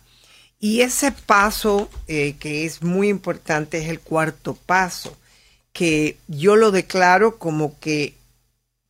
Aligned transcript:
Y 0.61 0.83
ese 0.83 1.11
paso 1.11 1.89
eh, 2.07 2.37
que 2.39 2.67
es 2.67 2.83
muy 2.83 3.09
importante 3.09 3.79
es 3.79 3.89
el 3.89 4.01
cuarto 4.01 4.59
paso 4.67 5.17
que 5.75 6.17
yo 6.29 6.55
lo 6.55 6.71
declaro 6.71 7.37
como 7.37 7.79
que 7.81 8.15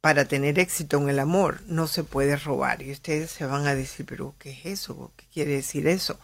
para 0.03 0.27
tener 0.27 0.59
éxito 0.59 0.99
en 0.99 1.09
el 1.09 1.19
amor 1.19 1.63
no 1.67 1.87
se 1.87 2.05
puede 2.05 2.37
robar. 2.37 2.83
Y 2.83 2.93
ustedes 2.93 3.31
se 3.31 3.47
van 3.47 3.67
a 3.67 3.75
decir, 3.75 4.05
pero 4.05 4.35
¿qué 4.39 4.51
es 4.51 4.67
eso? 4.67 5.11
¿Qué 5.17 5.25
quiere 5.33 5.53
decir 5.53 5.89
eso? 5.89 6.21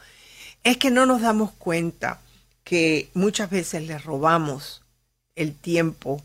Es 0.62 0.76
que 0.76 0.90
no 0.90 1.06
nos 1.06 1.22
damos 1.22 1.50
cuenta 1.52 2.20
que 2.62 3.08
muchas 3.14 3.48
veces 3.48 3.84
le 3.84 3.98
robamos 3.98 4.82
el 5.34 5.54
tiempo 5.54 6.22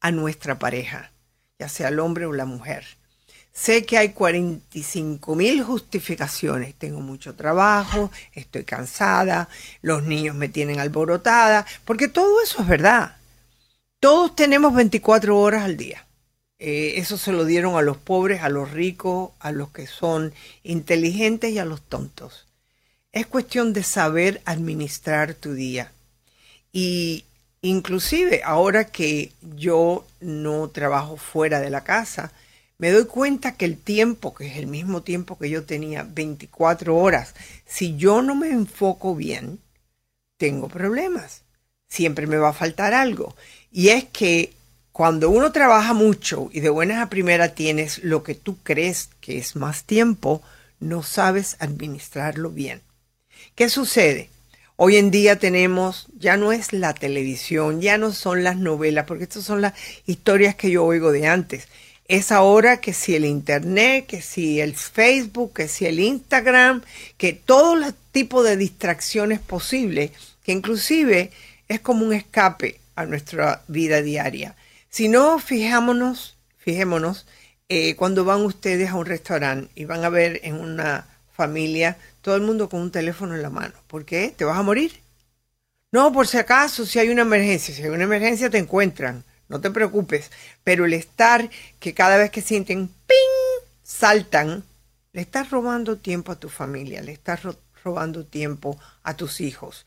a 0.00 0.12
nuestra 0.12 0.60
pareja, 0.60 1.10
ya 1.58 1.68
sea 1.68 1.88
el 1.88 1.98
hombre 1.98 2.26
o 2.26 2.32
la 2.32 2.44
mujer. 2.44 2.84
Sé 3.52 3.84
que 3.84 3.98
hay 3.98 4.10
45 4.10 5.34
mil 5.34 5.60
justificaciones. 5.64 6.76
Tengo 6.76 7.00
mucho 7.00 7.34
trabajo, 7.34 8.12
estoy 8.32 8.62
cansada, 8.62 9.48
los 9.82 10.04
niños 10.04 10.36
me 10.36 10.48
tienen 10.48 10.78
alborotada, 10.78 11.66
porque 11.84 12.06
todo 12.06 12.40
eso 12.44 12.62
es 12.62 12.68
verdad. 12.68 13.16
Todos 14.02 14.34
tenemos 14.34 14.74
24 14.74 15.38
horas 15.38 15.62
al 15.62 15.76
día. 15.76 16.04
Eh, 16.58 16.94
eso 16.96 17.16
se 17.16 17.30
lo 17.30 17.44
dieron 17.44 17.76
a 17.76 17.82
los 17.82 17.98
pobres, 17.98 18.42
a 18.42 18.48
los 18.48 18.72
ricos, 18.72 19.30
a 19.38 19.52
los 19.52 19.70
que 19.70 19.86
son 19.86 20.34
inteligentes 20.64 21.52
y 21.52 21.60
a 21.60 21.64
los 21.64 21.82
tontos. 21.82 22.48
Es 23.12 23.28
cuestión 23.28 23.72
de 23.72 23.84
saber 23.84 24.42
administrar 24.44 25.34
tu 25.34 25.52
día. 25.52 25.92
Y 26.72 27.26
inclusive 27.60 28.42
ahora 28.44 28.86
que 28.86 29.30
yo 29.54 30.04
no 30.20 30.66
trabajo 30.70 31.16
fuera 31.16 31.60
de 31.60 31.70
la 31.70 31.84
casa, 31.84 32.32
me 32.78 32.90
doy 32.90 33.04
cuenta 33.04 33.52
que 33.52 33.66
el 33.66 33.78
tiempo, 33.78 34.34
que 34.34 34.48
es 34.48 34.56
el 34.56 34.66
mismo 34.66 35.04
tiempo 35.04 35.38
que 35.38 35.48
yo 35.48 35.62
tenía, 35.62 36.02
24 36.02 36.96
horas, 36.96 37.36
si 37.66 37.96
yo 37.96 38.20
no 38.20 38.34
me 38.34 38.50
enfoco 38.50 39.14
bien, 39.14 39.60
tengo 40.38 40.66
problemas. 40.66 41.42
Siempre 41.92 42.26
me 42.26 42.38
va 42.38 42.48
a 42.48 42.54
faltar 42.54 42.94
algo. 42.94 43.36
Y 43.70 43.90
es 43.90 44.04
que 44.04 44.54
cuando 44.92 45.28
uno 45.28 45.52
trabaja 45.52 45.92
mucho 45.92 46.48
y 46.50 46.60
de 46.60 46.70
buenas 46.70 47.02
a 47.02 47.10
primera 47.10 47.54
tienes 47.54 48.02
lo 48.02 48.22
que 48.22 48.34
tú 48.34 48.56
crees 48.62 49.10
que 49.20 49.36
es 49.36 49.56
más 49.56 49.84
tiempo, 49.84 50.40
no 50.80 51.02
sabes 51.02 51.56
administrarlo 51.58 52.48
bien. 52.48 52.80
¿Qué 53.54 53.68
sucede? 53.68 54.30
Hoy 54.76 54.96
en 54.96 55.10
día 55.10 55.38
tenemos, 55.38 56.06
ya 56.18 56.38
no 56.38 56.50
es 56.50 56.72
la 56.72 56.94
televisión, 56.94 57.82
ya 57.82 57.98
no 57.98 58.10
son 58.12 58.42
las 58.42 58.56
novelas, 58.56 59.04
porque 59.04 59.24
estas 59.24 59.44
son 59.44 59.60
las 59.60 59.74
historias 60.06 60.54
que 60.54 60.70
yo 60.70 60.86
oigo 60.86 61.12
de 61.12 61.26
antes. 61.26 61.68
Es 62.08 62.32
ahora 62.32 62.80
que 62.80 62.94
si 62.94 63.14
el 63.14 63.26
Internet, 63.26 64.06
que 64.06 64.22
si 64.22 64.62
el 64.62 64.74
Facebook, 64.74 65.52
que 65.52 65.68
si 65.68 65.84
el 65.84 66.00
Instagram, 66.00 66.80
que 67.18 67.34
todo 67.34 67.74
el 67.76 67.94
tipo 68.12 68.42
de 68.42 68.56
distracciones 68.56 69.40
posibles, 69.40 70.12
que 70.42 70.52
inclusive 70.52 71.30
es 71.72 71.80
como 71.80 72.04
un 72.06 72.12
escape 72.12 72.80
a 72.94 73.04
nuestra 73.06 73.62
vida 73.68 74.02
diaria. 74.02 74.54
Si 74.88 75.08
no, 75.08 75.38
fijámonos, 75.38 76.36
fijémonos, 76.58 77.26
eh, 77.68 77.96
cuando 77.96 78.24
van 78.24 78.42
ustedes 78.42 78.90
a 78.90 78.96
un 78.96 79.06
restaurante 79.06 79.70
y 79.74 79.86
van 79.86 80.04
a 80.04 80.10
ver 80.10 80.40
en 80.44 80.60
una 80.60 81.06
familia 81.32 81.96
todo 82.20 82.36
el 82.36 82.42
mundo 82.42 82.68
con 82.68 82.80
un 82.80 82.90
teléfono 82.90 83.34
en 83.34 83.42
la 83.42 83.50
mano. 83.50 83.74
¿Por 83.86 84.04
qué? 84.04 84.32
¿Te 84.36 84.44
vas 84.44 84.58
a 84.58 84.62
morir? 84.62 85.00
No, 85.90 86.12
por 86.12 86.26
si 86.26 86.38
acaso, 86.38 86.86
si 86.86 86.98
hay 86.98 87.08
una 87.08 87.22
emergencia, 87.22 87.74
si 87.74 87.82
hay 87.82 87.88
una 87.88 88.04
emergencia 88.04 88.50
te 88.50 88.58
encuentran, 88.58 89.24
no 89.48 89.60
te 89.60 89.70
preocupes. 89.70 90.30
Pero 90.64 90.84
el 90.84 90.94
estar 90.94 91.48
que 91.80 91.94
cada 91.94 92.16
vez 92.16 92.30
que 92.30 92.42
sienten 92.42 92.88
¡ping! 93.06 93.66
saltan, 93.82 94.64
le 95.12 95.20
estás 95.22 95.50
robando 95.50 95.98
tiempo 95.98 96.32
a 96.32 96.40
tu 96.40 96.48
familia, 96.48 97.02
le 97.02 97.12
estás 97.12 97.40
robando 97.84 98.24
tiempo 98.24 98.78
a 99.02 99.16
tus 99.16 99.40
hijos. 99.40 99.84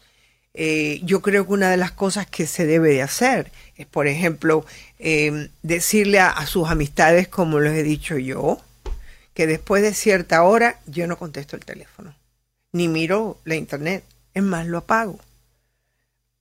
Eh, 0.57 1.01
yo 1.03 1.21
creo 1.21 1.45
que 1.45 1.53
una 1.53 1.69
de 1.69 1.75
las 1.75 1.91
cosas 1.91 2.27
que 2.27 2.47
se 2.47 2.65
debe 2.65 2.93
de 2.93 3.01
hacer 3.01 3.51
es, 3.75 3.85
por 3.85 4.07
ejemplo, 4.07 4.65
eh, 4.99 5.49
decirle 5.63 6.19
a, 6.19 6.45
sus 6.45 6.69
amistades, 6.69 7.27
como 7.27 7.59
les 7.59 7.77
he 7.77 7.83
dicho 7.83 8.17
yo, 8.17 8.61
que 9.33 9.47
después 9.47 9.83
de 9.83 9.93
cierta 9.93 10.43
hora 10.43 10.79
yo 10.85 11.07
no 11.07 11.17
contesto 11.17 11.57
el 11.57 11.65
teléfono, 11.65 12.15
ni 12.71 12.87
miro 12.87 13.37
la 13.43 13.55
internet, 13.55 14.05
es 14.33 14.43
más, 14.43 14.65
lo 14.65 14.77
apago. 14.77 15.19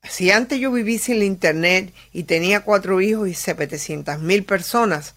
Si 0.05 0.31
antes 0.31 0.61
yo 0.61 0.71
viví 0.71 0.99
sin 0.99 1.19
la 1.19 1.25
internet 1.25 1.93
y 2.13 2.25
tenía 2.25 2.61
cuatro 2.61 3.01
hijos 3.01 3.29
y 3.29 3.35
700 3.35 4.21
mil 4.21 4.45
personas, 4.45 5.15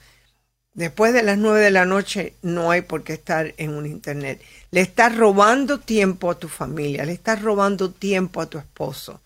Después 0.78 1.12
de 1.12 1.24
las 1.24 1.40
nueve 1.40 1.62
de 1.62 1.72
la 1.72 1.86
noche 1.86 2.36
no 2.44 2.70
hay 2.70 2.84
por 2.84 3.04
qué 3.04 3.14
estar 3.14 3.56
en 3.58 3.72
un 3.74 3.88
internet. 3.88 4.40
Le 4.70 4.82
estás 4.82 5.16
robando 5.16 5.80
tiempo 5.80 6.30
a 6.30 6.38
tu 6.38 6.50
familia, 6.50 7.04
le 7.04 7.14
estás 7.14 7.42
robando 7.42 7.90
tiempo 7.90 8.42
a 8.42 8.46
tu 8.46 8.60
esposo. 8.60 9.20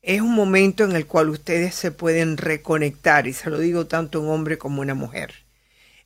es 0.00 0.22
un 0.22 0.34
momento 0.34 0.82
en 0.82 0.96
el 0.96 1.06
cual 1.06 1.28
ustedes 1.28 1.74
se 1.74 1.90
pueden 1.90 2.38
reconectar, 2.38 3.26
y 3.26 3.34
se 3.34 3.50
lo 3.50 3.58
digo 3.58 3.86
tanto 3.86 4.20
un 4.20 4.30
hombre 4.30 4.56
como 4.56 4.80
una 4.80 4.94
mujer. 4.94 5.34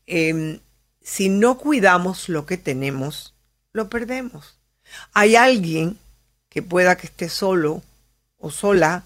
Em, 0.06 0.58
si 1.00 1.28
no 1.28 1.58
cuidamos 1.58 2.28
lo 2.28 2.44
que 2.44 2.56
tenemos, 2.58 3.34
lo 3.72 3.88
perdemos. 3.88 4.58
Hay 5.12 5.36
alguien 5.36 5.96
que 6.48 6.62
pueda 6.62 6.96
que 6.96 7.06
esté 7.06 7.28
solo 7.28 7.82
o 8.38 8.50
sola 8.50 9.04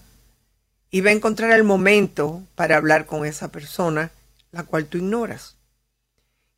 y 0.89 1.01
va 1.01 1.11
a 1.11 1.13
encontrar 1.13 1.51
el 1.51 1.63
momento 1.63 2.43
para 2.55 2.77
hablar 2.77 3.05
con 3.05 3.27
esa 3.27 3.51
persona, 3.51 4.11
la 4.51 4.63
cual 4.63 4.85
tú 4.87 4.97
ignoras. 4.97 5.55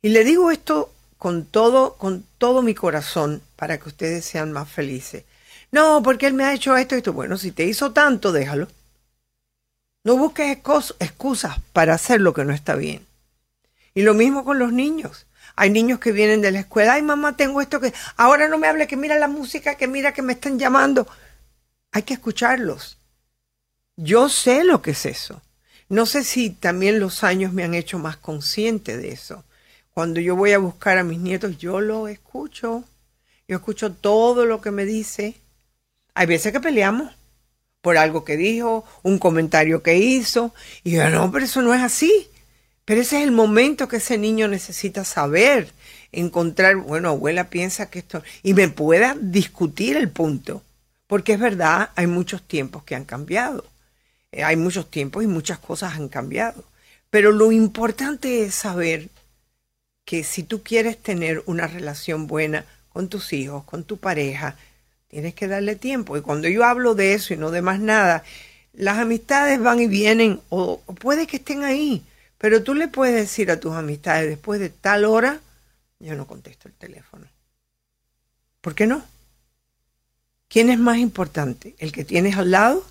Y 0.06 0.10
le 0.10 0.22
digo 0.22 0.52
esto 0.52 0.92
con 1.18 1.46
todo, 1.46 1.94
con 1.96 2.24
todo 2.38 2.62
mi 2.62 2.76
corazón 2.76 3.42
para 3.56 3.78
que 3.78 3.88
ustedes 3.88 4.24
sean 4.24 4.52
más 4.52 4.70
felices. 4.70 5.24
No, 5.72 6.00
porque 6.00 6.28
él 6.28 6.34
me 6.34 6.44
ha 6.44 6.54
hecho 6.54 6.76
esto 6.76 6.94
y 6.94 6.98
esto. 6.98 7.12
Bueno, 7.12 7.36
si 7.36 7.50
te 7.50 7.64
hizo 7.64 7.90
tanto, 7.90 8.30
déjalo. 8.30 8.68
No 10.04 10.16
busques 10.16 10.58
excusas 11.00 11.56
para 11.72 11.94
hacer 11.94 12.20
lo 12.20 12.34
que 12.34 12.44
no 12.44 12.52
está 12.52 12.76
bien. 12.76 13.04
Y 13.94 14.02
lo 14.02 14.14
mismo 14.14 14.44
con 14.44 14.60
los 14.60 14.72
niños. 14.72 15.26
Hay 15.56 15.70
niños 15.70 15.98
que 15.98 16.12
vienen 16.12 16.40
de 16.40 16.52
la 16.52 16.60
escuela, 16.60 16.92
ay 16.92 17.02
mamá, 17.02 17.36
tengo 17.36 17.60
esto 17.60 17.80
que... 17.80 17.92
Ahora 18.16 18.46
no 18.46 18.58
me 18.58 18.68
hable, 18.68 18.86
que 18.86 18.96
mira 18.96 19.18
la 19.18 19.26
música, 19.26 19.74
que 19.74 19.88
mira 19.88 20.14
que 20.14 20.22
me 20.22 20.34
están 20.34 20.56
llamando. 20.56 21.08
Hay 21.90 22.04
que 22.04 22.14
escucharlos. 22.14 22.96
Yo 23.96 24.28
sé 24.28 24.62
lo 24.62 24.82
que 24.82 24.92
es 24.92 25.04
eso. 25.04 25.42
No 25.88 26.06
sé 26.06 26.22
si 26.22 26.50
también 26.50 27.00
los 27.00 27.24
años 27.24 27.52
me 27.52 27.64
han 27.64 27.74
hecho 27.74 27.98
más 27.98 28.16
consciente 28.16 28.96
de 28.98 29.08
eso. 29.08 29.42
Cuando 29.96 30.20
yo 30.20 30.36
voy 30.36 30.52
a 30.52 30.58
buscar 30.58 30.98
a 30.98 31.04
mis 31.04 31.18
nietos, 31.18 31.56
yo 31.56 31.80
lo 31.80 32.06
escucho. 32.06 32.84
Yo 33.48 33.56
escucho 33.56 33.94
todo 33.94 34.44
lo 34.44 34.60
que 34.60 34.70
me 34.70 34.84
dice. 34.84 35.36
Hay 36.12 36.26
veces 36.26 36.52
que 36.52 36.60
peleamos 36.60 37.14
por 37.80 37.96
algo 37.96 38.22
que 38.22 38.36
dijo, 38.36 38.84
un 39.02 39.18
comentario 39.18 39.82
que 39.82 39.96
hizo, 39.96 40.52
y 40.84 40.90
yo, 40.90 41.08
no, 41.08 41.32
pero 41.32 41.46
eso 41.46 41.62
no 41.62 41.72
es 41.72 41.80
así. 41.80 42.28
Pero 42.84 43.00
ese 43.00 43.16
es 43.16 43.24
el 43.24 43.32
momento 43.32 43.88
que 43.88 43.96
ese 43.96 44.18
niño 44.18 44.48
necesita 44.48 45.02
saber, 45.02 45.72
encontrar, 46.12 46.76
bueno, 46.76 47.08
abuela 47.08 47.48
piensa 47.48 47.88
que 47.88 48.00
esto, 48.00 48.22
y 48.42 48.52
me 48.52 48.68
pueda 48.68 49.16
discutir 49.18 49.96
el 49.96 50.10
punto. 50.10 50.62
Porque 51.06 51.32
es 51.32 51.40
verdad, 51.40 51.88
hay 51.96 52.06
muchos 52.06 52.42
tiempos 52.42 52.84
que 52.84 52.96
han 52.96 53.06
cambiado. 53.06 53.64
Eh, 54.30 54.44
hay 54.44 54.56
muchos 54.56 54.90
tiempos 54.90 55.24
y 55.24 55.26
muchas 55.26 55.58
cosas 55.58 55.94
han 55.94 56.10
cambiado. 56.10 56.64
Pero 57.08 57.32
lo 57.32 57.50
importante 57.50 58.44
es 58.44 58.54
saber 58.54 59.08
que 60.06 60.24
si 60.24 60.42
tú 60.42 60.62
quieres 60.62 60.96
tener 60.96 61.42
una 61.44 61.66
relación 61.66 62.26
buena 62.26 62.64
con 62.88 63.08
tus 63.08 63.34
hijos, 63.34 63.64
con 63.64 63.84
tu 63.84 63.98
pareja, 63.98 64.56
tienes 65.08 65.34
que 65.34 65.48
darle 65.48 65.76
tiempo. 65.76 66.16
Y 66.16 66.22
cuando 66.22 66.48
yo 66.48 66.64
hablo 66.64 66.94
de 66.94 67.12
eso 67.12 67.34
y 67.34 67.36
no 67.36 67.50
de 67.50 67.60
más 67.60 67.80
nada, 67.80 68.24
las 68.72 68.96
amistades 68.96 69.60
van 69.60 69.80
y 69.80 69.86
vienen 69.86 70.40
o, 70.48 70.80
puede 70.98 71.26
que 71.26 71.36
estén 71.36 71.62
ahí 71.62 72.02
pero 72.38 72.62
tú 72.62 72.74
le 72.74 72.88
puedes 72.88 73.14
decir 73.14 73.50
a 73.50 73.60
tus 73.60 73.74
amistades, 73.74 74.28
después 74.28 74.60
de 74.60 74.68
tal 74.68 75.04
hora, 75.04 75.40
yo 75.98 76.14
no 76.14 76.26
contesto 76.26 76.68
el 76.68 76.74
teléfono. 76.74 77.26
¿Por 78.60 78.74
qué 78.74 78.86
no? 78.86 79.02
¿Quién 80.48 80.70
es 80.70 80.78
más 80.78 80.98
importante? 80.98 81.74
¿El 81.78 81.92
que 81.92 82.04
tienes 82.04 82.36
al 82.36 82.50
lado? 82.50 82.86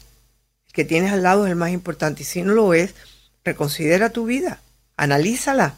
El 0.67 0.73
que 0.73 0.85
tienes 0.85 1.11
al 1.11 1.23
lado 1.23 1.45
es 1.45 1.51
el 1.51 1.57
más 1.57 1.71
importante. 1.71 2.23
Y 2.23 2.25
si 2.25 2.41
no 2.41 2.53
lo 2.53 2.73
es, 2.73 2.95
reconsidera 3.43 4.09
tu 4.09 4.25
vida, 4.25 4.61
analízala, 4.97 5.75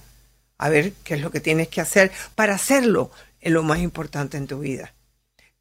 a 0.57 0.69
ver 0.69 0.93
qué 1.03 1.15
es 1.15 1.21
lo 1.21 1.31
que 1.31 1.39
tienes 1.39 1.67
que 1.67 1.81
hacer 1.81 2.11
para 2.35 2.55
hacerlo 2.55 3.11
en 3.41 3.53
lo 3.53 3.63
más 3.63 3.79
importante 3.79 4.37
en 4.37 4.47
tu 4.47 4.59
vida. 4.59 4.93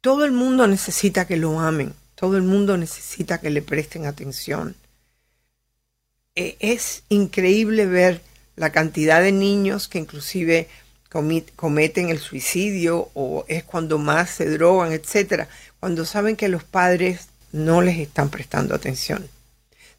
Todo 0.01 0.25
el 0.25 0.31
mundo 0.31 0.67
necesita 0.67 1.25
que 1.25 1.37
lo 1.37 1.59
amen, 1.59 1.93
todo 2.15 2.37
el 2.37 2.43
mundo 2.43 2.77
necesita 2.77 3.39
que 3.39 3.49
le 3.49 3.61
presten 3.61 4.05
atención. 4.05 4.75
Eh, 6.35 6.55
es 6.59 7.03
increíble 7.09 7.85
ver 7.85 8.21
la 8.55 8.71
cantidad 8.71 9.21
de 9.21 9.31
niños 9.31 9.87
que 9.87 9.99
inclusive 9.99 10.67
cometen 11.55 12.09
el 12.09 12.19
suicidio 12.19 13.09
o 13.13 13.45
es 13.47 13.63
cuando 13.63 13.97
más 13.97 14.29
se 14.29 14.49
drogan, 14.49 14.91
etcétera, 14.91 15.47
cuando 15.79 16.05
saben 16.05 16.35
que 16.35 16.49
los 16.49 16.63
padres 16.63 17.29
no 17.51 17.81
les 17.81 17.97
están 17.97 18.29
prestando 18.29 18.75
atención. 18.75 19.27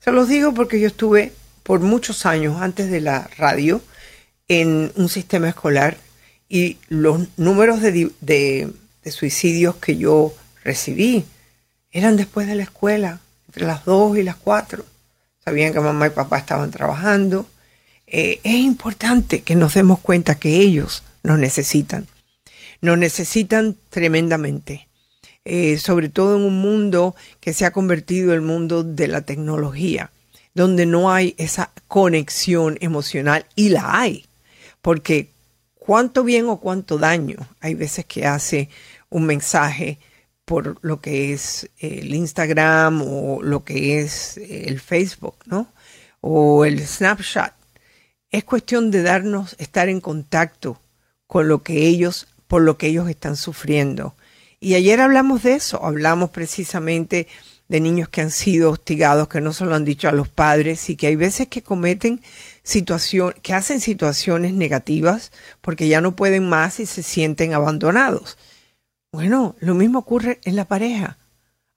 Se 0.00 0.12
los 0.12 0.28
digo 0.28 0.54
porque 0.54 0.80
yo 0.80 0.86
estuve 0.86 1.32
por 1.62 1.80
muchos 1.80 2.26
años 2.26 2.60
antes 2.60 2.90
de 2.90 3.00
la 3.00 3.28
radio 3.36 3.80
en 4.48 4.92
un 4.96 5.08
sistema 5.08 5.48
escolar 5.48 5.98
y 6.48 6.78
los 6.88 7.28
números 7.36 7.80
de, 7.82 8.10
de 8.20 9.10
suicidios 9.10 9.76
que 9.76 9.96
yo 9.96 10.34
recibí 10.64 11.24
eran 11.90 12.16
después 12.16 12.46
de 12.46 12.54
la 12.54 12.62
escuela, 12.62 13.20
entre 13.46 13.66
las 13.66 13.84
2 13.84 14.18
y 14.18 14.22
las 14.22 14.36
4 14.36 14.84
sabían 15.48 15.72
que 15.72 15.80
mamá 15.80 16.08
y 16.08 16.10
papá 16.10 16.38
estaban 16.38 16.70
trabajando. 16.70 17.46
Eh, 18.06 18.40
es 18.44 18.56
importante 18.56 19.40
que 19.40 19.54
nos 19.54 19.74
demos 19.74 19.98
cuenta 19.98 20.34
que 20.34 20.56
ellos 20.56 21.02
nos 21.22 21.38
necesitan. 21.38 22.06
Nos 22.82 22.98
necesitan 22.98 23.74
tremendamente. 23.88 24.88
Eh, 25.46 25.78
sobre 25.78 26.10
todo 26.10 26.36
en 26.36 26.42
un 26.42 26.60
mundo 26.60 27.16
que 27.40 27.54
se 27.54 27.64
ha 27.64 27.70
convertido 27.70 28.28
en 28.28 28.34
el 28.34 28.40
mundo 28.42 28.84
de 28.84 29.08
la 29.08 29.22
tecnología, 29.22 30.10
donde 30.54 30.84
no 30.84 31.10
hay 31.10 31.34
esa 31.38 31.70
conexión 31.86 32.76
emocional 32.82 33.46
y 33.54 33.70
la 33.70 33.98
hay, 33.98 34.26
porque 34.88 35.35
cuánto 35.75 36.25
bien 36.25 36.46
o 36.46 36.61
cuánto 36.61 36.96
daño 36.96 37.37
hay 37.61 37.75
veces 37.75 38.06
que 38.06 38.25
hace 38.25 38.70
un 39.11 39.26
mensaje 39.26 39.99
por 40.46 40.79
lo 40.81 41.02
que 41.02 41.35
es 41.35 41.69
el 41.76 42.14
Instagram 42.14 43.02
o 43.02 43.43
lo 43.43 43.64
que 43.64 44.00
es 44.00 44.38
el 44.38 44.81
Facebook, 44.81 45.37
¿no? 45.44 45.70
O 46.23 46.64
el 46.64 46.81
Snapchat. 46.81 47.52
Es 48.31 48.44
cuestión 48.44 48.90
de 48.90 49.02
darnos, 49.02 49.56
estar 49.58 49.90
en 49.90 50.00
contacto 50.00 50.81
con 51.26 51.49
lo 51.49 51.62
que 51.62 51.87
ellos, 51.87 52.26
por 52.46 52.62
lo 52.62 52.79
que 52.79 52.87
ellos 52.87 53.11
están 53.11 53.37
sufriendo. 53.37 54.14
Y 54.58 54.75
ayer 54.75 55.02
hablamos 55.02 55.43
de 55.43 55.52
eso, 55.52 55.84
hablamos 55.84 56.31
precisamente 56.31 57.29
de 57.69 57.81
niños 57.81 58.08
que 58.08 58.23
han 58.23 58.31
sido 58.31 58.70
hostigados, 58.70 59.29
que 59.29 59.43
no 59.43 59.52
se 59.52 59.67
lo 59.67 59.75
han 59.75 59.84
dicho 59.84 60.08
a 60.08 60.12
los 60.12 60.29
padres 60.29 60.88
y 60.88 60.96
que 60.96 61.08
hay 61.08 61.17
veces 61.17 61.49
que 61.49 61.62
cometen 61.62 62.23
situaciones, 62.69 63.41
que 63.41 63.55
hacen 63.55 63.81
situaciones 63.81 64.53
negativas 64.53 65.32
porque 65.62 65.88
ya 65.88 66.00
no 66.00 66.15
pueden 66.15 66.49
más 66.49 66.81
y 66.81 66.87
se 66.87 67.03
sienten 67.03 67.55
abandonados. 67.55 68.37
Bueno, 69.11 69.56
lo 69.61 69.75
mismo 69.75 70.00
ocurre 70.00 70.38
en 70.44 70.55
la 70.55 70.67
pareja. 70.67 71.17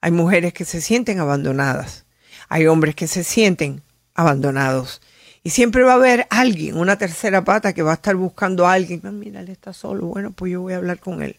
Hay 0.01 0.11
mujeres 0.11 0.53
que 0.53 0.65
se 0.65 0.81
sienten 0.81 1.19
abandonadas. 1.19 2.05
Hay 2.49 2.67
hombres 2.67 2.95
que 2.95 3.07
se 3.07 3.23
sienten 3.23 3.81
abandonados. 4.15 5.01
Y 5.43 5.51
siempre 5.51 5.83
va 5.83 5.93
a 5.93 5.95
haber 5.95 6.27
alguien, 6.29 6.77
una 6.77 6.97
tercera 6.97 7.43
pata, 7.43 7.73
que 7.73 7.83
va 7.83 7.91
a 7.91 7.95
estar 7.95 8.15
buscando 8.15 8.67
a 8.67 8.73
alguien. 8.73 9.01
Ah, 9.05 9.11
mira, 9.11 9.39
él 9.39 9.49
está 9.49 9.71
solo. 9.71 10.07
Bueno, 10.07 10.31
pues 10.31 10.51
yo 10.51 10.61
voy 10.61 10.73
a 10.73 10.77
hablar 10.77 10.99
con 10.99 11.23
él. 11.23 11.37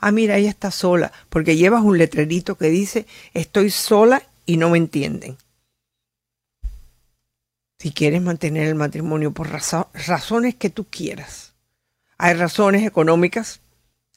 Ah, 0.00 0.12
mira, 0.12 0.36
ella 0.36 0.50
está 0.50 0.70
sola. 0.70 1.12
Porque 1.28 1.56
llevas 1.56 1.82
un 1.82 1.98
letrerito 1.98 2.56
que 2.56 2.68
dice, 2.68 3.06
estoy 3.34 3.70
sola 3.70 4.22
y 4.46 4.58
no 4.58 4.70
me 4.70 4.78
entienden. 4.78 5.36
Si 7.82 7.90
quieres 7.90 8.22
mantener 8.22 8.68
el 8.68 8.76
matrimonio 8.76 9.32
por 9.32 9.48
razones 9.50 10.54
que 10.54 10.70
tú 10.70 10.86
quieras. 10.88 11.54
Hay 12.16 12.34
razones 12.34 12.86
económicas, 12.86 13.58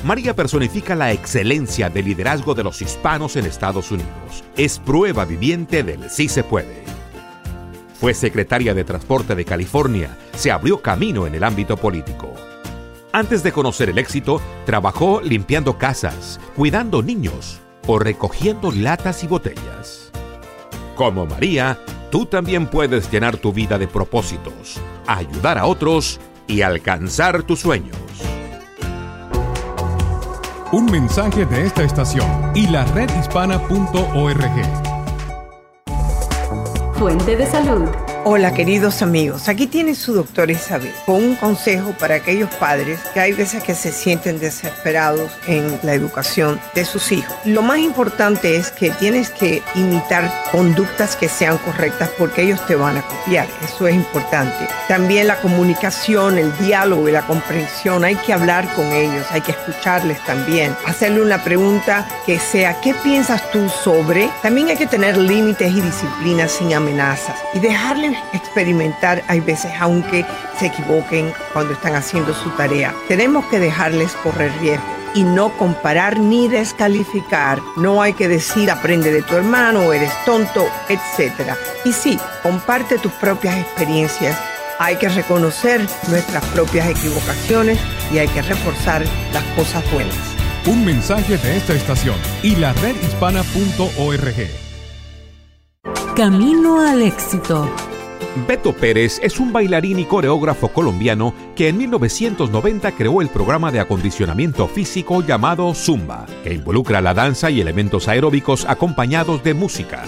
María 0.04 0.36
personifica 0.36 0.94
la 0.94 1.14
excelencia 1.14 1.90
de 1.90 2.04
liderazgo 2.04 2.54
de 2.54 2.66
los 2.66 2.82
hispanos 2.82 3.38
en 3.38 3.46
Estados 3.46 3.92
Unidos. 3.92 4.44
Es 4.58 4.78
prueba 4.78 5.24
viviente 5.24 5.84
del 5.84 6.10
sí 6.10 6.28
se 6.28 6.44
puede. 6.44 7.01
Fue 8.02 8.16
secretaria 8.16 8.74
de 8.74 8.84
Transporte 8.84 9.36
de 9.36 9.46
California, 9.46 10.18
se 10.36 10.52
abrió 10.52 10.82
camino 10.82 11.28
en 11.28 11.36
el 11.36 11.44
ámbito 11.44 11.78
político. 11.78 12.34
Antes 13.12 13.44
de 13.44 13.52
conocer 13.52 13.92
el 13.92 14.00
éxito, 14.00 14.42
trabajó 14.66 15.22
limpiando 15.22 15.78
casas, 15.78 16.40
cuidando 16.56 17.04
niños 17.04 17.60
o 17.86 18.00
recogiendo 18.00 18.72
latas 18.72 19.24
y 19.24 19.28
botellas. 19.28 20.12
Como 20.96 21.28
María, 21.28 21.78
tú 22.10 22.26
también 22.26 22.66
puedes 22.66 23.12
llenar 23.12 23.38
tu 23.38 23.54
vida 23.54 23.78
de 23.78 23.88
propósitos, 23.88 24.82
ayudar 25.06 25.60
a 25.60 25.68
otros 25.68 26.20
y 26.48 26.64
alcanzar 26.64 27.44
tus 27.44 27.60
sueños. 27.60 27.98
Un 30.72 30.86
mensaje 30.86 31.46
de 31.46 31.68
esta 31.68 31.84
estación 31.84 32.52
y 32.56 32.66
la 32.66 32.84
redhispana.org. 32.84 34.91
Fuente 37.02 37.36
de 37.36 37.48
salud. 37.48 38.11
Hola 38.24 38.54
queridos 38.54 39.02
amigos, 39.02 39.50
aquí 39.50 39.66
tiene 39.66 39.96
su 39.96 40.14
doctor 40.14 40.52
Isabel 40.52 40.94
con 41.08 41.16
un 41.16 41.36
consejo 41.36 41.92
para 41.98 42.16
aquellos 42.16 42.54
padres 42.56 43.00
que 43.16 43.20
hay 43.20 43.34
veces 43.34 43.64
que 43.64 43.74
se 43.74 43.92
sienten 43.92 44.40
desesperados 44.40 45.32
en 45.48 45.80
la 45.82 45.96
educación 45.96 46.60
de 46.76 46.86
sus 46.86 47.12
hijos. 47.12 47.36
Lo 47.46 47.64
más 47.64 47.80
importante 47.80 48.58
es 48.58 48.70
que 48.70 48.92
tienes 48.92 49.32
que 49.32 49.64
imitar 49.74 50.32
conductas 50.52 51.16
que 51.16 51.28
sean 51.28 51.58
correctas 51.58 52.12
porque 52.20 52.44
ellos 52.44 52.64
te 52.68 52.76
van 52.76 52.98
a 52.98 53.02
copiar, 53.02 53.48
eso 53.64 53.88
es 53.88 53.96
importante. 53.96 54.68
También 54.88 55.26
la 55.26 55.42
comunicación, 55.42 56.38
el 56.38 56.56
diálogo 56.60 57.10
y 57.10 57.14
la 57.14 57.26
comprensión, 57.26 58.06
hay 58.06 58.16
que 58.18 58.34
hablar 58.34 58.72
con 58.76 58.86
ellos, 58.92 59.26
hay 59.32 59.42
que 59.42 59.54
escucharles 59.54 60.24
también, 60.26 60.76
hacerle 60.86 61.24
una 61.24 61.44
pregunta 61.44 62.08
que 62.28 62.38
sea 62.38 62.80
¿qué 62.82 62.94
piensas 62.94 63.50
tú 63.50 63.68
sobre? 63.68 64.30
También 64.44 64.68
hay 64.68 64.78
que 64.78 64.86
tener 64.86 65.18
límites 65.18 65.72
y 65.72 65.82
disciplinas 65.82 66.52
sin 66.52 66.76
amenazas 66.76 67.36
y 67.56 67.60
dejarles 67.60 68.11
experimentar, 68.34 69.24
hay 69.28 69.40
veces, 69.40 69.72
aunque 69.80 70.26
se 70.58 70.68
equivoquen 70.68 71.34
cuando 71.54 71.74
están 71.74 71.96
haciendo 71.96 72.34
su 72.34 72.50
tarea. 72.52 72.94
Tenemos 73.08 73.46
que 73.46 73.60
dejarles 73.60 74.14
correr 74.24 74.52
riesgo 74.60 75.02
y 75.14 75.24
no 75.24 75.56
comparar 75.58 76.20
ni 76.20 76.48
descalificar. 76.48 77.62
No 77.76 78.02
hay 78.02 78.14
que 78.14 78.28
decir 78.28 78.72
aprende 78.72 79.12
de 79.12 79.22
tu 79.22 79.36
hermano, 79.36 79.94
eres 79.94 80.12
tonto, 80.26 80.68
etc. 80.90 81.56
Y 81.86 81.94
sí, 81.94 82.20
comparte 82.44 82.98
tus 82.98 83.12
propias 83.14 83.58
experiencias. 83.58 84.38
Hay 84.80 84.96
que 84.96 85.10
reconocer 85.10 85.82
nuestras 86.08 86.44
propias 86.46 86.90
equivocaciones 86.90 87.80
y 88.12 88.18
hay 88.18 88.28
que 88.30 88.42
reforzar 88.42 89.04
las 89.34 89.44
cosas 89.56 89.84
buenas. 89.92 90.16
Un 90.66 90.86
mensaje 90.86 91.38
de 91.38 91.58
esta 91.58 91.74
estación 91.74 92.16
y 92.44 92.56
la 92.56 92.74
redhispana.org. 92.74 94.50
Camino 96.16 96.82
al 96.82 97.02
éxito. 97.02 97.70
Beto 98.48 98.72
Pérez 98.72 99.20
es 99.22 99.42
un 99.42 99.52
bailarín 99.52 100.00
y 100.00 100.06
coreógrafo 100.06 100.70
colombiano 100.70 101.34
que 101.54 101.68
en 101.68 101.78
1990 101.78 102.94
creó 102.94 103.22
el 103.22 103.28
programa 103.28 103.74
de 103.74 103.82
acondicionamiento 103.82 104.70
físico 104.70 105.22
llamado 105.22 105.74
Zumba, 105.74 106.26
que 106.42 106.54
involucra 106.54 107.02
la 107.02 107.14
danza 107.14 107.52
y 107.52 107.60
elementos 107.60 108.08
aeróbicos 108.08 108.66
acompañados 108.70 109.44
de 109.44 109.54
música. 109.54 110.06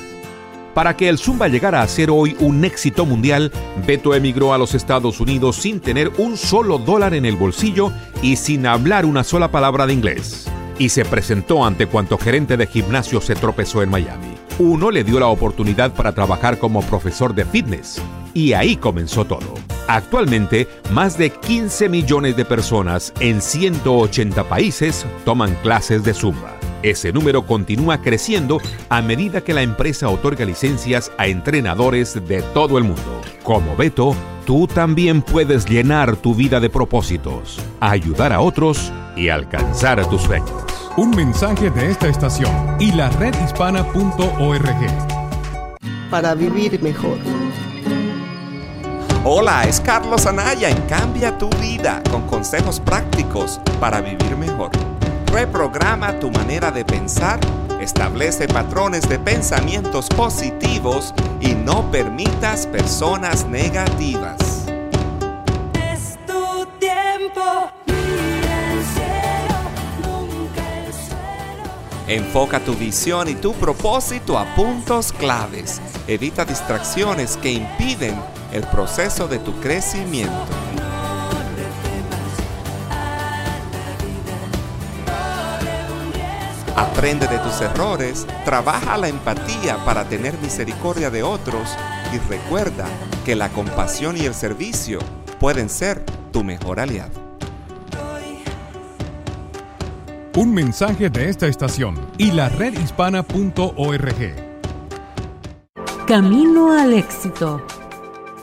Para 0.74 0.96
que 0.96 1.10
el 1.10 1.18
Zumba 1.18 1.50
llegara 1.50 1.82
a 1.82 1.88
ser 1.88 2.10
hoy 2.10 2.38
un 2.40 2.64
éxito 2.64 3.06
mundial, 3.06 3.52
Beto 3.86 4.16
emigró 4.16 4.54
a 4.54 4.58
los 4.58 4.74
Estados 4.74 5.20
Unidos 5.20 5.58
sin 5.58 5.82
tener 5.82 6.10
un 6.18 6.38
solo 6.38 6.78
dólar 6.78 7.14
en 7.14 7.26
el 7.26 7.36
bolsillo 7.36 7.92
y 8.22 8.38
sin 8.38 8.66
hablar 8.66 9.06
una 9.06 9.26
sola 9.26 9.52
palabra 9.52 9.86
de 9.86 9.94
inglés. 9.94 10.48
Y 10.80 10.90
se 10.90 11.04
presentó 11.04 11.66
ante 11.66 11.88
cuanto 11.88 12.18
gerente 12.18 12.56
de 12.56 12.68
gimnasio 12.68 13.20
se 13.20 13.36
tropezó 13.36 13.84
en 13.84 13.90
Miami. 13.90 14.33
Uno 14.60 14.92
le 14.92 15.04
dio 15.04 15.20
la 15.20 15.28
oportunidad 15.28 15.94
para 15.94 16.12
trabajar 16.12 16.60
como 16.60 16.82
profesor 16.84 17.34
de 17.34 17.44
fitness. 17.44 18.00
Y 18.36 18.54
ahí 18.54 18.76
comenzó 18.76 19.26
todo. 19.26 19.56
Actualmente, 19.88 20.68
más 20.92 21.18
de 21.18 21.32
15 21.32 21.90
millones 21.90 22.38
de 22.38 22.46
personas 22.46 23.14
en 23.20 23.42
180 23.42 24.44
países 24.48 25.06
toman 25.26 25.56
clases 25.64 26.04
de 26.04 26.14
Zumba. 26.14 26.56
Ese 26.84 27.12
número 27.12 27.48
continúa 27.48 28.02
creciendo 28.02 28.60
a 28.90 29.02
medida 29.02 29.42
que 29.42 29.54
la 29.54 29.64
empresa 29.64 30.10
otorga 30.10 30.46
licencias 30.46 31.12
a 31.18 31.28
entrenadores 31.28 32.14
de 32.28 32.42
todo 32.54 32.78
el 32.78 32.84
mundo. 32.84 33.22
Como 33.44 33.76
Beto, 33.76 34.16
tú 34.46 34.68
también 34.68 35.22
puedes 35.24 35.66
llenar 35.66 36.16
tu 36.18 36.36
vida 36.36 36.60
de 36.60 36.70
propósitos, 36.70 37.60
ayudar 37.80 38.34
a 38.34 38.42
otros 38.42 38.92
y 39.16 39.30
alcanzar 39.30 40.06
tus 40.10 40.22
sueños. 40.22 40.73
Un 40.96 41.10
mensaje 41.10 41.72
de 41.72 41.90
esta 41.90 42.08
estación 42.08 42.78
y 42.80 42.92
la 42.92 43.10
redhispana.org. 43.10 44.20
Para 46.12 46.36
vivir 46.36 46.80
mejor. 46.84 47.18
Hola, 49.26 49.64
es 49.64 49.80
Carlos 49.80 50.28
Anaya 50.28 50.70
en 50.70 50.80
Cambia 50.84 51.36
tu 51.36 51.50
vida 51.60 52.04
con 52.12 52.28
consejos 52.28 52.80
prácticos 52.80 53.60
para 53.80 54.02
vivir 54.02 54.38
mejor. 54.38 54.70
Reprograma 55.32 56.20
tu 56.20 56.30
manera 56.30 56.70
de 56.70 56.86
pensar, 56.86 57.40
establece 57.82 58.48
patrones 58.48 59.10
de 59.10 59.18
pensamientos 59.18 60.10
positivos 60.10 61.12
y 61.42 61.56
no 61.56 61.90
permitas 61.90 62.68
personas 62.68 63.48
negativas. 63.48 64.53
Enfoca 72.08 72.60
tu 72.60 72.74
visión 72.74 73.30
y 73.30 73.36
tu 73.36 73.54
propósito 73.54 74.38
a 74.38 74.46
puntos 74.56 75.14
claves. 75.14 75.82
Evita 76.06 76.44
distracciones 76.44 77.38
que 77.38 77.52
impiden 77.52 78.20
el 78.52 78.64
proceso 78.64 79.28
de 79.30 79.40
tu 79.40 79.54
crecimiento. 79.62 80.34
Aprende 86.76 87.28
de 87.28 87.38
tus 87.40 87.62
errores, 87.62 88.28
trabaja 88.44 88.98
la 88.98 89.08
empatía 89.08 89.78
para 89.86 90.04
tener 90.10 90.38
misericordia 90.40 91.10
de 91.10 91.24
otros 91.24 91.70
y 92.14 92.18
recuerda 92.30 92.86
que 93.24 93.36
la 93.36 93.48
compasión 93.50 94.18
y 94.18 94.26
el 94.26 94.34
servicio 94.34 95.00
pueden 95.40 95.70
ser 95.70 96.04
tu 96.32 96.44
mejor 96.44 96.80
aliado. 96.80 97.23
Un 100.36 100.52
mensaje 100.52 101.12
de 101.12 101.30
esta 101.30 101.46
estación 101.46 101.94
y 102.18 102.32
la 102.32 102.50
redhispana.org. 102.50 104.36
Camino 106.08 106.72
al 106.72 106.94
éxito. 106.94 107.62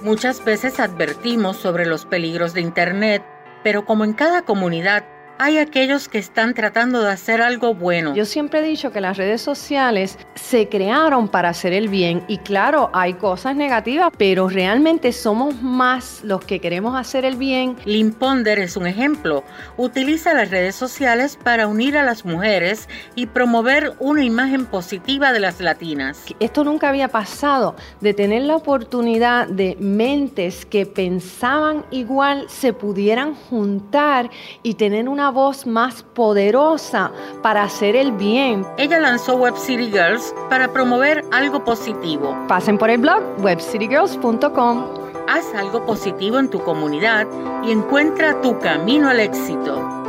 Muchas 0.04 0.44
veces 0.44 0.78
advertimos 0.78 1.56
sobre 1.56 1.86
los 1.86 2.06
peligros 2.06 2.54
de 2.54 2.60
Internet, 2.60 3.24
pero 3.64 3.86
como 3.86 4.04
en 4.04 4.12
cada 4.12 4.42
comunidad, 4.42 5.04
hay 5.42 5.56
aquellos 5.56 6.10
que 6.10 6.18
están 6.18 6.52
tratando 6.52 7.00
de 7.00 7.10
hacer 7.10 7.40
algo 7.40 7.72
bueno. 7.72 8.14
Yo 8.14 8.26
siempre 8.26 8.60
he 8.60 8.62
dicho 8.62 8.92
que 8.92 9.00
las 9.00 9.16
redes 9.16 9.40
sociales 9.40 10.18
se 10.34 10.68
crearon 10.68 11.28
para 11.28 11.48
hacer 11.48 11.72
el 11.72 11.88
bien 11.88 12.22
y 12.28 12.36
claro, 12.36 12.90
hay 12.92 13.14
cosas 13.14 13.56
negativas, 13.56 14.12
pero 14.18 14.50
realmente 14.50 15.12
somos 15.12 15.62
más 15.62 16.20
los 16.24 16.44
que 16.44 16.60
queremos 16.60 16.94
hacer 16.94 17.24
el 17.24 17.36
bien. 17.36 17.76
Lynn 17.86 18.12
Ponder 18.12 18.58
es 18.58 18.76
un 18.76 18.86
ejemplo. 18.86 19.42
Utiliza 19.78 20.34
las 20.34 20.50
redes 20.50 20.74
sociales 20.74 21.38
para 21.42 21.68
unir 21.68 21.96
a 21.96 22.04
las 22.04 22.26
mujeres 22.26 22.86
y 23.14 23.24
promover 23.24 23.94
una 23.98 24.22
imagen 24.22 24.66
positiva 24.66 25.32
de 25.32 25.40
las 25.40 25.58
latinas. 25.58 26.22
Esto 26.38 26.64
nunca 26.64 26.90
había 26.90 27.08
pasado, 27.08 27.76
de 28.02 28.12
tener 28.12 28.42
la 28.42 28.56
oportunidad 28.56 29.48
de 29.48 29.74
mentes 29.80 30.66
que 30.66 30.84
pensaban 30.84 31.86
igual 31.90 32.44
se 32.50 32.74
pudieran 32.74 33.34
juntar 33.34 34.28
y 34.62 34.74
tener 34.74 35.08
una 35.08 35.29
voz 35.30 35.66
más 35.66 36.02
poderosa 36.02 37.12
para 37.42 37.62
hacer 37.62 37.96
el 37.96 38.12
bien. 38.12 38.66
Ella 38.76 39.00
lanzó 39.00 39.36
Web 39.36 39.56
City 39.56 39.90
Girls 39.90 40.34
para 40.48 40.72
promover 40.72 41.24
algo 41.32 41.64
positivo. 41.64 42.36
Pasen 42.48 42.78
por 42.78 42.90
el 42.90 42.98
blog 42.98 43.22
webcitygirls.com. 43.40 44.84
Haz 45.28 45.54
algo 45.54 45.84
positivo 45.86 46.38
en 46.38 46.50
tu 46.50 46.62
comunidad 46.62 47.26
y 47.62 47.70
encuentra 47.70 48.40
tu 48.40 48.58
camino 48.58 49.08
al 49.08 49.20
éxito. 49.20 50.00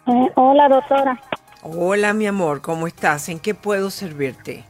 Eh, 0.08 0.32
hola, 0.34 0.68
doctora. 0.68 1.22
Hola 1.62 2.14
mi 2.14 2.26
amor, 2.26 2.64
¿cómo 2.64 2.88
estás? 2.88 3.30
¿En 3.30 3.40
qué 3.40 3.54
puedo 3.54 3.92
servirte? 3.92 4.64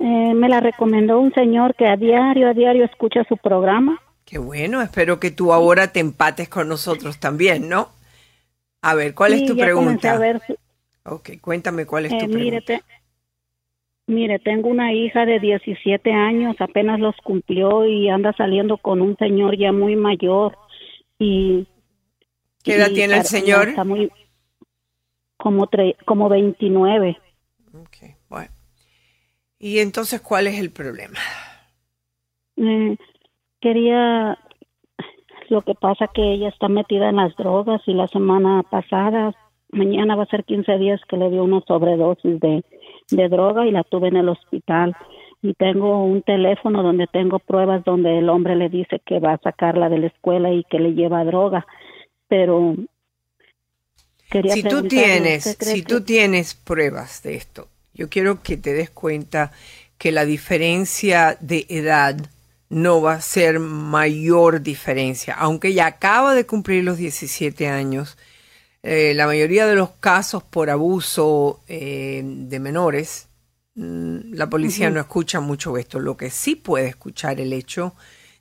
Eh, 0.00 0.34
me 0.34 0.48
la 0.48 0.58
recomendó 0.58 1.20
un 1.20 1.32
señor 1.32 1.76
que 1.76 1.86
a 1.86 1.94
diario, 1.94 2.50
a 2.50 2.54
diario 2.54 2.84
escucha 2.84 3.22
su 3.28 3.36
programa. 3.36 4.00
Qué 4.28 4.36
bueno, 4.36 4.82
espero 4.82 5.18
que 5.20 5.30
tú 5.30 5.54
ahora 5.54 5.90
te 5.90 6.00
empates 6.00 6.50
con 6.50 6.68
nosotros 6.68 7.18
también, 7.18 7.68
¿no? 7.70 7.88
A 8.82 8.94
ver, 8.94 9.14
¿cuál 9.14 9.32
Sí, 9.32 9.40
es 9.40 9.46
tu 9.46 9.56
ya 9.56 9.64
pregunta? 9.64 10.12
a 10.12 10.18
ver 10.18 10.40
su- 10.46 10.56
Ok, 11.04 11.30
cuéntame 11.40 11.86
cuál 11.86 12.04
es 12.04 12.12
eh, 12.12 12.18
tu 12.18 12.28
pregunta. 12.28 12.82
mire, 14.06 14.38
tengo 14.38 14.68
una 14.68 14.92
hija 14.92 15.24
de 15.24 15.38
17 15.40 16.12
años, 16.12 16.56
apenas 16.60 16.98
los 17.00 17.16
cumplió 17.24 17.86
y 17.86 18.08
anda 18.08 18.32
saliendo 18.36 18.76
con 18.78 19.00
un 19.00 19.16
señor 19.16 19.56
ya 19.56 19.72
muy 19.72 19.96
mayor. 19.96 20.56
Y, 21.18 21.66
¿Qué 22.62 22.74
edad 22.76 22.90
y 22.90 22.94
tiene 22.94 23.16
el 23.16 23.24
señor? 23.24 23.68
Está 23.70 23.84
muy, 23.84 24.10
como, 25.38 25.66
tre- 25.68 25.96
como 26.04 26.28
29. 26.28 27.16
Ok, 27.72 28.14
bueno. 28.28 28.50
¿Y 29.60 29.78
entonces 29.78 30.20
cuál 30.20 30.46
es 30.48 30.58
el 30.58 30.70
problema? 30.70 31.18
Eh, 32.56 32.96
quería 33.60 34.38
lo 35.48 35.62
que 35.62 35.74
pasa 35.74 36.08
que 36.12 36.32
ella 36.32 36.48
está 36.48 36.68
metida 36.68 37.08
en 37.08 37.16
las 37.16 37.34
drogas 37.36 37.80
y 37.86 37.94
la 37.94 38.06
semana 38.08 38.62
pasada 38.70 39.34
mañana 39.70 40.16
va 40.16 40.24
a 40.24 40.26
ser 40.26 40.44
15 40.44 40.78
días 40.78 41.00
que 41.08 41.16
le 41.16 41.30
dio 41.30 41.44
una 41.44 41.60
sobredosis 41.66 42.40
de, 42.40 42.64
de 43.10 43.28
droga 43.28 43.66
y 43.66 43.70
la 43.70 43.84
tuve 43.84 44.08
en 44.08 44.16
el 44.16 44.28
hospital. 44.28 44.96
Y 45.42 45.54
tengo 45.54 46.02
un 46.04 46.22
teléfono 46.22 46.82
donde 46.82 47.06
tengo 47.06 47.38
pruebas 47.38 47.84
donde 47.84 48.18
el 48.18 48.28
hombre 48.28 48.56
le 48.56 48.68
dice 48.68 49.00
que 49.04 49.20
va 49.20 49.34
a 49.34 49.38
sacarla 49.38 49.88
de 49.88 49.98
la 49.98 50.06
escuela 50.08 50.50
y 50.52 50.64
que 50.64 50.78
le 50.80 50.94
lleva 50.94 51.24
droga. 51.24 51.66
Pero 52.28 52.74
quería 54.30 54.54
Si 54.54 54.62
tú 54.62 54.82
tienes, 54.88 55.46
¿usted 55.46 55.58
cree 55.58 55.74
si 55.74 55.82
que- 55.82 55.88
tú 55.94 56.02
tienes 56.02 56.54
pruebas 56.54 57.22
de 57.22 57.36
esto, 57.36 57.68
yo 57.94 58.08
quiero 58.08 58.42
que 58.42 58.56
te 58.56 58.72
des 58.72 58.90
cuenta 58.90 59.52
que 59.96 60.12
la 60.12 60.24
diferencia 60.24 61.36
de 61.40 61.66
edad 61.68 62.16
no 62.70 63.00
va 63.00 63.14
a 63.14 63.20
ser 63.20 63.60
mayor 63.60 64.62
diferencia, 64.62 65.34
aunque 65.34 65.68
ella 65.68 65.86
acaba 65.86 66.34
de 66.34 66.46
cumplir 66.46 66.84
los 66.84 66.98
17 66.98 67.68
años. 67.68 68.16
eh, 68.82 69.12
la 69.14 69.26
mayoría 69.26 69.66
de 69.66 69.74
los 69.74 69.90
casos 70.00 70.42
por 70.44 70.70
abuso 70.70 71.60
eh, 71.66 72.22
de 72.24 72.60
menores, 72.60 73.28
mm, 73.74 74.34
la 74.34 74.48
policía 74.48 74.88
no 74.90 75.00
escucha 75.00 75.40
mucho 75.40 75.76
esto. 75.76 75.98
Lo 76.00 76.16
que 76.16 76.30
sí 76.30 76.54
puede 76.54 76.88
escuchar 76.88 77.40
el 77.40 77.52
hecho 77.52 77.94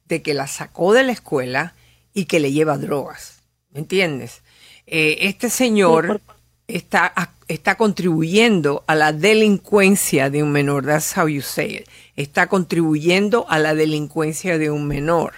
de 0.05 0.21
que 0.21 0.33
la 0.35 0.47
sacó 0.47 0.93
de 0.93 1.03
la 1.03 1.11
escuela 1.11 1.73
y 2.13 2.25
que 2.25 2.39
le 2.39 2.51
lleva 2.51 2.77
drogas. 2.77 3.41
¿Me 3.71 3.79
entiendes? 3.79 4.43
Eh, 4.85 5.17
este 5.21 5.49
señor 5.49 6.21
está 6.67 7.75
contribuyendo 7.77 8.83
a 8.87 8.95
la 8.95 9.13
delincuencia 9.13 10.29
de 10.29 10.43
un 10.43 10.51
menor. 10.51 10.85
That's 10.85 11.17
how 11.17 11.27
you 11.27 11.41
say 11.41 11.77
it. 11.77 11.87
Está 12.15 12.47
contribuyendo 12.47 13.45
a 13.49 13.57
la 13.59 13.73
delincuencia 13.73 14.57
de 14.57 14.69
un 14.69 14.87
menor. 14.87 15.33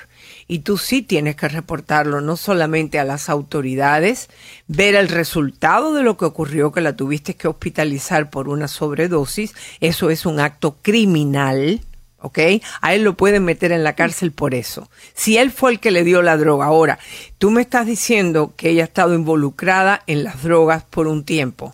Y 0.48 0.60
tú 0.60 0.80
sí 0.80 1.04
tienes 1.04 1.36
que 1.36 1.48
reportarlo, 1.48 2.22
no 2.22 2.36
solamente 2.36 2.98
a 2.98 3.04
las 3.04 3.30
autoridades, 3.30 4.30
ver 4.68 4.96
el 4.96 5.08
resultado 5.08 5.94
de 5.94 6.02
lo 6.02 6.18
que 6.18 6.26
ocurrió, 6.26 6.72
que 6.72 6.82
la 6.82 6.96
tuviste 6.96 7.36
que 7.36 7.48
hospitalizar 7.48 8.32
por 8.32 8.50
una 8.50 8.68
sobredosis. 8.68 9.54
Eso 9.80 10.10
es 10.10 10.26
un 10.26 10.40
acto 10.40 10.78
criminal. 10.82 11.82
¿Ok? 12.22 12.40
A 12.82 12.94
él 12.94 13.04
lo 13.04 13.14
pueden 13.14 13.46
meter 13.46 13.72
en 13.72 13.84
la 13.84 13.94
cárcel 13.94 14.32
por 14.32 14.54
eso. 14.54 14.90
Si 15.14 15.38
él 15.38 15.52
fue 15.52 15.72
el 15.72 15.80
que 15.80 15.92
le 15.92 16.04
dio 16.04 16.22
la 16.22 16.38
droga. 16.38 16.66
Ahora, 16.66 17.00
tú 17.38 17.52
me 17.52 17.62
estás 17.62 17.86
diciendo 17.86 18.54
que 18.58 18.70
ella 18.70 18.84
ha 18.84 18.86
estado 18.86 19.14
involucrada 19.14 20.02
en 20.08 20.24
las 20.24 20.44
drogas 20.44 20.84
por 20.84 21.08
un 21.08 21.24
tiempo. 21.26 21.74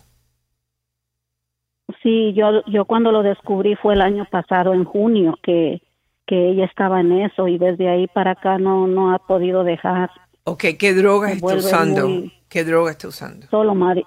Sí, 2.02 2.32
yo, 2.34 2.64
yo 2.66 2.84
cuando 2.84 3.12
lo 3.12 3.22
descubrí 3.22 3.76
fue 3.76 3.94
el 3.94 4.00
año 4.00 4.24
pasado, 4.30 4.74
en 4.74 4.84
junio, 4.84 5.38
que, 5.42 5.80
que 6.26 6.50
ella 6.50 6.64
estaba 6.64 7.00
en 7.00 7.12
eso 7.12 7.46
y 7.48 7.58
desde 7.58 7.88
ahí 7.88 8.06
para 8.08 8.32
acá 8.32 8.58
no, 8.58 8.86
no 8.86 9.14
ha 9.14 9.18
podido 9.18 9.62
dejar. 9.64 10.10
Ok, 10.44 10.64
¿qué 10.78 10.94
droga 10.94 11.32
está 11.32 11.54
usando? 11.56 12.08
¿Qué 12.48 12.64
droga 12.64 12.92
está 12.92 13.08
usando? 13.08 13.46
Solo, 13.48 13.74
mari- 13.74 14.04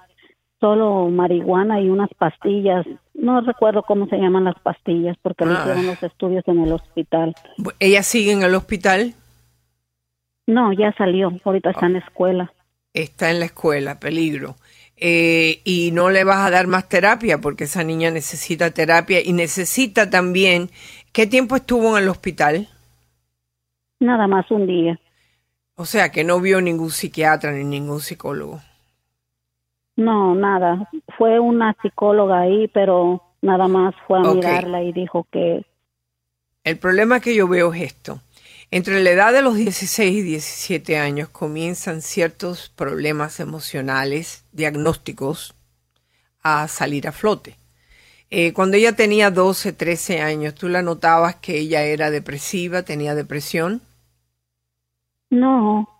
solo 0.59 1.07
marihuana 1.09 1.79
y 1.81 1.89
unas 1.89 2.09
pastillas. 2.17 2.85
No 3.13 3.41
recuerdo 3.41 3.83
cómo 3.83 4.07
se 4.07 4.17
llaman 4.17 4.43
las 4.45 4.59
pastillas 4.59 5.17
porque 5.21 5.45
le 5.45 5.51
Ah. 5.53 5.59
hicieron 5.61 5.87
los 5.87 6.03
estudios 6.03 6.43
en 6.47 6.59
el 6.63 6.71
hospital. 6.71 7.35
¿Ella 7.79 8.03
sigue 8.03 8.31
en 8.31 8.43
el 8.43 8.55
hospital? 8.55 9.13
No, 10.47 10.73
ya 10.73 10.93
salió, 10.97 11.31
ahorita 11.43 11.71
está 11.71 11.85
en 11.85 11.93
la 11.93 11.99
escuela. 11.99 12.53
Está 12.93 13.29
en 13.29 13.39
la 13.39 13.45
escuela, 13.45 13.99
peligro. 13.99 14.55
Eh, 14.97 15.61
y 15.63 15.91
no 15.93 16.09
le 16.09 16.23
vas 16.23 16.39
a 16.45 16.49
dar 16.49 16.67
más 16.67 16.89
terapia 16.89 17.37
porque 17.39 17.65
esa 17.65 17.83
niña 17.83 18.11
necesita 18.11 18.71
terapia 18.71 19.21
y 19.23 19.33
necesita 19.33 20.09
también... 20.09 20.69
¿Qué 21.11 21.25
tiempo 21.25 21.55
estuvo 21.55 21.97
en 21.97 22.03
el 22.03 22.09
hospital? 22.09 22.67
Nada 23.99 24.27
más 24.27 24.49
un 24.51 24.67
día. 24.67 24.99
O 25.75 25.85
sea, 25.85 26.11
que 26.11 26.23
no 26.23 26.39
vio 26.39 26.61
ningún 26.61 26.91
psiquiatra 26.91 27.51
ni 27.51 27.63
ningún 27.63 27.99
psicólogo. 27.99 28.61
No, 29.99 30.33
nada. 30.33 30.89
Fue 31.17 31.41
una 31.41 31.75
psicóloga 31.81 32.39
ahí, 32.39 32.69
pero 32.69 33.21
nada 33.41 33.67
más 33.67 33.93
fue 34.07 34.19
a 34.19 34.21
mirarla 34.21 34.81
y 34.81 34.93
dijo 34.93 35.27
que 35.29 35.65
El 36.63 36.77
problema 36.77 37.19
que 37.19 37.35
yo 37.35 37.49
veo 37.49 37.73
es 37.73 37.81
esto. 37.81 38.21
Entre 38.71 39.03
la 39.03 39.09
edad 39.09 39.33
de 39.33 39.41
los 39.41 39.57
16 39.57 40.15
y 40.15 40.21
17 40.21 40.97
años 40.97 41.27
comienzan 41.27 42.01
ciertos 42.01 42.69
problemas 42.69 43.41
emocionales, 43.41 44.45
diagnósticos, 44.53 45.53
a 46.43 46.69
salir 46.69 47.05
a 47.05 47.11
flote. 47.11 47.57
Eh, 48.29 48.53
cuando 48.53 48.77
ella 48.77 48.95
tenía 48.95 49.31
12, 49.31 49.73
13 49.73 50.21
años, 50.21 50.55
¿tú 50.55 50.69
la 50.69 50.81
notabas 50.81 51.35
que 51.35 51.57
ella 51.57 51.83
era 51.83 52.09
depresiva, 52.09 52.83
tenía 52.83 53.15
depresión? 53.15 53.81
no. 55.29 55.98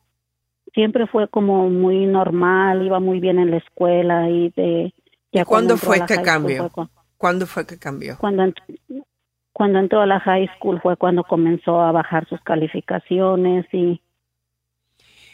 Siempre 0.80 1.08
fue 1.08 1.28
como 1.28 1.70
muy 1.70 2.06
normal, 2.06 2.86
iba 2.86 3.02
muy 3.02 3.20
bien 3.20 3.38
en 3.38 3.52
la 3.52 3.58
escuela 3.58 4.30
y 4.30 4.50
de... 4.56 4.94
ya 5.34 5.44
¿Cuándo 5.44 5.74
entró 5.74 5.90
fue 5.90 5.98
este 5.98 6.16
cambio? 6.24 6.70
fue 6.70 6.86
cu- 6.86 6.90
¿Cuándo 7.18 7.46
fue 7.48 7.68
que 7.68 7.78
cambió? 7.78 8.16
Cuando, 8.22 8.44
ent- 8.44 9.04
cuando 9.52 9.80
entró 9.80 10.00
a 10.00 10.06
la 10.06 10.22
high 10.22 10.48
school 10.56 10.80
fue 10.82 10.96
cuando 10.96 11.26
comenzó 11.26 11.82
a 11.82 11.92
bajar 11.92 12.26
sus 12.30 12.40
calificaciones 12.44 13.66
y, 13.74 14.00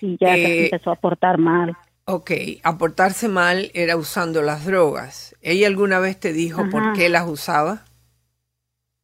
y 0.01 0.17
ya 0.19 0.29
se 0.35 0.45
Eh, 0.45 0.69
empezó 0.71 0.89
a 0.89 0.95
portar 0.95 1.37
mal. 1.37 1.75
Ok, 2.07 2.31
aportarse 2.63 3.27
mal 3.27 3.69
era 3.75 3.97
usando 3.97 4.41
las 4.41 4.65
drogas. 4.65 5.35
¿Ella 5.43 5.67
alguna 5.67 5.99
vez 5.99 6.19
te 6.19 6.33
dijo 6.33 6.63
por 6.71 6.81
qué 6.95 7.07
las 7.09 7.27
usaba? 7.27 7.83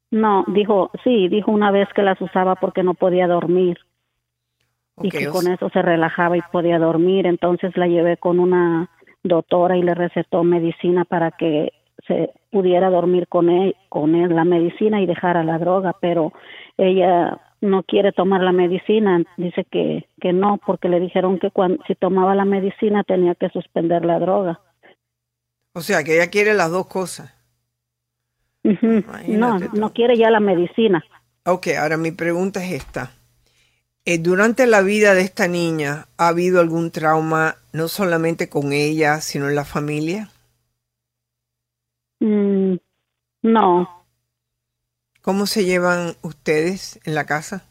No, 0.09 0.43
dijo, 0.47 0.89
sí, 1.03 1.27
dijo 1.29 1.51
una 1.51 1.69
vez 1.71 1.87
que 1.95 2.01
las 2.01 2.19
usaba 2.19 2.55
porque 2.55 2.81
no 2.83 2.95
podía 2.95 3.27
dormir 3.27 3.77
y 5.03 5.09
que 5.09 5.27
con 5.27 5.47
eso 5.47 5.69
se 5.69 5.81
relajaba 5.81 6.37
y 6.37 6.41
podía 6.51 6.79
dormir. 6.79 7.27
Entonces 7.27 7.75
la 7.77 7.87
llevé 7.87 8.17
con 8.17 8.39
una 8.39 8.89
doctora 9.23 9.77
y 9.77 9.83
le 9.83 9.93
recetó 9.93 10.43
medicina 10.43 11.05
para 11.05 11.31
que 11.31 11.73
se 12.07 12.33
pudiera 12.51 12.89
dormir 12.89 13.27
con 13.27 13.49
él, 13.49 13.75
con 13.89 14.15
él 14.15 14.35
la 14.35 14.43
medicina 14.43 15.01
y 15.01 15.05
dejara 15.05 15.43
la 15.43 15.59
droga, 15.59 15.95
pero 15.99 16.33
ella 16.77 17.39
no 17.61 17.83
quiere 17.83 18.11
tomar 18.11 18.41
la 18.41 18.51
medicina, 18.51 19.21
dice 19.37 19.65
que, 19.65 20.07
que 20.19 20.33
no, 20.33 20.59
porque 20.65 20.89
le 20.89 20.99
dijeron 20.99 21.37
que 21.37 21.51
cuando, 21.51 21.83
si 21.85 21.93
tomaba 21.95 22.33
la 22.33 22.45
medicina 22.45 23.03
tenía 23.03 23.35
que 23.35 23.49
suspender 23.49 24.03
la 24.03 24.19
droga. 24.19 24.59
O 25.73 25.81
sea, 25.81 26.03
que 26.03 26.15
ella 26.15 26.29
quiere 26.29 26.53
las 26.53 26.71
dos 26.71 26.87
cosas. 26.87 27.33
No, 29.27 29.59
no 29.59 29.93
quiere 29.93 30.17
ya 30.17 30.29
la 30.29 30.39
medicina. 30.39 31.03
Ok, 31.45 31.67
ahora 31.79 31.97
mi 31.97 32.11
pregunta 32.11 32.63
es 32.63 32.73
esta. 32.73 33.11
Eh, 34.05 34.19
durante 34.19 34.67
la 34.67 34.81
vida 34.81 35.15
de 35.15 35.21
esta 35.21 35.47
niña, 35.47 36.07
¿ha 36.17 36.27
habido 36.27 36.59
algún 36.59 36.91
trauma 36.91 37.57
no 37.73 37.87
solamente 37.87 38.47
con 38.49 38.73
ella, 38.73 39.21
sino 39.21 39.49
en 39.49 39.55
la 39.55 39.65
familia? 39.65 40.29
Mm, 42.21 42.77
no, 43.43 43.87
¿Cómo 45.21 45.47
se 45.47 45.65
llevan 45.65 46.15
ustedes 46.21 46.99
en 47.05 47.15
la 47.15 47.25
casa? 47.25 47.63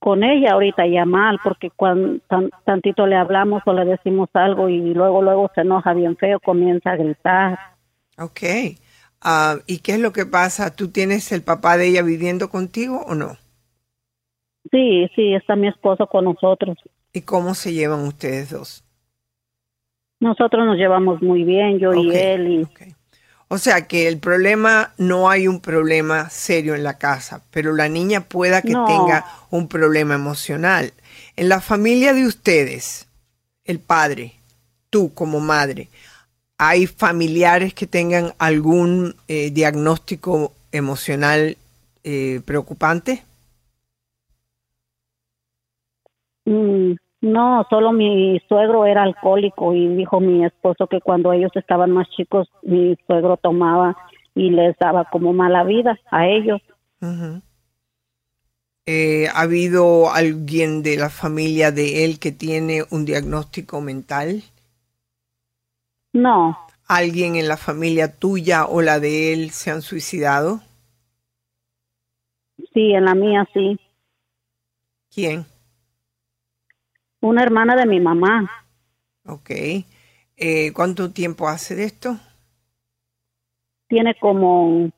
con 0.00 0.22
ella 0.24 0.52
ahorita 0.52 0.86
ya 0.86 1.04
mal, 1.04 1.38
porque 1.42 1.70
cuando 1.70 2.20
tan- 2.28 2.50
tantito 2.64 3.06
le 3.06 3.16
hablamos 3.16 3.62
o 3.66 3.72
le 3.72 3.84
decimos 3.84 4.28
algo 4.32 4.68
y 4.68 4.94
luego 4.94 5.22
luego 5.22 5.50
se 5.54 5.62
enoja 5.62 5.92
bien 5.92 6.16
feo, 6.16 6.40
comienza 6.40 6.92
a 6.92 6.96
gritar. 6.96 7.58
Ok. 8.18 8.40
Ah, 9.20 9.58
¿Y 9.66 9.78
qué 9.78 9.94
es 9.94 10.00
lo 10.00 10.12
que 10.12 10.26
pasa? 10.26 10.74
¿Tú 10.76 10.88
tienes 10.90 11.32
el 11.32 11.42
papá 11.42 11.76
de 11.76 11.88
ella 11.88 12.02
viviendo 12.02 12.50
contigo 12.50 13.02
o 13.06 13.14
no? 13.14 13.36
Sí, 14.70 15.08
sí, 15.14 15.34
está 15.34 15.56
mi 15.56 15.68
esposo 15.68 16.06
con 16.06 16.24
nosotros. 16.24 16.76
¿Y 17.12 17.22
cómo 17.22 17.54
se 17.54 17.72
llevan 17.72 18.00
ustedes 18.00 18.50
dos? 18.50 18.84
Nosotros 20.20 20.66
nos 20.66 20.76
llevamos 20.76 21.22
muy 21.22 21.44
bien, 21.44 21.78
yo 21.78 21.94
y 21.94 22.10
él. 22.10 22.48
Y, 22.48 22.68
O 23.48 23.56
sea 23.56 23.86
que 23.86 24.08
el 24.08 24.18
problema, 24.18 24.92
no 24.98 25.30
hay 25.30 25.48
un 25.48 25.60
problema 25.60 26.28
serio 26.28 26.74
en 26.74 26.82
la 26.82 26.98
casa, 26.98 27.42
pero 27.50 27.72
la 27.74 27.88
niña 27.88 28.22
pueda 28.22 28.62
que 28.62 28.72
No. 28.72 28.84
tenga 28.84 29.24
un 29.50 29.68
problema 29.68 30.14
emocional. 30.14 30.92
En 31.36 31.48
la 31.48 31.60
familia 31.60 32.12
de 32.12 32.26
ustedes, 32.26 33.08
el 33.64 33.78
padre, 33.78 34.34
tú 34.90 35.14
como 35.14 35.40
madre, 35.40 35.88
¿hay 36.58 36.86
familiares 36.86 37.72
que 37.72 37.86
tengan 37.86 38.34
algún 38.38 39.14
eh, 39.28 39.50
diagnóstico 39.50 40.52
emocional 40.72 41.56
eh, 42.04 42.40
preocupante? 42.44 43.22
Mm, 46.48 46.96
no, 47.20 47.66
solo 47.68 47.92
mi 47.92 48.40
suegro 48.48 48.86
era 48.86 49.02
alcohólico 49.02 49.74
y 49.74 49.86
dijo 49.96 50.18
mi 50.18 50.46
esposo 50.46 50.86
que 50.86 51.02
cuando 51.02 51.32
ellos 51.32 51.50
estaban 51.54 51.90
más 51.90 52.08
chicos, 52.08 52.48
mi 52.62 52.96
suegro 53.06 53.36
tomaba 53.36 53.96
y 54.34 54.48
les 54.48 54.74
daba 54.78 55.04
como 55.04 55.34
mala 55.34 55.62
vida 55.64 55.98
a 56.10 56.26
ellos. 56.26 56.62
Eh, 58.86 59.28
¿Ha 59.34 59.42
habido 59.42 60.10
alguien 60.10 60.82
de 60.82 60.96
la 60.96 61.10
familia 61.10 61.70
de 61.70 62.06
él 62.06 62.18
que 62.18 62.32
tiene 62.32 62.84
un 62.90 63.04
diagnóstico 63.04 63.82
mental? 63.82 64.42
No, 66.14 66.56
¿Alguien 66.86 67.36
en 67.36 67.48
la 67.48 67.58
familia 67.58 68.16
tuya 68.16 68.64
o 68.64 68.80
la 68.80 68.98
de 68.98 69.34
él 69.34 69.50
se 69.50 69.70
han 69.70 69.82
suicidado? 69.82 70.62
sí, 72.72 72.92
en 72.94 73.04
la 73.04 73.14
mía 73.14 73.46
sí. 73.52 73.78
¿Quién? 75.12 75.44
Una 77.20 77.42
hermana 77.42 77.76
de 77.76 77.86
mi 77.86 78.00
mamá. 78.00 78.50
Ok. 79.26 79.50
Eh, 80.36 80.72
¿Cuánto 80.72 81.10
tiempo 81.12 81.48
hace 81.48 81.74
de 81.74 81.84
esto? 81.84 82.16
Tiene 83.88 84.14
como 84.14 84.90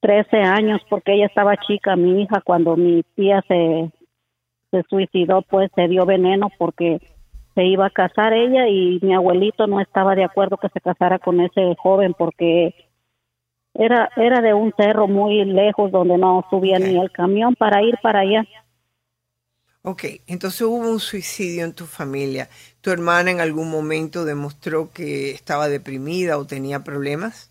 13 0.00 0.36
años 0.36 0.80
porque 0.88 1.14
ella 1.14 1.26
estaba 1.26 1.56
chica, 1.56 1.96
mi 1.96 2.22
hija, 2.22 2.40
cuando 2.42 2.76
mi 2.76 3.02
tía 3.14 3.42
se, 3.48 3.90
se 4.70 4.82
suicidó, 4.88 5.42
pues 5.42 5.70
se 5.74 5.88
dio 5.88 6.04
veneno 6.04 6.50
porque 6.58 7.00
se 7.54 7.64
iba 7.64 7.86
a 7.86 7.90
casar 7.90 8.32
ella 8.32 8.68
y 8.68 8.98
mi 9.02 9.14
abuelito 9.14 9.66
no 9.66 9.80
estaba 9.80 10.14
de 10.14 10.24
acuerdo 10.24 10.56
que 10.56 10.68
se 10.68 10.80
casara 10.80 11.18
con 11.18 11.40
ese 11.40 11.74
joven 11.78 12.14
porque 12.16 12.74
era 13.74 14.10
era 14.16 14.40
de 14.40 14.54
un 14.54 14.72
cerro 14.76 15.06
muy 15.08 15.44
lejos 15.44 15.90
donde 15.90 16.18
no 16.18 16.44
subía 16.50 16.78
ni 16.78 16.98
el 16.98 17.10
camión 17.10 17.54
para 17.54 17.82
ir 17.82 17.96
para 18.02 18.20
allá. 18.20 18.44
Ok, 19.86 20.04
entonces 20.26 20.62
hubo 20.62 20.76
un 20.76 20.98
suicidio 20.98 21.64
en 21.64 21.74
tu 21.74 21.84
familia. 21.84 22.48
¿Tu 22.80 22.90
hermana 22.90 23.30
en 23.30 23.40
algún 23.40 23.70
momento 23.70 24.24
demostró 24.24 24.90
que 24.90 25.30
estaba 25.32 25.68
deprimida 25.68 26.38
o 26.38 26.46
tenía 26.46 26.82
problemas? 26.82 27.50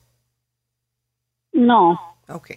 No, 1.51 1.99
Ok. 2.27 2.51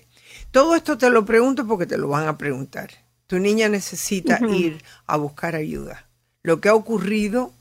Todo 0.51 0.75
esto 0.75 0.97
te 0.97 1.11
lo 1.11 1.25
pregunto 1.25 1.67
porque 1.67 1.87
te 1.87 1.99
lo 1.99 2.09
van 2.09 2.29
a 2.29 2.39
preguntar. 2.39 2.91
Tu 3.27 3.39
niña 3.39 3.69
necesita 3.69 4.39
ir 4.49 4.83
a 5.07 5.17
buscar 5.17 5.55
ayuda. 5.55 6.07
Lo 6.43 6.61
que 6.61 6.69
ha 6.69 6.75
ocurrido 6.75 7.53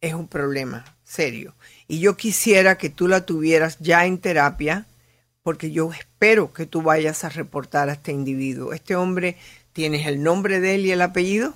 es 0.00 0.14
un 0.14 0.28
problema 0.28 0.84
serio. 1.04 1.54
Y 1.88 2.00
yo 2.00 2.16
quisiera 2.16 2.76
que 2.76 2.90
tú 2.90 3.08
la 3.08 3.24
tuvieras 3.24 3.78
ya 3.78 4.04
en 4.04 4.18
terapia 4.18 4.86
porque 5.42 5.70
yo 5.70 5.92
espero 5.92 6.52
que 6.52 6.66
tú 6.66 6.82
vayas 6.82 7.24
a 7.24 7.28
reportar 7.28 7.88
a 7.88 7.92
este 7.92 8.12
individuo. 8.12 8.72
Este 8.72 8.96
hombre, 8.96 9.36
¿tienes 9.72 10.06
el 10.06 10.22
nombre 10.22 10.60
de 10.60 10.74
él 10.74 10.86
y 10.86 10.92
el 10.92 11.02
apellido? 11.02 11.54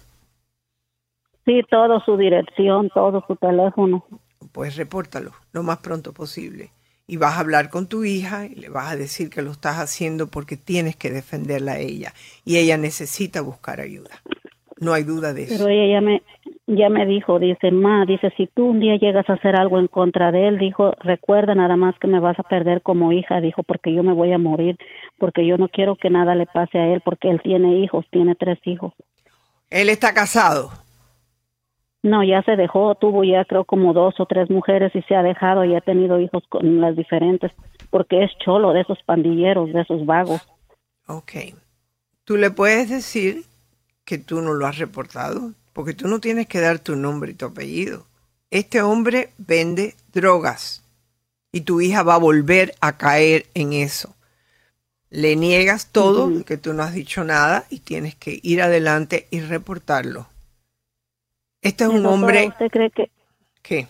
Sí, 1.46 1.62
todo 1.70 2.00
su 2.00 2.18
dirección, 2.18 2.90
todo 2.92 3.24
su 3.26 3.36
teléfono. 3.36 4.04
Pues 4.52 4.76
repórtalo 4.76 5.30
lo 5.52 5.62
más 5.62 5.78
pronto 5.78 6.12
posible. 6.12 6.72
Y 7.08 7.18
vas 7.18 7.36
a 7.36 7.40
hablar 7.40 7.70
con 7.70 7.88
tu 7.88 8.04
hija 8.04 8.46
y 8.46 8.56
le 8.56 8.68
vas 8.68 8.92
a 8.92 8.96
decir 8.96 9.30
que 9.30 9.40
lo 9.40 9.52
estás 9.52 9.76
haciendo 9.76 10.26
porque 10.26 10.56
tienes 10.56 10.96
que 10.96 11.10
defenderla 11.10 11.72
a 11.72 11.78
ella. 11.78 12.12
Y 12.44 12.58
ella 12.58 12.76
necesita 12.76 13.40
buscar 13.40 13.80
ayuda. 13.80 14.10
No 14.80 14.92
hay 14.92 15.04
duda 15.04 15.32
de 15.32 15.44
eso. 15.44 15.54
Pero 15.56 15.70
ella 15.70 15.94
ya 15.94 16.00
me, 16.00 16.22
ya 16.66 16.88
me 16.88 17.06
dijo, 17.06 17.38
dice, 17.38 17.70
ma, 17.70 18.04
dice, 18.06 18.32
si 18.36 18.48
tú 18.48 18.66
un 18.66 18.80
día 18.80 18.96
llegas 18.96 19.28
a 19.30 19.34
hacer 19.34 19.54
algo 19.54 19.78
en 19.78 19.86
contra 19.86 20.32
de 20.32 20.48
él, 20.48 20.58
dijo, 20.58 20.92
recuerda 20.98 21.54
nada 21.54 21.76
más 21.76 21.96
que 22.00 22.08
me 22.08 22.18
vas 22.18 22.38
a 22.40 22.42
perder 22.42 22.82
como 22.82 23.12
hija, 23.12 23.40
dijo, 23.40 23.62
porque 23.62 23.94
yo 23.94 24.02
me 24.02 24.12
voy 24.12 24.32
a 24.32 24.38
morir, 24.38 24.76
porque 25.16 25.46
yo 25.46 25.58
no 25.58 25.68
quiero 25.68 25.96
que 25.96 26.10
nada 26.10 26.34
le 26.34 26.46
pase 26.46 26.78
a 26.78 26.88
él, 26.88 27.00
porque 27.04 27.30
él 27.30 27.40
tiene 27.42 27.78
hijos, 27.78 28.04
tiene 28.10 28.34
tres 28.34 28.58
hijos. 28.64 28.92
Él 29.70 29.88
está 29.88 30.12
casado. 30.12 30.85
No, 32.06 32.22
ya 32.22 32.40
se 32.44 32.54
dejó, 32.54 32.94
tuvo 32.94 33.24
ya 33.24 33.44
creo 33.44 33.64
como 33.64 33.92
dos 33.92 34.14
o 34.20 34.26
tres 34.26 34.48
mujeres 34.48 34.94
y 34.94 35.02
se 35.02 35.16
ha 35.16 35.24
dejado 35.24 35.64
y 35.64 35.74
ha 35.74 35.80
tenido 35.80 36.20
hijos 36.20 36.44
con 36.48 36.80
las 36.80 36.94
diferentes, 36.94 37.50
porque 37.90 38.22
es 38.22 38.30
cholo 38.38 38.72
de 38.72 38.82
esos 38.82 39.02
pandilleros, 39.02 39.72
de 39.72 39.80
esos 39.80 40.06
vagos. 40.06 40.40
Ok. 41.08 41.32
Tú 42.22 42.36
le 42.36 42.52
puedes 42.52 42.90
decir 42.90 43.42
que 44.04 44.18
tú 44.18 44.40
no 44.40 44.54
lo 44.54 44.68
has 44.68 44.78
reportado, 44.78 45.50
porque 45.72 45.94
tú 45.94 46.06
no 46.06 46.20
tienes 46.20 46.46
que 46.46 46.60
dar 46.60 46.78
tu 46.78 46.94
nombre 46.94 47.32
y 47.32 47.34
tu 47.34 47.46
apellido. 47.46 48.06
Este 48.52 48.82
hombre 48.82 49.30
vende 49.36 49.96
drogas 50.12 50.84
y 51.50 51.62
tu 51.62 51.80
hija 51.80 52.04
va 52.04 52.14
a 52.14 52.18
volver 52.18 52.72
a 52.80 52.96
caer 52.98 53.46
en 53.54 53.72
eso. 53.72 54.14
Le 55.10 55.34
niegas 55.34 55.90
todo, 55.90 56.44
que 56.44 56.56
tú 56.56 56.72
no 56.72 56.84
has 56.84 56.94
dicho 56.94 57.24
nada 57.24 57.64
y 57.68 57.80
tienes 57.80 58.14
que 58.14 58.38
ir 58.44 58.62
adelante 58.62 59.26
y 59.32 59.40
reportarlo. 59.40 60.28
Este 61.66 61.84
es 61.84 61.90
un 61.90 62.02
Doctora, 62.02 62.14
hombre 62.14 62.48
¿Usted 62.48 62.68
cree 62.70 62.90
que 62.90 63.10
¿Qué? 63.62 63.88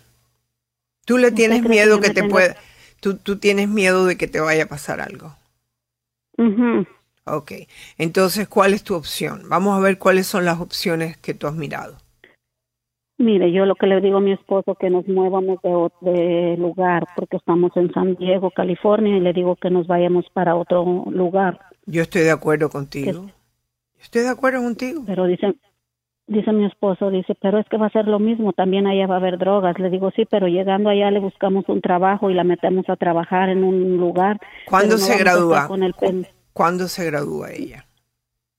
Tú 1.05 1.19
le 1.19 1.29
¿Usted 1.29 1.37
tienes 1.37 1.63
que 1.63 1.69
miedo 1.69 2.01
que 2.01 2.09
me 2.09 2.15
te 2.15 2.25
pueda, 2.25 2.57
tú, 3.01 3.17
tú 3.17 3.39
tienes 3.39 3.69
miedo 3.69 4.07
de 4.07 4.17
que 4.17 4.27
te 4.27 4.41
vaya 4.41 4.65
a 4.65 4.69
pasar 4.69 5.01
algo. 5.01 5.37
Ok, 7.25 7.53
entonces, 7.99 8.49
¿cuál 8.49 8.75
es 8.75 8.83
tu 8.83 8.95
opción? 8.95 9.43
Vamos 9.49 9.77
a 9.77 9.81
ver 9.81 9.99
cuáles 9.99 10.27
son 10.27 10.45
las 10.45 10.61
opciones 10.61 11.17
que 11.17 11.35
tú 11.35 11.47
has 11.47 11.55
mirado. 11.55 11.97
Mire, 13.19 13.51
yo 13.53 13.65
lo 13.65 13.75
que 13.75 13.87
le 13.87 14.01
digo 14.01 14.19
a 14.19 14.21
mi 14.21 14.33
esposo 14.33 14.75
que 14.75 14.91
nos 14.91 15.09
muevamos 15.09 15.59
de, 15.63 16.11
de 16.11 16.57
lugar 16.59 17.05
porque 17.17 17.39
estamos 17.39 17.73
en 17.77 17.93
San 17.93 18.15
Diego, 18.17 18.51
California 18.51 19.17
y 19.17 19.21
le 19.21 19.33
digo 19.33 19.57
que 19.57 19.71
nos 19.71 19.87
vayamos 19.87 20.27
para 20.33 20.55
otro 20.55 20.85
lugar. 21.11 21.59
Yo 21.87 22.03
estoy 22.03 22.23
de 22.23 22.33
acuerdo 22.33 22.69
contigo. 22.69 23.31
Estoy 24.01 24.23
de 24.23 24.29
acuerdo 24.29 24.63
contigo. 24.63 25.03
Pero 25.07 25.27
dice, 25.27 25.55
dice 26.27 26.53
mi 26.53 26.65
esposo, 26.67 27.11
dice, 27.11 27.35
pero 27.41 27.59
es 27.59 27.67
que 27.69 27.77
va 27.77 27.87
a 27.87 27.91
ser 27.91 28.07
lo 28.07 28.19
mismo, 28.19 28.53
también 28.53 28.87
allá 28.87 29.07
va 29.07 29.15
a 29.15 29.19
haber 29.19 29.39
drogas. 29.39 29.79
Le 29.79 29.91
digo, 29.91 30.11
sí, 30.11 30.25
pero 30.31 30.49
llegando 30.49 30.91
allá 30.91 31.11
le 31.11 31.21
buscamos 31.21 31.65
un 31.69 31.81
trabajo 31.81 32.31
y 32.31 32.35
la 32.35 32.45
metemos 32.45 32.89
a 32.89 32.97
trabajar 32.97 33.49
en 33.49 33.65
un 33.65 33.97
lugar. 33.97 34.41
¿Cuándo 34.67 34.97
no 34.97 34.99
se 35.03 35.17
gradúa? 35.19 35.69
con 35.69 35.83
el 35.83 35.95
pen- 35.95 36.27
¿Cuándo 36.53 36.89
se 36.89 37.05
gradúa 37.05 37.53
ella? 37.53 37.87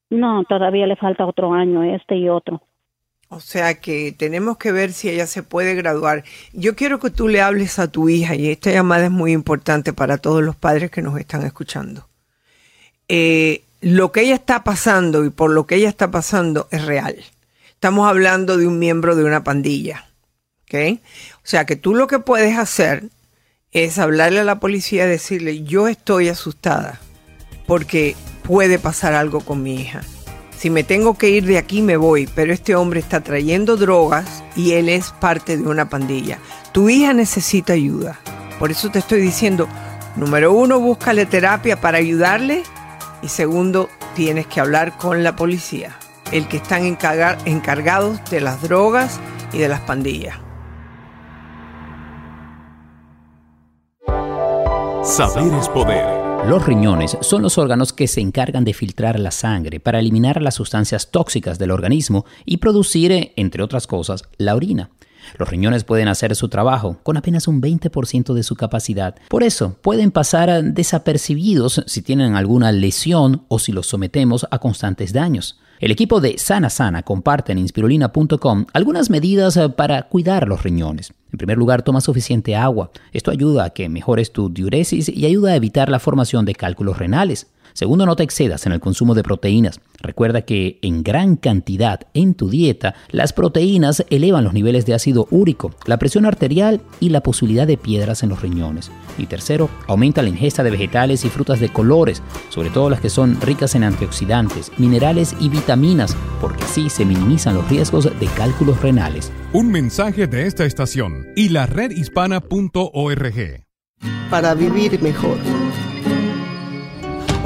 No, 0.10 0.44
todavía 0.46 0.88
le 0.88 0.96
falta 0.96 1.26
otro 1.26 1.54
año, 1.54 1.84
este 1.84 2.16
y 2.16 2.30
otro. 2.30 2.62
O 3.30 3.42
sea 3.42 3.82
que 3.82 4.14
tenemos 4.18 4.58
que 4.58 4.72
ver 4.72 4.94
si 4.94 5.10
ella 5.10 5.26
se 5.28 5.44
puede 5.44 5.76
graduar. 5.76 6.24
Yo 6.54 6.78
quiero 6.78 7.00
que 7.00 7.10
tú 7.10 7.28
le 7.28 7.42
hables 7.42 7.78
a 7.78 7.92
tu 7.92 8.08
hija 8.08 8.36
y 8.36 8.50
esta 8.50 8.72
llamada 8.72 9.06
es 9.06 9.12
muy 9.12 9.34
importante 9.34 9.92
para 9.92 10.18
todos 10.18 10.42
los 10.42 10.56
padres 10.56 10.92
que 10.92 11.02
nos 11.02 11.20
están 11.20 11.44
escuchando. 11.44 12.08
Eh, 13.10 13.64
lo 13.82 14.14
que 14.14 14.22
ella 14.22 14.36
está 14.36 14.64
pasando 14.64 15.26
y 15.26 15.30
por 15.30 15.52
lo 15.52 15.66
que 15.66 15.76
ella 15.76 15.90
está 15.90 16.10
pasando 16.10 16.68
es 16.72 16.86
real. 16.86 17.18
Estamos 17.78 18.10
hablando 18.10 18.58
de 18.58 18.66
un 18.66 18.80
miembro 18.80 19.16
de 19.16 19.24
una 19.24 19.44
pandilla. 19.44 20.08
¿Ok? 20.64 21.00
O 21.36 21.42
sea 21.44 21.68
que 21.68 21.76
tú 21.76 21.94
lo 21.94 22.08
que 22.08 22.18
puedes 22.18 22.58
hacer 22.58 23.04
es 23.72 24.00
hablarle 24.00 24.40
a 24.40 24.44
la 24.44 24.60
policía 24.60 25.06
y 25.06 25.10
decirle, 25.10 25.64
yo 25.64 25.88
estoy 25.88 26.28
asustada 26.28 27.00
porque 27.68 28.16
puede 28.42 28.80
pasar 28.80 29.14
algo 29.14 29.42
con 29.42 29.62
mi 29.62 29.76
hija. 29.76 30.02
Si 30.58 30.72
me 30.72 30.84
tengo 30.84 31.20
que 31.20 31.30
ir 31.30 31.46
de 31.46 31.60
aquí, 31.60 31.84
me 31.84 31.98
voy, 31.98 32.28
pero 32.34 32.52
este 32.52 32.76
hombre 32.76 33.00
está 33.00 33.22
trayendo 33.22 33.78
drogas 33.78 34.44
y 34.56 34.72
él 34.72 34.90
es 34.90 35.12
parte 35.12 35.56
de 35.56 35.68
una 35.68 35.88
pandilla. 35.88 36.40
Tu 36.72 36.90
hija 36.90 37.14
necesita 37.14 37.74
ayuda. 37.74 38.20
Por 38.58 38.72
eso 38.72 38.90
te 38.90 38.98
estoy 38.98 39.22
diciendo, 39.22 39.68
número 40.16 40.52
uno, 40.52 40.80
búscale 40.80 41.28
terapia 41.28 41.80
para 41.80 42.00
ayudarle 42.00 42.64
y 43.22 43.28
segundo, 43.28 43.88
tienes 44.16 44.48
que 44.48 44.62
hablar 44.62 44.98
con 44.98 45.24
la 45.24 45.36
policía, 45.36 45.96
el 46.32 46.48
que 46.48 46.58
están 46.58 46.84
encarga- 46.84 47.38
encargados 47.46 48.20
de 48.30 48.42
las 48.42 48.62
drogas 48.62 49.20
y 49.54 49.58
de 49.60 49.68
las 49.70 49.82
pandillas. 49.82 50.36
Saber 55.04 55.54
es 55.54 55.70
poder. 55.70 56.06
Los 56.48 56.66
riñones 56.66 57.18
son 57.22 57.42
los 57.42 57.58
órganos 57.58 57.94
que 57.94 58.08
se 58.08 58.22
encargan 58.22 58.64
de 58.64 58.74
filtrar 58.74 59.20
la 59.20 59.32
sangre 59.32 59.80
para 59.80 60.00
eliminar 60.00 60.42
las 60.42 60.56
sustancias 60.56 61.12
tóxicas 61.12 61.58
del 61.58 61.72
organismo 61.72 62.26
y 62.46 62.58
producir, 62.58 63.12
eh, 63.12 63.34
entre 63.38 63.64
otras 63.64 63.88
cosas, 63.88 64.24
la 64.38 64.56
orina. 64.56 64.90
Los 65.38 65.50
riñones 65.50 65.84
pueden 65.84 66.08
hacer 66.08 66.36
su 66.36 66.48
trabajo 66.48 66.98
con 67.04 67.18
apenas 67.18 67.48
un 67.48 67.62
20% 67.62 68.34
de 68.34 68.44
su 68.44 68.56
capacidad. 68.56 69.16
Por 69.30 69.44
eso, 69.44 69.78
pueden 69.82 70.12
pasar 70.12 70.50
eh, 70.50 70.62
desapercibidos 70.64 71.84
si 71.88 72.02
tienen 72.02 72.36
alguna 72.36 72.72
lesión 72.72 73.44
o 73.48 73.60
si 73.60 73.72
los 73.72 73.88
sometemos 73.88 74.46
a 74.52 74.60
constantes 74.60 75.12
daños. 75.14 75.60
El 75.80 75.92
equipo 75.92 76.22
de 76.22 76.40
Sana 76.40 76.72
Sana 76.72 77.04
comparte 77.04 77.52
en 77.52 77.60
inspirulina.com 77.60 78.66
algunas 78.74 79.12
medidas 79.12 79.58
eh, 79.58 79.70
para 79.70 80.04
cuidar 80.04 80.48
los 80.48 80.64
riñones. 80.64 81.14
En 81.32 81.38
primer 81.38 81.58
lugar, 81.58 81.84
toma 81.84 82.02
suficiente 82.02 82.56
agua. 82.56 82.90
Esto 83.14 83.30
ayuda 83.30 83.66
a 83.66 83.70
que 83.70 83.88
mejores 83.88 84.32
tu 84.32 84.50
diuresis 84.50 85.08
y 85.08 85.26
ayuda 85.28 85.52
a 85.52 85.56
evitar 85.56 85.90
la 85.90 86.00
formación 86.00 86.46
de 86.46 86.56
cálculos 86.56 86.98
renales. 86.98 87.48
Segundo, 87.78 88.08
no 88.08 88.16
te 88.16 88.24
excedas 88.24 88.66
en 88.66 88.72
el 88.72 88.80
consumo 88.80 89.14
de 89.14 89.22
proteínas. 89.22 89.80
Recuerda 90.00 90.42
que 90.42 90.80
en 90.82 91.04
gran 91.04 91.36
cantidad 91.36 92.00
en 92.16 92.34
tu 92.34 92.50
dieta, 92.50 92.96
las 93.12 93.34
proteínas 93.34 94.04
elevan 94.10 94.46
los 94.46 94.54
niveles 94.54 94.88
de 94.88 94.96
ácido 94.96 95.28
úrico, 95.30 95.70
la 95.86 96.00
presión 96.00 96.26
arterial 96.26 96.82
y 97.00 97.10
la 97.10 97.22
posibilidad 97.22 97.68
de 97.68 97.78
piedras 97.78 98.24
en 98.24 98.30
los 98.30 98.42
riñones. 98.42 98.90
Y 99.20 99.28
tercero, 99.28 99.70
aumenta 99.86 100.24
la 100.24 100.30
ingesta 100.30 100.64
de 100.64 100.72
vegetales 100.72 101.24
y 101.24 101.30
frutas 101.30 101.60
de 101.60 101.70
colores, 101.70 102.24
sobre 102.50 102.72
todo 102.72 102.90
las 102.90 103.00
que 103.00 103.12
son 103.12 103.40
ricas 103.42 103.76
en 103.76 103.84
antioxidantes, 103.84 104.72
minerales 104.80 105.36
y 105.40 105.50
vitaminas, 105.50 106.18
porque 106.42 106.64
así 106.64 106.90
se 106.90 107.06
minimizan 107.06 107.54
los 107.54 107.70
riesgos 107.70 108.06
de 108.06 108.26
cálculos 108.36 108.82
renales. 108.82 109.32
Un 109.54 109.72
mensaje 109.72 110.26
de 110.26 110.48
esta 110.48 110.66
estación 110.66 111.28
y 111.36 111.50
la 111.50 111.68
redhispana.org. 111.68 113.66
Para 114.32 114.56
vivir 114.56 115.00
mejor. 115.00 115.38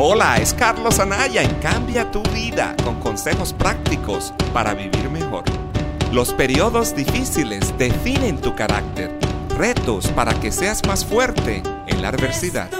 Hola, 0.03 0.37
es 0.37 0.55
Carlos 0.55 0.97
Anaya 0.97 1.43
en 1.43 1.53
Cambia 1.59 2.09
tu 2.09 2.23
vida 2.33 2.75
con 2.83 2.99
consejos 2.99 3.53
prácticos 3.53 4.33
para 4.51 4.73
vivir 4.73 5.11
mejor. 5.11 5.43
Los 6.11 6.33
periodos 6.33 6.95
difíciles 6.95 7.77
definen 7.77 8.41
tu 8.41 8.55
carácter, 8.55 9.15
retos 9.55 10.07
para 10.07 10.33
que 10.39 10.51
seas 10.51 10.83
más 10.87 11.05
fuerte 11.05 11.61
en 11.85 12.01
la 12.01 12.07
adversidad. 12.07 12.71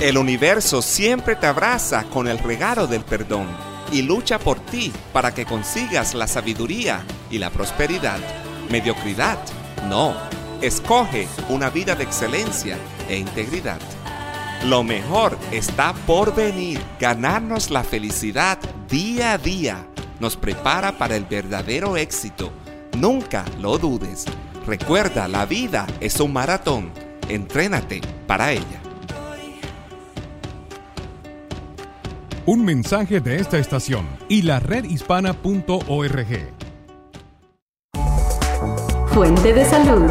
El 0.00 0.18
universo 0.18 0.82
siempre 0.82 1.36
te 1.36 1.46
abraza 1.46 2.02
con 2.12 2.26
el 2.26 2.40
regalo 2.40 2.88
del 2.88 3.02
perdón 3.02 3.46
y 3.92 4.02
lucha 4.02 4.40
por 4.40 4.58
ti 4.58 4.92
para 5.12 5.32
que 5.32 5.44
consigas 5.46 6.14
la 6.14 6.26
sabiduría 6.26 7.04
y 7.30 7.38
la 7.38 7.50
prosperidad. 7.50 8.18
Mediocridad, 8.70 9.38
no. 9.88 10.16
Escoge 10.60 11.28
una 11.48 11.70
vida 11.70 11.94
de 11.94 12.02
excelencia 12.02 12.76
e 13.08 13.16
integridad. 13.16 13.78
Lo 14.64 14.82
mejor 14.82 15.38
está 15.52 15.94
por 16.04 16.34
venir. 16.34 16.80
Ganarnos 16.98 17.70
la 17.70 17.84
felicidad 17.84 18.58
día 18.88 19.34
a 19.34 19.38
día 19.38 19.86
nos 20.18 20.36
prepara 20.36 20.98
para 20.98 21.14
el 21.14 21.24
verdadero 21.26 21.96
éxito. 21.96 22.50
Nunca 22.96 23.44
lo 23.60 23.78
dudes. 23.78 24.24
Recuerda, 24.66 25.28
la 25.28 25.46
vida 25.46 25.86
es 26.00 26.18
un 26.18 26.32
maratón. 26.32 26.90
Entrénate 27.28 28.00
para 28.26 28.50
ella. 28.50 28.82
Un 32.46 32.64
mensaje 32.64 33.20
de 33.20 33.36
esta 33.36 33.58
estación 33.58 34.08
y 34.28 34.42
la 34.42 34.58
redhispana.org. 34.58 36.26
Fuente 39.12 39.52
de 39.52 39.64
salud. 39.64 40.10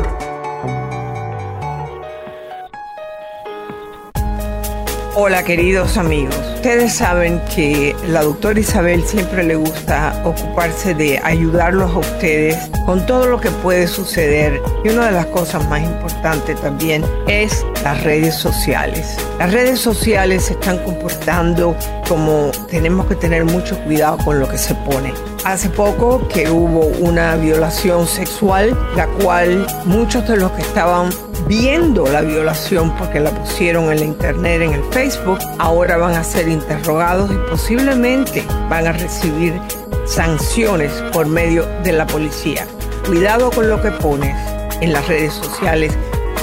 Hola 5.19 5.43
queridos 5.43 5.97
amigos, 5.97 6.37
ustedes 6.57 6.93
saben 6.93 7.41
que 7.55 7.95
la 8.07 8.21
doctora 8.21 8.59
Isabel 8.59 9.03
siempre 9.03 9.43
le 9.43 9.55
gusta 9.55 10.21
ocuparse 10.23 10.93
de 10.93 11.17
ayudarlos 11.17 11.89
a 11.89 11.97
ustedes 11.97 12.55
con 12.85 13.03
todo 13.07 13.25
lo 13.25 13.41
que 13.41 13.49
puede 13.49 13.87
suceder 13.87 14.61
y 14.85 14.89
una 14.89 15.07
de 15.07 15.13
las 15.13 15.25
cosas 15.25 15.67
más 15.69 15.81
importantes 15.81 16.61
también 16.61 17.03
es 17.27 17.65
las 17.83 18.03
redes 18.03 18.35
sociales. 18.35 19.17
Las 19.39 19.51
redes 19.51 19.79
sociales 19.79 20.45
se 20.45 20.53
están 20.53 20.77
comportando 20.83 21.75
como 22.07 22.51
tenemos 22.69 23.07
que 23.07 23.15
tener 23.15 23.43
mucho 23.43 23.75
cuidado 23.85 24.19
con 24.19 24.39
lo 24.39 24.47
que 24.47 24.59
se 24.59 24.75
pone. 24.75 25.15
Hace 25.47 25.69
poco 25.69 26.27
que 26.27 26.49
hubo 26.49 26.87
una 26.99 27.37
violación 27.37 28.05
sexual, 28.05 28.77
la 28.97 29.07
cual 29.07 29.65
muchos 29.85 30.27
de 30.27 30.35
los 30.35 30.51
que 30.51 30.61
estaban 30.61 31.09
viendo 31.47 32.05
la 32.05 32.19
violación 32.19 32.93
porque 32.97 33.21
la 33.21 33.31
pusieron 33.31 33.89
en 33.89 33.99
la 33.99 34.05
internet, 34.07 34.61
en 34.61 34.73
el 34.73 34.83
Facebook, 34.91 35.39
ahora 35.57 35.95
van 35.95 36.15
a 36.15 36.23
ser 36.25 36.49
interrogados 36.49 37.31
y 37.31 37.49
posiblemente 37.49 38.43
van 38.69 38.87
a 38.87 38.91
recibir 38.91 39.57
sanciones 40.05 40.91
por 41.13 41.27
medio 41.27 41.65
de 41.81 41.93
la 41.93 42.05
policía. 42.05 42.67
Cuidado 43.05 43.49
con 43.49 43.69
lo 43.69 43.81
que 43.81 43.91
pones 43.91 44.35
en 44.81 44.91
las 44.91 45.07
redes 45.07 45.31
sociales, 45.31 45.93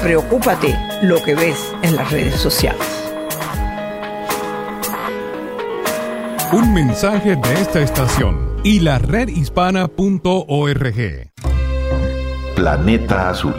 preocúpate 0.01 0.75
lo 1.03 1.23
que 1.23 1.35
ves 1.35 1.59
en 1.83 1.95
las 1.97 2.11
redes 2.11 2.37
sociales. 2.37 3.04
Un 6.55 6.73
mensaje 6.73 7.35
de 7.35 7.53
esta 7.55 7.81
estación 7.81 8.59
y 8.63 8.79
la 8.79 9.01
redhispana.org. 9.01 9.91
Planeta 12.55 13.29
Azul. 13.29 13.57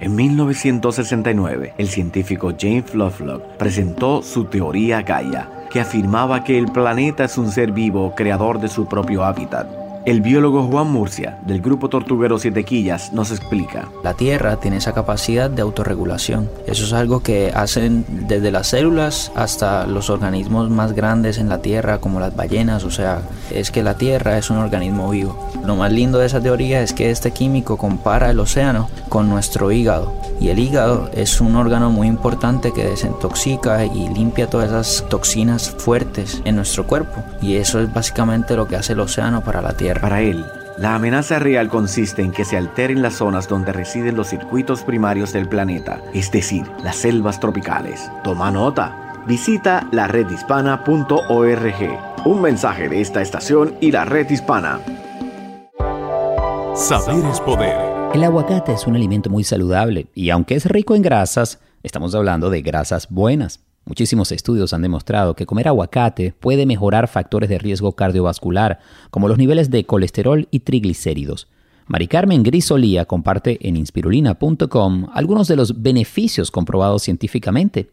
En 0.00 0.16
1969, 0.16 1.74
el 1.78 1.86
científico 1.86 2.52
James 2.58 2.92
Lovelock 2.92 3.56
presentó 3.56 4.20
su 4.20 4.46
teoría 4.46 5.02
Gaia, 5.02 5.68
que 5.70 5.78
afirmaba 5.78 6.42
que 6.42 6.58
el 6.58 6.66
planeta 6.72 7.22
es 7.22 7.38
un 7.38 7.52
ser 7.52 7.70
vivo 7.70 8.12
creador 8.16 8.60
de 8.60 8.66
su 8.66 8.88
propio 8.88 9.24
hábitat. 9.24 9.79
El 10.06 10.22
biólogo 10.22 10.62
Juan 10.62 10.90
Murcia, 10.90 11.38
del 11.44 11.60
grupo 11.60 11.90
Tortuguero 11.90 12.38
Siete 12.38 12.64
Quillas, 12.64 13.12
nos 13.12 13.30
explica. 13.30 13.90
La 14.02 14.14
Tierra 14.14 14.56
tiene 14.56 14.78
esa 14.78 14.94
capacidad 14.94 15.50
de 15.50 15.60
autorregulación. 15.60 16.50
Eso 16.66 16.84
es 16.84 16.94
algo 16.94 17.22
que 17.22 17.52
hacen 17.54 18.06
desde 18.08 18.50
las 18.50 18.68
células 18.68 19.30
hasta 19.34 19.86
los 19.86 20.08
organismos 20.08 20.70
más 20.70 20.94
grandes 20.94 21.36
en 21.36 21.50
la 21.50 21.60
Tierra, 21.60 21.98
como 21.98 22.18
las 22.18 22.34
ballenas. 22.34 22.84
O 22.84 22.90
sea, 22.90 23.20
es 23.50 23.70
que 23.70 23.82
la 23.82 23.98
Tierra 23.98 24.38
es 24.38 24.48
un 24.48 24.56
organismo 24.56 25.10
vivo. 25.10 25.38
Lo 25.66 25.76
más 25.76 25.92
lindo 25.92 26.18
de 26.18 26.26
esa 26.26 26.40
teoría 26.40 26.80
es 26.80 26.94
que 26.94 27.10
este 27.10 27.32
químico 27.32 27.76
compara 27.76 28.30
el 28.30 28.40
océano 28.40 28.88
con 29.10 29.28
nuestro 29.28 29.70
hígado. 29.70 30.14
Y 30.40 30.48
el 30.48 30.58
hígado 30.58 31.10
es 31.12 31.42
un 31.42 31.54
órgano 31.56 31.90
muy 31.90 32.08
importante 32.08 32.72
que 32.72 32.88
desintoxica 32.88 33.84
y 33.84 34.08
limpia 34.08 34.48
todas 34.48 34.68
esas 34.68 35.06
toxinas 35.10 35.68
fuertes 35.76 36.40
en 36.46 36.56
nuestro 36.56 36.86
cuerpo. 36.86 37.22
Y 37.42 37.56
eso 37.56 37.78
es 37.80 37.92
básicamente 37.92 38.56
lo 38.56 38.66
que 38.66 38.76
hace 38.76 38.94
el 38.94 39.00
océano 39.00 39.42
para 39.42 39.60
la 39.60 39.74
Tierra. 39.90 40.00
Para 40.00 40.22
él, 40.22 40.44
la 40.78 40.94
amenaza 40.94 41.38
real 41.38 41.68
consiste 41.68 42.22
en 42.22 42.32
que 42.32 42.44
se 42.44 42.56
alteren 42.56 43.02
las 43.02 43.14
zonas 43.14 43.48
donde 43.48 43.72
residen 43.72 44.16
los 44.16 44.28
circuitos 44.28 44.82
primarios 44.82 45.32
del 45.32 45.48
planeta, 45.48 46.00
es 46.14 46.30
decir, 46.30 46.64
las 46.82 46.96
selvas 46.96 47.40
tropicales. 47.40 48.10
Toma 48.22 48.50
nota. 48.50 49.22
Visita 49.26 49.88
la 49.92 50.06
redhispana.org. 50.06 52.24
Un 52.24 52.40
mensaje 52.40 52.88
de 52.88 53.00
esta 53.00 53.20
estación 53.20 53.74
y 53.80 53.90
la 53.90 54.04
red 54.04 54.30
hispana. 54.30 54.80
Saber 56.76 57.24
es 57.26 57.40
poder. 57.40 57.76
El 58.14 58.24
aguacate 58.24 58.72
es 58.72 58.86
un 58.86 58.96
alimento 58.96 59.28
muy 59.28 59.44
saludable 59.44 60.06
y 60.14 60.30
aunque 60.30 60.54
es 60.54 60.66
rico 60.66 60.94
en 60.94 61.02
grasas, 61.02 61.60
estamos 61.82 62.14
hablando 62.14 62.48
de 62.48 62.62
grasas 62.62 63.08
buenas. 63.10 63.60
Muchísimos 63.90 64.30
estudios 64.30 64.72
han 64.72 64.82
demostrado 64.82 65.34
que 65.34 65.46
comer 65.46 65.66
aguacate 65.66 66.32
puede 66.38 66.64
mejorar 66.64 67.08
factores 67.08 67.48
de 67.48 67.58
riesgo 67.58 67.96
cardiovascular, 67.96 68.78
como 69.10 69.26
los 69.26 69.36
niveles 69.36 69.68
de 69.68 69.84
colesterol 69.84 70.46
y 70.52 70.60
triglicéridos. 70.60 71.48
Mari 71.88 72.06
Carmen 72.06 72.44
Grisolía 72.44 73.04
comparte 73.06 73.58
en 73.66 73.76
inspirulina.com 73.76 75.08
algunos 75.12 75.48
de 75.48 75.56
los 75.56 75.82
beneficios 75.82 76.52
comprobados 76.52 77.02
científicamente. 77.02 77.90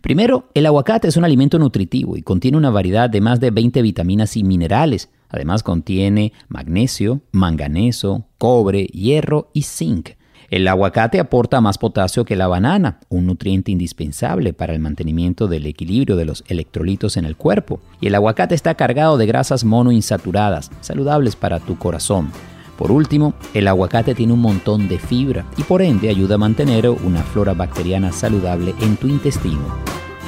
Primero, 0.00 0.48
el 0.54 0.64
aguacate 0.64 1.08
es 1.08 1.18
un 1.18 1.26
alimento 1.26 1.58
nutritivo 1.58 2.16
y 2.16 2.22
contiene 2.22 2.56
una 2.56 2.70
variedad 2.70 3.10
de 3.10 3.20
más 3.20 3.38
de 3.38 3.50
20 3.50 3.82
vitaminas 3.82 4.38
y 4.38 4.44
minerales. 4.44 5.10
Además 5.28 5.62
contiene 5.62 6.32
magnesio, 6.48 7.20
manganeso, 7.32 8.24
cobre, 8.38 8.86
hierro 8.86 9.50
y 9.52 9.60
zinc. 9.60 10.12
El 10.50 10.68
aguacate 10.68 11.20
aporta 11.20 11.60
más 11.60 11.78
potasio 11.78 12.24
que 12.24 12.36
la 12.36 12.46
banana, 12.46 13.00
un 13.08 13.26
nutriente 13.26 13.72
indispensable 13.72 14.52
para 14.52 14.72
el 14.72 14.80
mantenimiento 14.80 15.48
del 15.48 15.66
equilibrio 15.66 16.16
de 16.16 16.24
los 16.24 16.44
electrolitos 16.48 17.16
en 17.16 17.24
el 17.24 17.36
cuerpo. 17.36 17.80
Y 18.00 18.08
el 18.08 18.14
aguacate 18.14 18.54
está 18.54 18.74
cargado 18.74 19.18
de 19.18 19.26
grasas 19.26 19.64
monoinsaturadas, 19.64 20.70
saludables 20.80 21.36
para 21.36 21.60
tu 21.60 21.78
corazón. 21.78 22.30
Por 22.76 22.90
último, 22.90 23.34
el 23.54 23.68
aguacate 23.68 24.14
tiene 24.14 24.32
un 24.32 24.40
montón 24.40 24.88
de 24.88 24.98
fibra 24.98 25.46
y 25.56 25.62
por 25.62 25.80
ende 25.80 26.08
ayuda 26.08 26.34
a 26.34 26.38
mantener 26.38 26.88
una 26.88 27.22
flora 27.22 27.54
bacteriana 27.54 28.12
saludable 28.12 28.74
en 28.80 28.96
tu 28.96 29.08
intestino. 29.08 29.78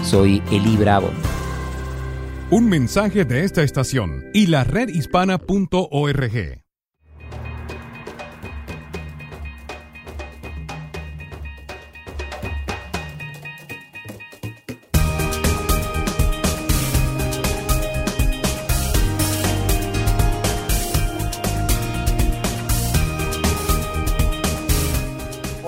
Soy 0.02 0.42
Eli 0.52 0.76
Bravo. 0.76 1.10
Un 2.50 2.68
mensaje 2.68 3.24
de 3.24 3.44
esta 3.44 3.64
estación 3.64 4.26
y 4.32 4.46
la 4.46 4.62
redhispana.org. 4.62 6.65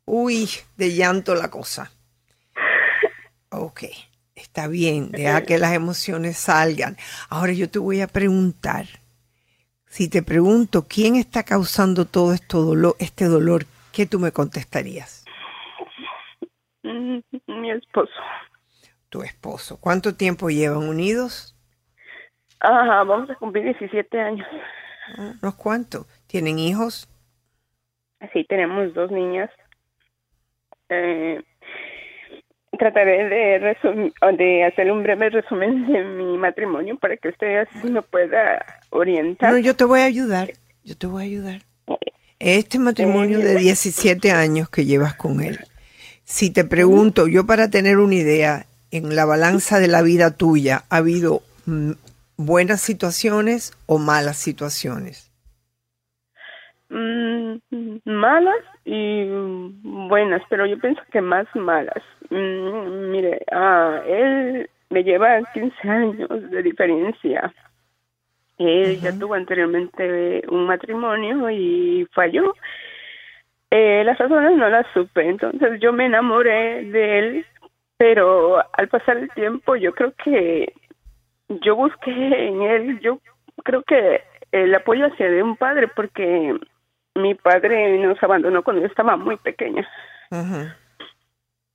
Uy, 0.05 0.49
de 0.77 0.94
llanto 0.96 1.37
la 1.37 1.49
cosa. 1.49 1.92
Ok, 3.50 3.82
está 4.34 4.68
bien, 4.68 5.10
deja 5.10 5.42
que 5.42 5.58
las 5.58 5.72
emociones 5.72 6.38
salgan. 6.38 6.96
Ahora 7.28 7.52
yo 7.52 7.68
te 7.68 7.78
voy 7.78 8.00
a 8.00 8.06
preguntar, 8.06 8.86
si 9.86 10.08
te 10.08 10.22
pregunto 10.22 10.86
quién 10.88 11.16
está 11.16 11.42
causando 11.42 12.04
todo 12.04 12.32
esto 12.32 12.62
dolor, 12.62 12.94
este 13.00 13.24
dolor, 13.24 13.66
¿qué 13.92 14.06
tú 14.06 14.20
me 14.20 14.32
contestarías? 14.32 15.24
mi 16.82 17.70
esposo. 17.70 18.12
Tu 19.08 19.22
esposo. 19.22 19.78
¿Cuánto 19.80 20.14
tiempo 20.14 20.48
llevan 20.48 20.88
unidos? 20.88 21.56
Ajá, 22.60 23.02
vamos 23.04 23.28
a 23.30 23.34
cumplir 23.34 23.64
17 23.64 24.20
años. 24.20 24.46
¿Unos 25.42 25.54
cuantos? 25.56 26.06
¿Tienen 26.26 26.58
hijos? 26.58 27.08
Sí, 28.32 28.44
tenemos 28.44 28.94
dos 28.94 29.10
niñas. 29.10 29.50
Eh, 30.88 31.42
trataré 32.81 33.29
de, 33.29 33.61
resum- 33.61 34.12
o 34.23 34.37
de 34.37 34.64
hacer 34.64 34.90
un 34.90 35.05
breve 35.05 35.31
resumen 35.31 35.87
de 35.87 36.03
mi 36.03 36.37
matrimonio 36.38 36.97
para 36.99 37.16
que 37.16 37.29
usted 37.29 37.59
así 37.59 37.90
me 37.90 38.03
pueda 38.03 38.64
orientar. 38.90 39.53
No, 39.53 39.59
yo 39.59 39.77
te 39.77 39.85
voy 39.85 40.01
a 40.01 40.07
ayudar. 40.07 40.51
Yo 40.83 40.97
te 40.97 41.07
voy 41.07 41.23
a 41.23 41.27
ayudar. 41.27 41.61
Este 42.40 42.79
matrimonio 42.79 43.38
de 43.38 43.57
17 43.57 44.33
años 44.33 44.71
que 44.71 44.87
llevas 44.87 45.14
con 45.14 45.43
él, 45.43 45.59
si 46.25 46.51
te 46.51 46.64
pregunto, 46.64 47.29
yo 47.29 47.45
para 47.45 47.69
tener 47.69 47.99
una 47.99 48.14
idea, 48.14 48.66
en 48.90 49.14
la 49.14 49.25
balanza 49.25 49.79
de 49.79 49.88
la 49.88 50.03
vida 50.03 50.31
tuya, 50.31 50.85
¿ha 50.88 50.97
habido 50.97 51.43
mm, 51.66 51.93
buenas 52.37 52.81
situaciones 52.81 53.73
o 53.87 53.99
malas 53.99 54.38
situaciones? 54.38 55.31
Mm, 56.88 57.57
malas 58.05 58.64
y 58.92 59.24
buenas, 59.85 60.42
pero 60.48 60.66
yo 60.66 60.76
pienso 60.76 61.00
que 61.12 61.20
más 61.20 61.46
malas. 61.55 62.03
Mm, 62.29 63.11
mire, 63.12 63.40
ah, 63.53 64.03
él 64.05 64.68
me 64.88 65.05
lleva 65.05 65.40
15 65.55 65.88
años 65.88 66.50
de 66.50 66.61
diferencia. 66.61 67.55
Él 68.59 69.00
ya 69.00 69.16
tuvo 69.16 69.35
anteriormente 69.35 70.42
un 70.48 70.66
matrimonio 70.66 71.48
y 71.50 72.05
falló. 72.12 72.53
Eh, 73.70 74.03
las 74.05 74.18
razones 74.18 74.59
no 74.59 74.68
las 74.68 74.87
supe, 74.92 75.29
entonces 75.29 75.79
yo 75.81 75.92
me 75.92 76.07
enamoré 76.07 76.85
de 76.87 77.18
él, 77.20 77.46
pero 77.96 78.61
al 78.72 78.88
pasar 78.88 79.18
el 79.18 79.31
tiempo 79.31 79.76
yo 79.76 79.94
creo 79.94 80.12
que 80.24 80.72
yo 81.48 81.76
busqué 81.76 82.11
en 82.48 82.62
él, 82.62 82.98
yo 82.98 83.20
creo 83.62 83.85
que 83.85 84.20
el 84.50 84.74
apoyo 84.74 85.07
hacia 85.07 85.31
de 85.31 85.44
un 85.44 85.57
padre, 85.57 85.87
porque 85.94 86.59
mi 87.14 87.35
padre 87.35 87.99
nos 87.99 88.23
abandonó 88.23 88.62
cuando 88.62 88.83
yo 88.83 88.88
estaba 88.88 89.16
muy 89.16 89.37
pequeña. 89.37 89.87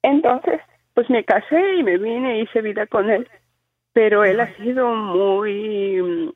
Entonces, 0.02 0.62
pues 0.94 1.10
me 1.10 1.24
casé 1.24 1.76
y 1.76 1.84
me 1.84 1.98
vine 1.98 2.40
y 2.40 2.42
hice 2.44 2.62
vida 2.62 2.88
con 2.88 3.10
él, 3.10 3.28
pero 3.94 4.24
él 4.24 4.40
ha 4.40 4.56
sido 4.56 4.88
muy, 4.94 6.02
mm, 6.02 6.32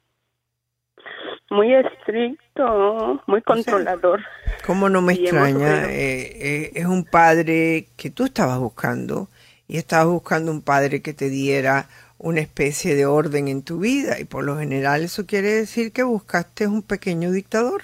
muy 1.52 1.74
estricto, 1.74 3.22
muy 3.26 3.42
controlador. 3.42 4.22
¿Cómo 4.66 4.90
no 4.90 5.02
me 5.02 5.14
Y 5.14 5.24
extraña? 5.24 5.86
Eh, 5.86 5.92
eh, 5.92 6.72
es 6.76 6.86
un 6.86 7.06
padre 7.06 7.88
que 7.96 8.10
tú 8.10 8.26
estabas 8.26 8.60
buscando 8.60 9.30
y 9.68 9.78
estabas 9.78 10.08
buscando 10.08 10.52
un 10.52 10.62
padre 10.62 11.02
que 11.02 11.14
te 11.14 11.30
diera 11.30 11.88
una 12.18 12.42
especie 12.42 12.96
de 12.96 13.06
orden 13.06 13.48
en 13.48 13.64
tu 13.64 13.80
vida 13.80 14.20
y 14.20 14.26
por 14.26 14.44
lo 14.44 14.58
general 14.58 15.04
eso 15.04 15.26
quiere 15.26 15.54
decir 15.54 15.94
que 15.94 16.04
buscaste 16.04 16.68
un 16.68 16.82
pequeño 16.82 17.32
dictador. 17.32 17.82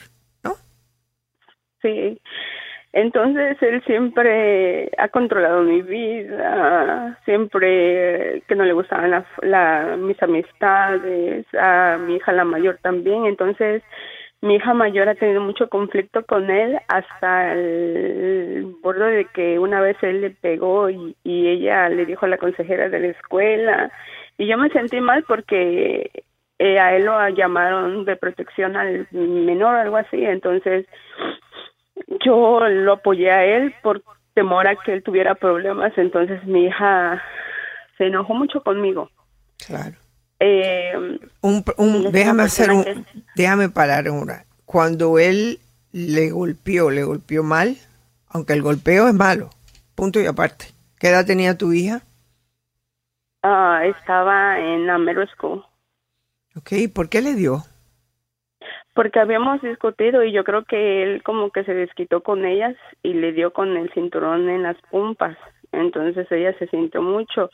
Sí. 1.86 2.20
Entonces 2.94 3.62
él 3.62 3.84
siempre 3.86 4.90
ha 4.98 5.10
controlado 5.10 5.62
mi 5.62 5.82
vida, 5.82 7.20
siempre 7.26 8.42
que 8.48 8.56
no 8.56 8.64
le 8.64 8.74
gustaban 8.74 9.26
la, 9.42 9.98
mis 9.98 10.22
amistades, 10.24 11.46
a 11.60 11.98
mi 12.00 12.16
hija 12.16 12.32
la 12.32 12.46
mayor 12.46 12.80
también. 12.82 13.26
Entonces 13.26 13.84
mi 14.42 14.56
hija 14.56 14.74
mayor 14.74 15.10
ha 15.10 15.16
tenido 15.16 15.42
mucho 15.42 15.70
conflicto 15.70 16.26
con 16.26 16.50
él 16.50 16.80
hasta 16.88 17.54
el 17.54 18.76
borde 18.82 19.12
de 19.12 19.26
que 19.26 19.60
una 19.60 19.82
vez 19.82 19.98
él 20.02 20.22
le 20.22 20.30
pegó 20.30 20.90
y, 20.90 21.16
y 21.24 21.50
ella 21.50 21.90
le 21.90 22.06
dijo 22.06 22.26
a 22.26 22.30
la 22.30 22.38
consejera 22.38 22.90
de 22.90 23.00
la 23.00 23.08
escuela 23.08 23.92
y 24.38 24.48
yo 24.48 24.58
me 24.58 24.70
sentí 24.70 25.02
mal 25.02 25.24
porque 25.28 26.12
eh, 26.60 26.80
a 26.80 26.96
él 26.96 27.06
lo 27.06 27.28
llamaron 27.30 28.06
de 28.06 28.16
protección 28.16 28.78
al 28.78 29.08
menor 29.12 29.76
algo 29.76 29.98
así 29.98 30.24
entonces 30.24 30.86
yo 32.26 32.60
lo 32.68 32.94
apoyé 32.94 33.32
a 33.32 33.46
él 33.46 33.74
por 33.82 34.04
temor 34.34 34.68
a 34.68 34.76
que 34.76 34.94
él 34.94 35.04
tuviera 35.04 35.36
problemas 35.36 35.94
entonces 35.98 36.44
mi 36.46 36.66
hija 36.66 37.22
se 37.98 38.08
enojó 38.08 38.34
mucho 38.34 38.62
conmigo 38.64 39.10
Claro. 39.66 39.96
eh, 40.40 40.94
Un, 41.42 41.64
un- 41.78 41.96
una 41.98 42.10
déjame 42.12 42.44
hacer 42.44 42.72
un, 42.72 43.06
déjame 43.36 43.70
parar 43.70 44.08
ahora. 44.08 44.46
Cuando 44.66 45.18
él 45.18 45.60
le 45.94 46.30
golpeó, 46.32 46.92
le 46.92 47.04
golpeó 47.04 47.42
mal, 47.44 47.78
aunque 48.28 48.52
el 48.54 48.62
golpeo 48.62 49.08
es 49.08 49.14
malo, 49.14 49.50
punto 49.96 50.20
y 50.20 50.26
aparte. 50.26 50.66
¿Qué 51.00 51.08
edad 51.10 51.26
tenía 51.26 51.58
tu 51.58 51.72
hija? 51.72 52.02
ah, 53.44 53.82
estaba 53.86 54.60
en 54.60 54.86
la 54.88 54.98
middle 54.98 55.28
school 55.28 55.64
Ok, 56.58 56.72
¿por 56.94 57.10
qué 57.10 57.22
le 57.22 57.36
dio? 57.36 57.64
Porque 58.96 59.20
habíamos 59.20 59.62
discutido 59.62 60.24
y 60.24 60.32
yo 60.32 60.44
creo 60.46 60.64
que 60.64 61.04
él 61.04 61.22
como 61.22 61.52
que 61.52 61.66
se 61.66 61.74
desquitó 61.74 62.22
con 62.22 62.46
ellas 62.46 62.76
y 63.04 63.14
le 63.14 63.34
dio 63.34 63.52
con 63.52 63.76
el 63.76 63.92
cinturón 63.92 64.50
en 64.50 64.64
las 64.64 64.78
pompas. 64.90 65.38
Entonces 65.74 66.32
ella 66.32 66.58
se 66.58 66.68
sintió 66.68 67.02
mucho. 67.02 67.50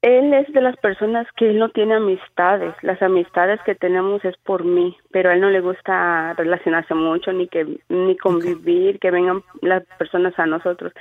Él 0.00 0.34
es 0.34 0.52
de 0.52 0.62
las 0.62 0.76
personas 0.78 1.28
que 1.36 1.50
él 1.50 1.58
no 1.58 1.68
tiene 1.68 1.94
amistades. 1.94 2.74
Las 2.80 3.00
amistades 3.02 3.60
que 3.64 3.74
tenemos 3.74 4.24
es 4.24 4.36
por 4.38 4.64
mí, 4.64 4.96
pero 5.12 5.30
a 5.30 5.34
él 5.34 5.40
no 5.40 5.50
le 5.50 5.60
gusta 5.60 6.32
relacionarse 6.32 6.94
mucho 6.94 7.32
ni 7.32 7.46
que 7.46 7.78
ni 7.88 8.16
convivir, 8.16 8.98
que 8.98 9.12
vengan 9.12 9.42
las 9.60 9.84
personas 9.98 10.36
a 10.38 10.46
nosotros. 10.46 10.92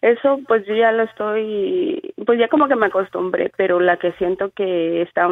Eso 0.00 0.40
pues 0.48 0.66
yo 0.66 0.74
ya 0.74 0.92
lo 0.92 1.02
estoy, 1.02 2.14
pues 2.24 2.38
ya 2.38 2.48
como 2.48 2.68
que 2.68 2.74
me 2.74 2.86
acostumbré, 2.86 3.52
pero 3.56 3.80
la 3.80 3.98
que 3.98 4.12
siento 4.12 4.50
que 4.56 5.02
está 5.02 5.28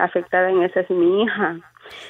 afectada 0.00 0.50
en 0.50 0.62
esa 0.62 0.80
es 0.80 0.90
mi 0.90 1.22
hija. 1.22 1.60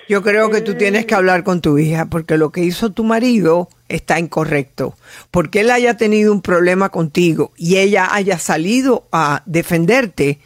Yo 0.09 0.23
creo 0.23 0.51
que 0.51 0.61
tú 0.61 0.75
tienes 0.75 1.07
que 1.07 1.15
hablar 1.15 1.45
con 1.45 1.61
tu 1.63 1.79
hija 1.79 2.07
porque 2.07 2.37
lo 2.37 2.53
que 2.53 2.63
hizo 2.63 2.93
tu 2.93 3.05
marido 3.05 3.69
está 3.89 4.19
incorrecto. 4.19 4.97
Porque 5.31 5.61
él 5.61 5.71
haya 5.71 5.97
tenido 5.97 6.33
un 6.33 6.43
problema 6.43 6.91
contigo 6.91 7.53
y 7.57 7.79
ella 7.79 8.09
haya 8.13 8.39
salido 8.39 9.09
a 9.13 9.43
defenderte, 9.47 10.41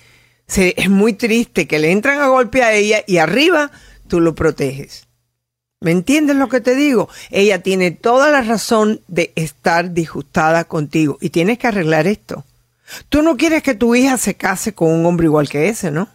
se- 0.46 0.74
es 0.76 0.88
muy 0.90 1.12
triste 1.14 1.66
que 1.66 1.78
le 1.80 1.90
entran 1.90 2.20
a 2.20 2.28
golpe 2.28 2.62
a 2.62 2.72
ella 2.72 3.02
y 3.06 3.18
arriba 3.18 3.72
tú 4.06 4.20
lo 4.20 4.34
proteges. 4.36 5.08
¿Me 5.80 5.90
entiendes 5.92 6.36
lo 6.36 6.48
que 6.48 6.60
te 6.60 6.74
digo? 6.74 7.08
Ella 7.30 7.62
tiene 7.62 7.90
toda 7.90 8.30
la 8.30 8.42
razón 8.42 9.00
de 9.08 9.32
estar 9.36 9.92
disgustada 9.92 10.64
contigo 10.64 11.18
y 11.20 11.30
tienes 11.30 11.58
que 11.58 11.66
arreglar 11.68 12.06
esto. 12.06 12.44
Tú 13.08 13.22
no 13.22 13.36
quieres 13.36 13.62
que 13.62 13.74
tu 13.74 13.94
hija 13.94 14.18
se 14.18 14.34
case 14.34 14.72
con 14.72 14.88
un 14.90 15.04
hombre 15.06 15.26
igual 15.26 15.48
que 15.48 15.68
ese, 15.68 15.90
¿no? 15.90 16.08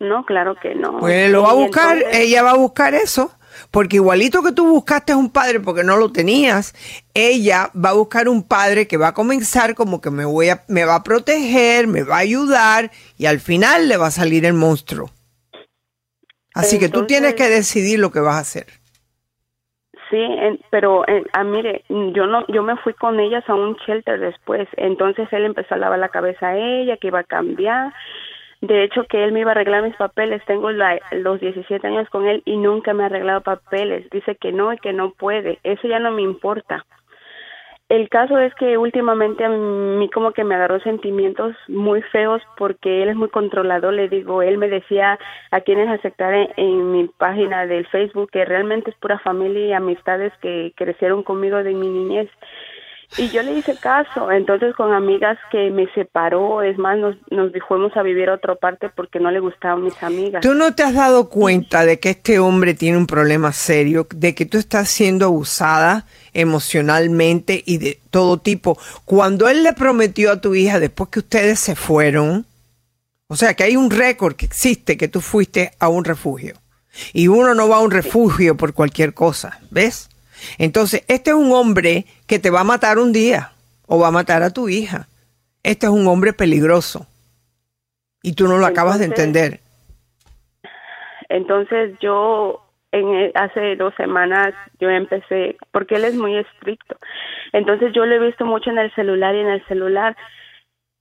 No, 0.00 0.24
claro 0.24 0.54
que 0.60 0.74
no. 0.74 0.98
Pues 0.98 1.30
lo 1.30 1.42
va 1.42 1.50
a 1.50 1.54
buscar, 1.54 1.96
entonces- 1.98 2.20
ella 2.20 2.42
va 2.42 2.50
a 2.52 2.56
buscar 2.56 2.94
eso. 2.94 3.32
Porque 3.72 3.96
igualito 3.96 4.40
que 4.42 4.52
tú 4.52 4.68
buscaste 4.68 5.14
un 5.14 5.30
padre 5.30 5.58
porque 5.58 5.82
no 5.82 5.96
lo 5.96 6.12
tenías, 6.12 6.74
ella 7.12 7.70
va 7.74 7.90
a 7.90 7.94
buscar 7.94 8.28
un 8.28 8.46
padre 8.46 8.86
que 8.86 8.96
va 8.96 9.08
a 9.08 9.14
comenzar 9.14 9.74
como 9.74 10.00
que 10.00 10.10
me 10.10 10.24
voy 10.24 10.50
a, 10.50 10.62
me 10.68 10.84
va 10.84 10.94
a 10.96 11.02
proteger, 11.02 11.88
me 11.88 12.04
va 12.04 12.16
a 12.16 12.20
ayudar 12.20 12.92
y 13.16 13.26
al 13.26 13.40
final 13.40 13.88
le 13.88 13.96
va 13.96 14.06
a 14.06 14.10
salir 14.12 14.44
el 14.44 14.52
monstruo. 14.54 15.10
Así 16.54 16.78
que 16.78 16.88
tú 16.88 17.06
tienes 17.06 17.34
que 17.34 17.48
decidir 17.48 17.98
lo 17.98 18.10
que 18.12 18.20
vas 18.20 18.36
a 18.36 18.40
hacer. 18.40 18.66
Sí, 20.10 20.16
en- 20.20 20.60
pero 20.70 21.06
eh, 21.08 21.24
ah, 21.32 21.42
mire, 21.44 21.84
yo 21.88 22.26
no, 22.26 22.46
yo 22.48 22.62
me 22.62 22.76
fui 22.78 22.94
con 22.94 23.18
ellas 23.20 23.44
a 23.48 23.54
un 23.54 23.74
shelter 23.86 24.20
después, 24.20 24.68
entonces 24.76 25.28
él 25.32 25.44
empezó 25.44 25.74
a 25.74 25.78
lavar 25.78 25.98
la 25.98 26.08
cabeza 26.10 26.48
a 26.48 26.56
ella, 26.56 26.96
que 26.96 27.08
iba 27.08 27.20
a 27.20 27.24
cambiar. 27.24 27.92
De 28.60 28.82
hecho, 28.84 29.04
que 29.04 29.22
él 29.24 29.32
me 29.32 29.40
iba 29.40 29.50
a 29.50 29.52
arreglar 29.52 29.82
mis 29.84 29.96
papeles. 29.96 30.42
Tengo 30.46 30.70
la- 30.72 31.00
los 31.12 31.40
17 31.40 31.86
años 31.86 32.08
con 32.10 32.26
él 32.26 32.42
y 32.44 32.56
nunca 32.56 32.92
me 32.92 33.04
ha 33.04 33.06
arreglado 33.06 33.40
papeles. 33.42 34.08
Dice 34.10 34.36
que 34.36 34.52
no 34.52 34.72
y 34.72 34.78
que 34.78 34.92
no 34.92 35.12
puede. 35.12 35.58
Eso 35.62 35.86
ya 35.86 35.98
no 36.00 36.10
me 36.10 36.22
importa. 36.22 36.84
El 37.88 38.10
caso 38.10 38.38
es 38.38 38.54
que 38.56 38.76
últimamente 38.76 39.44
a 39.46 39.48
mí 39.48 40.10
como 40.10 40.32
que 40.32 40.44
me 40.44 40.54
agarró 40.54 40.78
sentimientos 40.80 41.56
muy 41.68 42.02
feos 42.02 42.42
porque 42.58 43.02
él 43.02 43.08
es 43.08 43.16
muy 43.16 43.30
controlador, 43.30 43.94
le 43.94 44.10
digo, 44.10 44.42
él 44.42 44.58
me 44.58 44.68
decía 44.68 45.18
a 45.50 45.60
quienes 45.62 45.88
aceptar 45.88 46.34
en, 46.34 46.48
en 46.58 46.92
mi 46.92 47.08
página 47.16 47.64
del 47.66 47.86
Facebook 47.86 48.28
que 48.30 48.44
realmente 48.44 48.90
es 48.90 48.96
pura 48.98 49.18
familia 49.20 49.66
y 49.68 49.72
amistades 49.72 50.34
que 50.42 50.74
crecieron 50.76 51.22
conmigo 51.22 51.62
de 51.62 51.72
mi 51.72 51.88
niñez. 51.88 52.28
Y 53.16 53.30
yo 53.30 53.42
le 53.42 53.54
hice 53.54 53.74
caso, 53.76 54.30
entonces 54.30 54.74
con 54.76 54.92
amigas 54.92 55.38
que 55.50 55.70
me 55.70 55.90
separó, 55.94 56.62
es 56.62 56.76
más, 56.76 56.98
nos, 56.98 57.16
nos 57.30 57.50
fuimos 57.66 57.96
a 57.96 58.02
vivir 58.02 58.28
a 58.28 58.34
otra 58.34 58.54
parte 58.54 58.90
porque 58.90 59.18
no 59.18 59.30
le 59.30 59.40
gustaban 59.40 59.82
mis 59.82 60.00
amigas. 60.02 60.42
¿Tú 60.42 60.54
no 60.54 60.74
te 60.74 60.82
has 60.82 60.94
dado 60.94 61.28
cuenta 61.30 61.86
de 61.86 61.98
que 61.98 62.10
este 62.10 62.38
hombre 62.38 62.74
tiene 62.74 62.98
un 62.98 63.06
problema 63.06 63.52
serio, 63.52 64.06
de 64.14 64.34
que 64.34 64.44
tú 64.44 64.58
estás 64.58 64.90
siendo 64.90 65.24
abusada 65.24 66.04
emocionalmente 66.34 67.62
y 67.64 67.78
de 67.78 67.98
todo 68.10 68.38
tipo? 68.38 68.78
Cuando 69.06 69.48
él 69.48 69.62
le 69.62 69.72
prometió 69.72 70.30
a 70.30 70.40
tu 70.40 70.54
hija 70.54 70.78
después 70.78 71.08
que 71.08 71.20
ustedes 71.20 71.58
se 71.58 71.76
fueron, 71.76 72.44
o 73.26 73.36
sea 73.36 73.54
que 73.54 73.64
hay 73.64 73.76
un 73.76 73.90
récord 73.90 74.36
que 74.36 74.46
existe 74.46 74.98
que 74.98 75.08
tú 75.08 75.22
fuiste 75.22 75.72
a 75.78 75.88
un 75.88 76.04
refugio. 76.04 76.56
Y 77.14 77.28
uno 77.28 77.54
no 77.54 77.68
va 77.68 77.76
a 77.76 77.80
un 77.80 77.90
refugio 77.90 78.56
por 78.56 78.74
cualquier 78.74 79.14
cosa, 79.14 79.60
¿ves? 79.70 80.10
Entonces, 80.58 81.04
este 81.08 81.30
es 81.30 81.36
un 81.36 81.52
hombre 81.52 82.04
que 82.26 82.38
te 82.38 82.50
va 82.50 82.60
a 82.60 82.64
matar 82.64 82.98
un 82.98 83.12
día 83.12 83.52
o 83.86 83.98
va 83.98 84.08
a 84.08 84.12
matar 84.12 84.42
a 84.42 84.50
tu 84.50 84.68
hija. 84.68 85.08
Este 85.62 85.86
es 85.86 85.92
un 85.92 86.06
hombre 86.06 86.32
peligroso. 86.32 87.06
Y 88.22 88.34
tú 88.34 88.48
no 88.48 88.58
lo 88.58 88.66
acabas 88.66 88.98
de 88.98 89.06
entender. 89.06 89.60
Entonces 91.28 91.94
yo 92.00 92.64
en 92.92 93.14
e- 93.14 93.32
hace 93.34 93.76
dos 93.76 93.94
semanas 93.96 94.54
yo 94.80 94.88
empecé 94.88 95.56
porque 95.72 95.96
él 95.96 96.04
es 96.04 96.14
muy 96.14 96.36
estricto. 96.36 96.96
Entonces 97.52 97.92
yo 97.94 98.06
lo 98.06 98.14
he 98.14 98.26
visto 98.26 98.44
mucho 98.44 98.70
en 98.70 98.78
el 98.78 98.94
celular 98.94 99.34
y 99.34 99.40
en 99.40 99.48
el 99.48 99.64
celular 99.66 100.16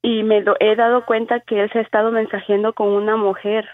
y 0.01 0.23
me 0.23 0.41
do- 0.41 0.57
he 0.59 0.75
dado 0.75 1.05
cuenta 1.05 1.39
que 1.41 1.61
él 1.61 1.69
se 1.71 1.79
ha 1.79 1.81
estado 1.81 2.11
mensajeando 2.11 2.73
con 2.73 2.89
una 2.89 3.15
mujer 3.15 3.67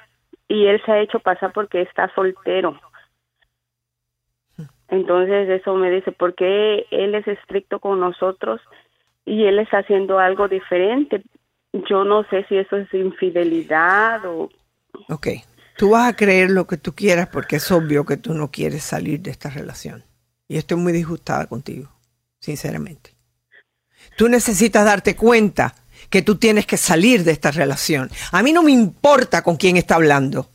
y 0.47 0.67
él 0.67 0.81
se 0.85 0.91
ha 0.91 0.99
hecho 0.99 1.19
pasar 1.19 1.51
porque 1.53 1.81
está 1.81 2.11
soltero. 2.13 2.79
Entonces 4.89 5.49
eso 5.49 5.75
me 5.75 5.89
dice, 5.89 6.11
¿por 6.11 6.35
qué 6.35 6.85
él 6.91 7.15
es 7.15 7.27
estricto 7.27 7.79
con 7.79 7.99
nosotros 7.99 8.61
y 9.25 9.45
él 9.45 9.59
está 9.59 9.79
haciendo 9.79 10.19
algo 10.19 10.47
diferente? 10.47 11.23
Yo 11.89 12.03
no 12.03 12.23
sé 12.25 12.45
si 12.47 12.57
eso 12.57 12.77
es 12.77 12.93
infidelidad 12.93 14.25
o 14.25 14.49
Ok, 15.09 15.27
tú 15.77 15.91
vas 15.91 16.09
a 16.09 16.15
creer 16.15 16.51
lo 16.51 16.67
que 16.67 16.77
tú 16.77 16.93
quieras 16.93 17.27
porque 17.27 17.57
es 17.57 17.71
obvio 17.71 18.05
que 18.05 18.17
tú 18.17 18.33
no 18.33 18.51
quieres 18.51 18.83
salir 18.83 19.21
de 19.21 19.31
esta 19.31 19.49
relación. 19.49 20.03
Y 20.47 20.57
estoy 20.57 20.77
muy 20.77 20.93
disgustada 20.93 21.47
contigo, 21.47 21.89
sinceramente. 22.39 23.15
Tú 24.17 24.27
necesitas 24.29 24.85
darte 24.85 25.15
cuenta 25.15 25.75
que 26.09 26.21
tú 26.21 26.35
tienes 26.35 26.65
que 26.65 26.77
salir 26.77 27.23
de 27.23 27.31
esta 27.31 27.51
relación. 27.51 28.09
A 28.31 28.43
mí 28.43 28.53
no 28.53 28.61
me 28.61 28.71
importa 28.71 29.41
con 29.41 29.55
quién 29.55 29.77
está 29.77 29.95
hablando. 29.95 30.49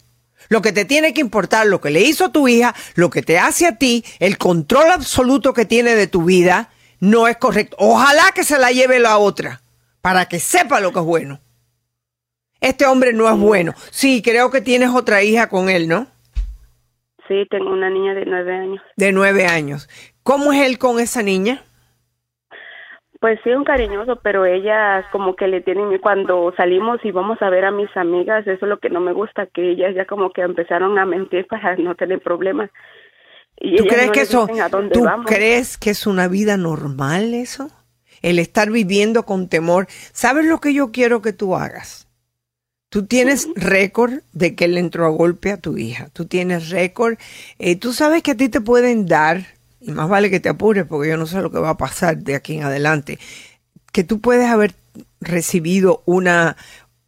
Lo 0.49 0.63
que 0.63 0.73
te 0.73 0.85
tiene 0.85 1.13
que 1.13 1.21
importar, 1.21 1.67
lo 1.67 1.81
que 1.81 1.91
le 1.91 2.01
hizo 2.01 2.27
a 2.27 2.33
tu 2.33 2.49
hija, 2.49 2.75
lo 2.95 3.11
que 3.11 3.23
te 3.23 3.39
hace 3.39 3.67
a 3.67 3.77
ti, 3.77 4.05
el 4.19 4.39
control 4.39 4.91
absoluto 4.91 5.53
que 5.53 5.65
tiene 5.65 5.95
de 5.95 6.07
tu 6.07 6.25
vida, 6.25 6.71
no 7.01 7.29
es 7.29 7.37
correcto. 7.37 7.77
Ojalá 7.79 8.25
que 8.35 8.45
se 8.45 8.59
la 8.59 8.71
lleve 8.71 8.99
la 8.99 9.19
otra, 9.19 9.61
para 10.01 10.27
que 10.27 10.39
sepa 10.39 10.81
lo 10.81 10.93
que 10.93 11.01
es 11.01 11.05
bueno. 11.05 11.41
Este 12.61 12.87
hombre 12.87 13.13
no 13.13 13.29
es 13.29 13.39
bueno. 13.39 13.75
Sí, 13.91 14.23
creo 14.23 14.51
que 14.51 14.61
tienes 14.61 14.91
otra 14.91 15.23
hija 15.23 15.49
con 15.49 15.69
él, 15.69 15.89
¿no? 15.89 16.09
sí, 17.29 17.47
tengo 17.51 17.71
una 17.71 17.91
niña 17.91 18.15
de 18.15 18.25
nueve 18.25 18.57
años. 18.57 18.83
De 18.97 19.13
nueve 19.13 19.47
años. 19.47 19.89
¿Cómo 20.23 20.53
es 20.53 20.67
él 20.67 20.79
con 20.79 20.99
esa 20.99 21.23
niña? 21.23 21.63
Pues 23.21 23.41
sí, 23.43 23.51
un 23.51 23.65
cariñoso, 23.65 24.17
pero 24.23 24.45
ella 24.47 25.05
como 25.11 25.35
que 25.35 25.49
le 25.49 25.61
tienen, 25.61 25.99
cuando 25.99 26.53
salimos 26.57 27.05
y 27.05 27.11
vamos 27.11 27.43
a 27.43 27.51
ver 27.51 27.65
a 27.65 27.73
mis 27.73 27.95
amigas, 27.97 28.47
eso 28.47 28.65
es 28.65 28.69
lo 28.69 28.79
que 28.79 28.91
no 28.91 29.01
me 29.01 29.13
gusta, 29.13 29.47
que 29.47 29.73
ellas 29.73 29.95
ya 29.97 30.05
como 30.07 30.31
que 30.31 30.43
empezaron 30.43 30.99
a 30.99 31.05
mentir 31.05 31.47
para 31.51 31.77
no 31.77 31.95
tener 31.97 32.21
problemas. 32.21 32.71
Y 33.61 33.77
¿Tú 33.77 33.85
ellas 33.85 33.95
crees 33.95 34.07
no 34.07 34.13
que 34.13 34.21
eso, 34.21 34.47
tú 34.93 35.03
vamos. 35.03 35.27
crees 35.27 35.79
que 35.79 35.91
es 35.91 36.07
una 36.07 36.29
vida 36.29 36.57
normal 36.57 37.35
eso? 37.35 37.71
El 38.23 38.39
estar 38.39 38.71
viviendo 38.71 39.25
con 39.25 39.49
temor. 39.49 39.87
¿Sabes 40.13 40.45
lo 40.47 40.61
que 40.61 40.73
yo 40.73 40.93
quiero 40.93 41.21
que 41.23 41.33
tú 41.33 41.57
hagas? 41.57 42.07
Tú 42.89 43.07
tienes 43.07 43.49
récord 43.55 44.21
de 44.33 44.55
que 44.55 44.65
él 44.65 44.79
entró 44.79 45.07
a 45.07 45.11
golpe 45.11 45.53
a 45.53 45.57
tu 45.61 45.77
hija. 45.77 46.09
Tú 46.13 46.27
tienes 46.27 46.71
récord. 46.71 47.19
eh, 47.59 47.77
tú 47.77 47.93
sabes 47.93 48.23
que 48.23 48.31
a 48.33 48.37
ti 48.37 48.49
te 48.49 48.61
pueden 48.61 49.07
dar, 49.07 49.43
y 49.81 49.91
más 49.93 50.09
vale 50.09 50.31
que 50.31 50.41
te 50.41 50.49
apures 50.49 50.87
porque 50.87 51.09
yo 51.09 51.17
no 51.17 51.27
sé 51.27 51.41
lo 51.41 51.51
que 51.51 51.59
va 51.59 51.71
a 51.71 51.77
pasar 51.77 52.19
de 52.19 52.35
aquí 52.35 52.57
en 52.57 52.65
adelante, 52.65 53.19
que 53.93 54.05
tú 54.05 54.21
puedes 54.21 54.49
haber 54.49 54.75
recibido 55.21 56.03
una, 56.07 56.57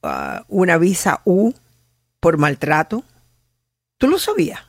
ah, 0.02 0.44
una 0.48 0.78
visa 0.78 1.22
U 1.24 1.52
por 2.20 2.38
maltrato. 2.38 3.04
¿Tú 3.98 4.08
lo 4.08 4.18
sabías? 4.18 4.60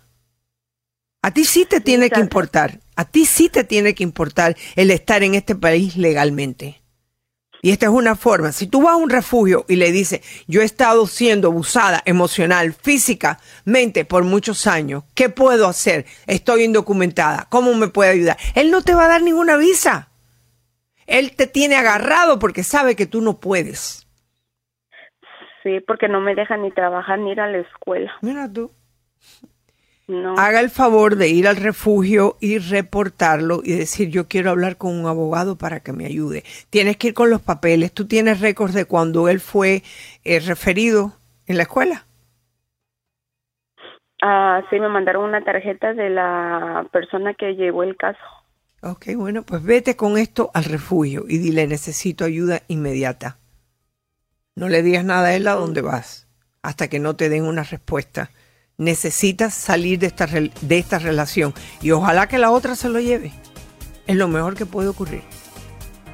A 1.21 1.31
ti 1.31 1.45
sí 1.45 1.65
te 1.65 1.81
tiene 1.81 2.09
que 2.09 2.19
importar, 2.19 2.79
a 2.95 3.05
ti 3.05 3.25
sí 3.25 3.47
te 3.47 3.63
tiene 3.63 3.93
que 3.93 4.03
importar 4.03 4.57
el 4.75 4.89
estar 4.89 5.21
en 5.21 5.35
este 5.35 5.55
país 5.55 5.95
legalmente. 5.95 6.80
Y 7.61 7.71
esta 7.71 7.85
es 7.85 7.91
una 7.91 8.15
forma, 8.15 8.51
si 8.51 8.67
tú 8.67 8.81
vas 8.81 8.93
a 8.93 8.97
un 8.97 9.09
refugio 9.09 9.65
y 9.67 9.75
le 9.75 9.91
dices, 9.91 10.21
yo 10.47 10.61
he 10.61 10.65
estado 10.65 11.05
siendo 11.05 11.49
abusada 11.49 12.01
emocional, 12.05 12.73
físicamente 12.73 14.03
por 14.03 14.23
muchos 14.23 14.65
años, 14.65 15.03
¿qué 15.13 15.29
puedo 15.29 15.67
hacer? 15.67 16.05
Estoy 16.25 16.63
indocumentada, 16.63 17.47
¿cómo 17.49 17.73
me 17.75 17.87
puede 17.87 18.11
ayudar? 18.11 18.37
Él 18.55 18.71
no 18.71 18.81
te 18.81 18.95
va 18.95 19.05
a 19.05 19.09
dar 19.09 19.21
ninguna 19.21 19.57
visa. 19.57 20.09
Él 21.05 21.35
te 21.35 21.45
tiene 21.45 21.75
agarrado 21.75 22.39
porque 22.39 22.63
sabe 22.63 22.95
que 22.95 23.05
tú 23.05 23.21
no 23.21 23.39
puedes. 23.39 24.07
Sí, 25.61 25.79
porque 25.85 26.07
no 26.07 26.19
me 26.19 26.33
dejan 26.33 26.63
ni 26.63 26.71
trabajar 26.71 27.19
ni 27.19 27.31
ir 27.31 27.41
a 27.41 27.47
la 27.47 27.59
escuela. 27.59 28.11
Mira 28.21 28.51
tú. 28.51 28.71
No. 30.07 30.35
Haga 30.37 30.59
el 30.59 30.69
favor 30.69 31.15
de 31.15 31.29
ir 31.29 31.47
al 31.47 31.55
refugio 31.55 32.35
y 32.41 32.57
reportarlo 32.57 33.61
y 33.63 33.73
decir 33.73 34.09
yo 34.09 34.27
quiero 34.27 34.49
hablar 34.49 34.77
con 34.77 34.97
un 34.99 35.07
abogado 35.07 35.57
para 35.57 35.79
que 35.79 35.93
me 35.93 36.05
ayude. 36.05 36.43
Tienes 36.69 36.97
que 36.97 37.09
ir 37.09 37.13
con 37.13 37.29
los 37.29 37.41
papeles. 37.41 37.93
¿Tú 37.93 38.07
tienes 38.07 38.41
récords 38.41 38.73
de 38.73 38.85
cuando 38.85 39.29
él 39.29 39.39
fue 39.39 39.83
eh, 40.23 40.39
referido 40.39 41.13
en 41.47 41.57
la 41.57 41.63
escuela? 41.63 42.05
Ah, 44.21 44.61
sí, 44.69 44.79
me 44.79 44.89
mandaron 44.89 45.23
una 45.23 45.43
tarjeta 45.43 45.93
de 45.93 46.09
la 46.09 46.85
persona 46.91 47.33
que 47.33 47.55
llevó 47.55 47.83
el 47.83 47.97
caso. 47.97 48.19
Ok, 48.83 49.07
bueno, 49.15 49.43
pues 49.43 49.63
vete 49.63 49.95
con 49.95 50.17
esto 50.17 50.51
al 50.53 50.65
refugio 50.65 51.25
y 51.27 51.37
dile 51.37 51.67
necesito 51.67 52.25
ayuda 52.25 52.61
inmediata. 52.67 53.37
No 54.55 54.69
le 54.69 54.83
digas 54.83 55.05
nada 55.05 55.29
a 55.29 55.35
él 55.35 55.47
a 55.47 55.53
dónde 55.53 55.81
vas 55.81 56.27
hasta 56.61 56.87
que 56.87 56.99
no 56.99 57.15
te 57.15 57.29
den 57.29 57.43
una 57.43 57.63
respuesta. 57.63 58.29
Necesitas 58.81 59.53
salir 59.53 59.99
de 59.99 60.07
esta, 60.07 60.25
de 60.25 60.77
esta 60.79 60.97
relación 60.97 61.53
y 61.83 61.91
ojalá 61.91 62.27
que 62.27 62.39
la 62.39 62.49
otra 62.49 62.75
se 62.75 62.89
lo 62.89 62.99
lleve. 62.99 63.31
Es 64.07 64.15
lo 64.15 64.27
mejor 64.27 64.55
que 64.55 64.65
puede 64.65 64.87
ocurrir. 64.87 65.21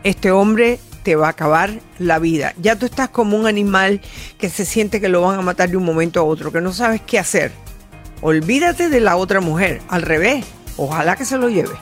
Este 0.03 0.31
hombre 0.31 0.77
te 1.03 1.15
va 1.15 1.27
a 1.27 1.29
acabar 1.29 1.79
la 1.97 2.19
vida. 2.19 2.53
Ya 2.61 2.75
tú 2.75 2.85
estás 2.85 3.07
como 3.07 3.37
un 3.37 3.47
animal 3.47 4.01
que 4.37 4.49
se 4.49 4.65
siente 4.65 4.99
que 4.99 5.07
lo 5.07 5.21
van 5.21 5.39
a 5.39 5.41
matar 5.41 5.69
de 5.69 5.77
un 5.77 5.85
momento 5.85 6.19
a 6.19 6.23
otro, 6.23 6.51
que 6.51 6.59
no 6.59 6.73
sabes 6.73 6.99
qué 6.99 7.17
hacer. 7.17 7.53
Olvídate 8.19 8.89
de 8.89 8.99
la 8.99 9.15
otra 9.15 9.39
mujer, 9.39 9.81
al 9.87 10.01
revés. 10.01 10.45
Ojalá 10.75 11.15
que 11.15 11.23
se 11.23 11.37
lo 11.37 11.47
lleve. 11.47 11.77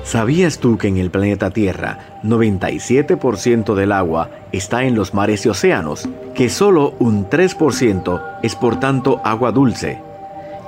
¿Sabías 0.08 0.60
tú 0.60 0.78
que 0.78 0.88
en 0.88 0.96
el 0.96 1.12
planeta 1.12 1.50
Tierra 1.50 2.00
97% 2.24 3.76
del 3.76 3.92
agua 3.92 4.30
está 4.54 4.86
en 4.86 4.96
los 4.96 5.14
mares 5.14 5.46
y 5.46 5.50
océanos? 5.50 6.08
Que 6.34 6.48
solo 6.48 6.94
un 6.98 7.30
3% 7.30 8.40
es 8.42 8.56
por 8.56 8.80
tanto 8.80 9.20
agua 9.26 9.52
dulce. 9.52 10.07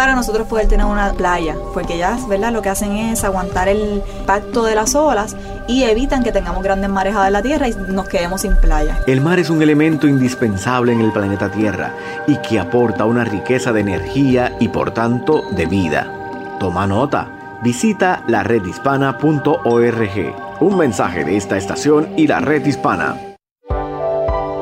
para 0.00 0.14
nosotros 0.14 0.46
poder 0.46 0.66
tener 0.66 0.86
una 0.86 1.12
playa, 1.12 1.54
porque 1.74 1.96
ellas, 1.96 2.26
¿verdad? 2.26 2.54
Lo 2.54 2.62
que 2.62 2.70
hacen 2.70 2.96
es 2.96 3.22
aguantar 3.22 3.68
el 3.68 4.02
impacto 4.18 4.64
de 4.64 4.74
las 4.74 4.94
olas 4.94 5.36
y 5.68 5.82
evitan 5.82 6.22
que 6.22 6.32
tengamos 6.32 6.62
grandes 6.62 6.88
marejadas 6.88 7.26
en 7.26 7.34
la 7.34 7.42
tierra 7.42 7.68
y 7.68 7.74
nos 7.74 8.08
quedemos 8.08 8.40
sin 8.40 8.56
playa. 8.56 9.02
El 9.06 9.20
mar 9.20 9.38
es 9.38 9.50
un 9.50 9.60
elemento 9.60 10.08
indispensable 10.08 10.94
en 10.94 11.02
el 11.02 11.12
planeta 11.12 11.50
Tierra 11.50 11.92
y 12.26 12.38
que 12.38 12.58
aporta 12.58 13.04
una 13.04 13.24
riqueza 13.24 13.74
de 13.74 13.82
energía 13.82 14.56
y 14.58 14.68
por 14.68 14.92
tanto 14.92 15.42
de 15.50 15.66
vida. 15.66 16.10
Toma 16.58 16.86
nota. 16.86 17.58
Visita 17.62 18.24
la 18.26 18.42
redhispana.org. 18.42 20.34
Un 20.60 20.78
mensaje 20.78 21.24
de 21.24 21.36
esta 21.36 21.58
estación 21.58 22.14
y 22.16 22.26
la 22.26 22.40
red 22.40 22.64
hispana. 22.64 23.18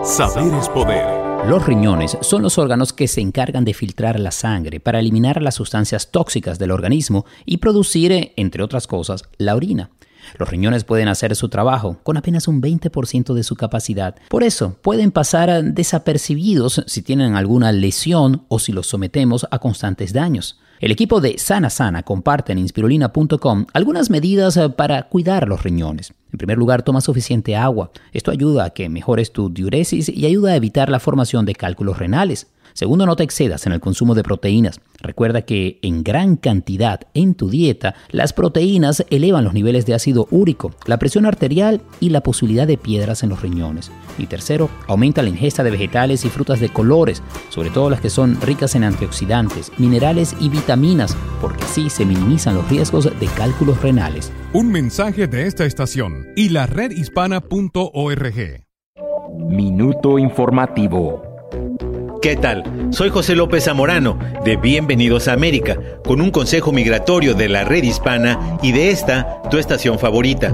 Saber 0.02 0.52
es 0.54 0.68
poder. 0.68 1.17
Los 1.46 1.64
riñones 1.64 2.18
son 2.20 2.42
los 2.42 2.58
órganos 2.58 2.92
que 2.92 3.08
se 3.08 3.20
encargan 3.20 3.64
de 3.64 3.72
filtrar 3.72 4.20
la 4.20 4.32
sangre 4.32 4.80
para 4.80 4.98
eliminar 4.98 5.40
las 5.40 5.54
sustancias 5.54 6.10
tóxicas 6.10 6.58
del 6.58 6.70
organismo 6.72 7.24
y 7.46 7.58
producir, 7.58 8.32
entre 8.36 8.62
otras 8.62 8.86
cosas, 8.86 9.22
la 9.38 9.54
orina. 9.54 9.90
Los 10.38 10.50
riñones 10.50 10.84
pueden 10.84 11.08
hacer 11.08 11.34
su 11.36 11.48
trabajo 11.48 11.98
con 12.02 12.18
apenas 12.18 12.48
un 12.48 12.60
20% 12.60 13.32
de 13.32 13.42
su 13.42 13.56
capacidad. 13.56 14.16
Por 14.28 14.42
eso, 14.42 14.76
pueden 14.82 15.10
pasar 15.10 15.64
desapercibidos 15.64 16.82
si 16.86 17.00
tienen 17.00 17.34
alguna 17.34 17.72
lesión 17.72 18.44
o 18.48 18.58
si 18.58 18.72
los 18.72 18.86
sometemos 18.88 19.46
a 19.50 19.58
constantes 19.58 20.12
daños. 20.12 20.58
El 20.80 20.92
equipo 20.92 21.20
de 21.20 21.38
Sana 21.38 21.70
Sana 21.70 22.04
comparte 22.04 22.52
en 22.52 22.58
inspirulina.com 22.58 23.66
algunas 23.72 24.10
medidas 24.10 24.56
eh, 24.56 24.68
para 24.68 25.08
cuidar 25.08 25.48
los 25.48 25.64
riñones. 25.64 26.12
En 26.32 26.38
primer 26.38 26.56
lugar, 26.56 26.82
toma 26.82 27.00
suficiente 27.00 27.56
agua. 27.56 27.90
Esto 28.12 28.30
ayuda 28.30 28.66
a 28.66 28.70
que 28.70 28.88
mejores 28.88 29.32
tu 29.32 29.50
diuresis 29.50 30.08
y 30.08 30.26
ayuda 30.26 30.52
a 30.52 30.56
evitar 30.56 30.88
la 30.88 31.00
formación 31.00 31.46
de 31.46 31.54
cálculos 31.54 31.98
renales. 31.98 32.46
Segundo, 32.78 33.06
no 33.06 33.16
te 33.16 33.24
excedas 33.24 33.66
en 33.66 33.72
el 33.72 33.80
consumo 33.80 34.14
de 34.14 34.22
proteínas. 34.22 34.80
Recuerda 35.00 35.42
que 35.42 35.80
en 35.82 36.04
gran 36.04 36.36
cantidad 36.36 37.00
en 37.12 37.34
tu 37.34 37.50
dieta, 37.50 37.96
las 38.12 38.32
proteínas 38.32 39.04
elevan 39.10 39.42
los 39.42 39.52
niveles 39.52 39.84
de 39.84 39.94
ácido 39.94 40.28
úrico, 40.30 40.70
la 40.86 40.96
presión 40.96 41.26
arterial 41.26 41.80
y 41.98 42.10
la 42.10 42.20
posibilidad 42.20 42.68
de 42.68 42.78
piedras 42.78 43.24
en 43.24 43.30
los 43.30 43.42
riñones. 43.42 43.90
Y 44.16 44.28
tercero, 44.28 44.70
aumenta 44.86 45.22
la 45.22 45.28
ingesta 45.28 45.64
de 45.64 45.72
vegetales 45.72 46.24
y 46.24 46.28
frutas 46.28 46.60
de 46.60 46.68
colores, 46.68 47.20
sobre 47.48 47.70
todo 47.70 47.90
las 47.90 48.00
que 48.00 48.10
son 48.10 48.40
ricas 48.40 48.76
en 48.76 48.84
antioxidantes, 48.84 49.72
minerales 49.76 50.36
y 50.38 50.48
vitaminas, 50.48 51.16
porque 51.40 51.64
así 51.64 51.90
se 51.90 52.04
minimizan 52.04 52.54
los 52.54 52.70
riesgos 52.70 53.06
de 53.06 53.26
cálculos 53.36 53.82
renales. 53.82 54.30
Un 54.52 54.70
mensaje 54.70 55.26
de 55.26 55.48
esta 55.48 55.64
estación 55.64 56.28
y 56.36 56.50
la 56.50 56.66
redhispana.org. 56.66 58.68
Minuto 59.48 60.18
informativo. 60.20 61.27
¿Qué 62.20 62.34
tal? 62.34 62.64
Soy 62.90 63.10
José 63.10 63.36
López 63.36 63.64
Zamorano 63.64 64.18
de 64.44 64.56
Bienvenidos 64.56 65.28
a 65.28 65.34
América, 65.34 65.78
con 66.04 66.20
un 66.20 66.32
consejo 66.32 66.72
migratorio 66.72 67.34
de 67.34 67.48
la 67.48 67.62
red 67.62 67.84
hispana 67.84 68.58
y 68.60 68.72
de 68.72 68.90
esta, 68.90 69.40
tu 69.50 69.58
estación 69.58 70.00
favorita. 70.00 70.52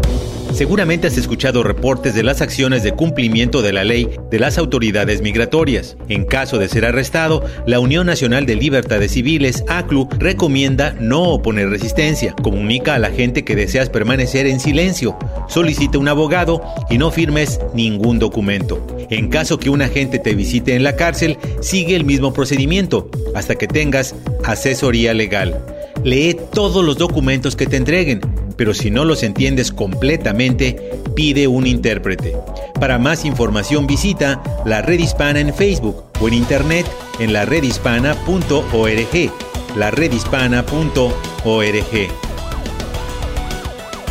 Seguramente 0.52 1.08
has 1.08 1.16
escuchado 1.16 1.64
reportes 1.64 2.14
de 2.14 2.22
las 2.22 2.40
acciones 2.40 2.84
de 2.84 2.92
cumplimiento 2.92 3.60
de 3.60 3.72
la 3.72 3.82
ley 3.82 4.08
de 4.30 4.38
las 4.38 4.56
autoridades 4.56 5.20
migratorias. 5.20 5.96
En 6.08 6.24
caso 6.24 6.58
de 6.58 6.68
ser 6.68 6.84
arrestado, 6.84 7.42
la 7.66 7.80
Unión 7.80 8.06
Nacional 8.06 8.46
de 8.46 8.54
Libertades 8.54 9.10
Civiles, 9.12 9.64
ACLU, 9.68 10.08
recomienda 10.16 10.94
no 11.00 11.22
oponer 11.22 11.70
resistencia. 11.70 12.36
Comunica 12.40 12.94
a 12.94 13.00
la 13.00 13.10
gente 13.10 13.42
que 13.42 13.56
deseas 13.56 13.90
permanecer 13.90 14.46
en 14.46 14.60
silencio. 14.60 15.18
Solicita 15.48 15.98
un 15.98 16.06
abogado 16.06 16.62
y 16.88 16.98
no 16.98 17.10
firmes 17.10 17.58
ningún 17.74 18.20
documento. 18.20 18.86
En 19.10 19.30
caso 19.30 19.58
que 19.58 19.70
un 19.70 19.82
agente 19.82 20.20
te 20.20 20.36
visite 20.36 20.76
en 20.76 20.84
la 20.84 20.94
cárcel, 20.94 21.36
sigue 21.60 21.96
el 21.96 22.04
mismo 22.04 22.32
procedimiento 22.32 23.10
hasta 23.34 23.54
que 23.56 23.66
tengas 23.66 24.14
asesoría 24.44 25.14
legal. 25.14 25.64
Lee 26.04 26.36
todos 26.52 26.84
los 26.84 26.98
documentos 26.98 27.56
que 27.56 27.66
te 27.66 27.76
entreguen, 27.76 28.20
pero 28.56 28.74
si 28.74 28.90
no 28.90 29.04
los 29.04 29.22
entiendes 29.22 29.72
completamente, 29.72 31.00
pide 31.14 31.46
un 31.46 31.66
intérprete. 31.66 32.36
Para 32.78 32.98
más 32.98 33.24
información 33.24 33.86
visita 33.86 34.42
la 34.64 34.82
Red 34.82 34.98
Hispana 34.98 35.40
en 35.40 35.54
Facebook 35.54 36.04
o 36.20 36.28
en 36.28 36.34
internet 36.34 36.86
en 37.18 37.32
la 37.32 37.44
redhispana.org. 37.44 39.32
La 39.76 39.90
redhispana.org. 39.90 41.14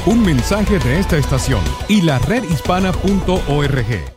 Un 0.05 0.21
mensaje 0.21 0.79
de 0.79 0.99
esta 0.99 1.17
estación 1.17 1.61
y 1.87 2.01
la 2.01 2.19
redhispana.org. 2.19 4.12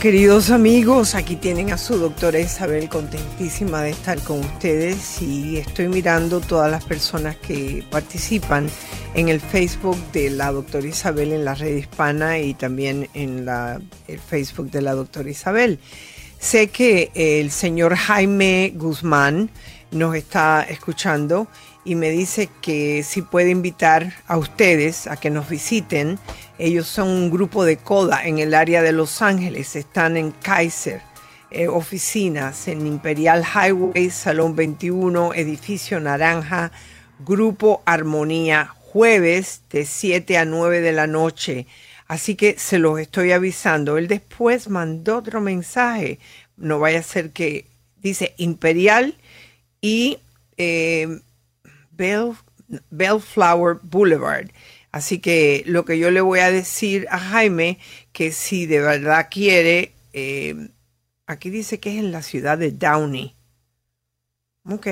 Queridos 0.00 0.50
amigos, 0.50 1.14
aquí 1.14 1.36
tienen 1.36 1.72
a 1.72 1.78
su 1.78 1.96
doctora 1.96 2.38
Isabel, 2.38 2.90
contentísima 2.90 3.82
de 3.82 3.90
estar 3.90 4.18
con 4.20 4.40
ustedes 4.40 5.22
y 5.22 5.56
estoy 5.56 5.88
mirando 5.88 6.40
todas 6.40 6.70
las 6.70 6.84
personas 6.84 7.36
que 7.36 7.82
participan 7.90 8.68
en 9.14 9.30
el 9.30 9.40
Facebook 9.40 9.96
de 10.12 10.28
la 10.28 10.52
doctora 10.52 10.86
Isabel 10.86 11.32
en 11.32 11.44
la 11.46 11.54
red 11.54 11.76
hispana 11.76 12.38
y 12.38 12.52
también 12.52 13.08
en 13.14 13.46
la, 13.46 13.80
el 14.06 14.18
Facebook 14.18 14.70
de 14.70 14.82
la 14.82 14.92
doctora 14.92 15.30
Isabel. 15.30 15.78
Sé 16.38 16.68
que 16.68 17.10
el 17.14 17.50
señor 17.50 17.94
Jaime 17.94 18.72
Guzmán 18.74 19.48
nos 19.90 20.14
está 20.16 20.62
escuchando 20.62 21.46
y 21.84 21.94
me 21.96 22.10
dice 22.10 22.48
que 22.62 23.02
si 23.02 23.22
puede 23.22 23.50
invitar 23.50 24.14
a 24.26 24.38
ustedes 24.38 25.06
a 25.06 25.16
que 25.16 25.30
nos 25.30 25.48
visiten. 25.48 26.18
Ellos 26.58 26.86
son 26.86 27.08
un 27.08 27.30
grupo 27.30 27.64
de 27.64 27.76
CODA 27.76 28.24
en 28.26 28.38
el 28.38 28.54
área 28.54 28.82
de 28.82 28.92
Los 28.92 29.22
Ángeles, 29.22 29.76
están 29.76 30.16
en 30.16 30.30
Kaiser, 30.30 31.02
eh, 31.50 31.68
oficinas 31.68 32.68
en 32.68 32.86
Imperial 32.86 33.44
Highway, 33.44 34.10
Salón 34.10 34.56
21, 34.56 35.34
edificio 35.34 36.00
Naranja, 36.00 36.72
Grupo 37.18 37.82
Armonía, 37.84 38.66
jueves 38.66 39.62
de 39.70 39.84
7 39.84 40.38
a 40.38 40.44
9 40.44 40.80
de 40.80 40.92
la 40.92 41.06
noche. 41.06 41.66
Así 42.06 42.34
que 42.34 42.58
se 42.58 42.78
los 42.78 42.98
estoy 42.98 43.32
avisando. 43.32 43.98
Él 43.98 44.08
después 44.08 44.68
mandó 44.68 45.18
otro 45.18 45.40
mensaje. 45.40 46.18
No 46.56 46.78
vaya 46.78 47.00
a 47.00 47.02
ser 47.02 47.30
que 47.30 47.66
dice 48.00 48.34
Imperial 48.36 49.16
y 49.80 50.18
eh, 50.56 51.20
Bell, 51.96 52.32
Bellflower 52.90 53.78
Boulevard. 53.82 54.48
Así 54.92 55.18
que 55.18 55.64
lo 55.66 55.84
que 55.84 55.98
yo 55.98 56.10
le 56.10 56.20
voy 56.20 56.38
a 56.38 56.52
decir 56.52 57.06
a 57.10 57.18
Jaime, 57.18 57.78
que 58.12 58.30
si 58.30 58.66
de 58.66 58.80
verdad 58.80 59.28
quiere, 59.30 59.92
eh, 60.12 60.68
aquí 61.26 61.50
dice 61.50 61.80
que 61.80 61.90
es 61.90 61.98
en 61.98 62.12
la 62.12 62.22
ciudad 62.22 62.58
de 62.58 62.70
Downey. 62.70 63.34
Ok. 64.68 64.86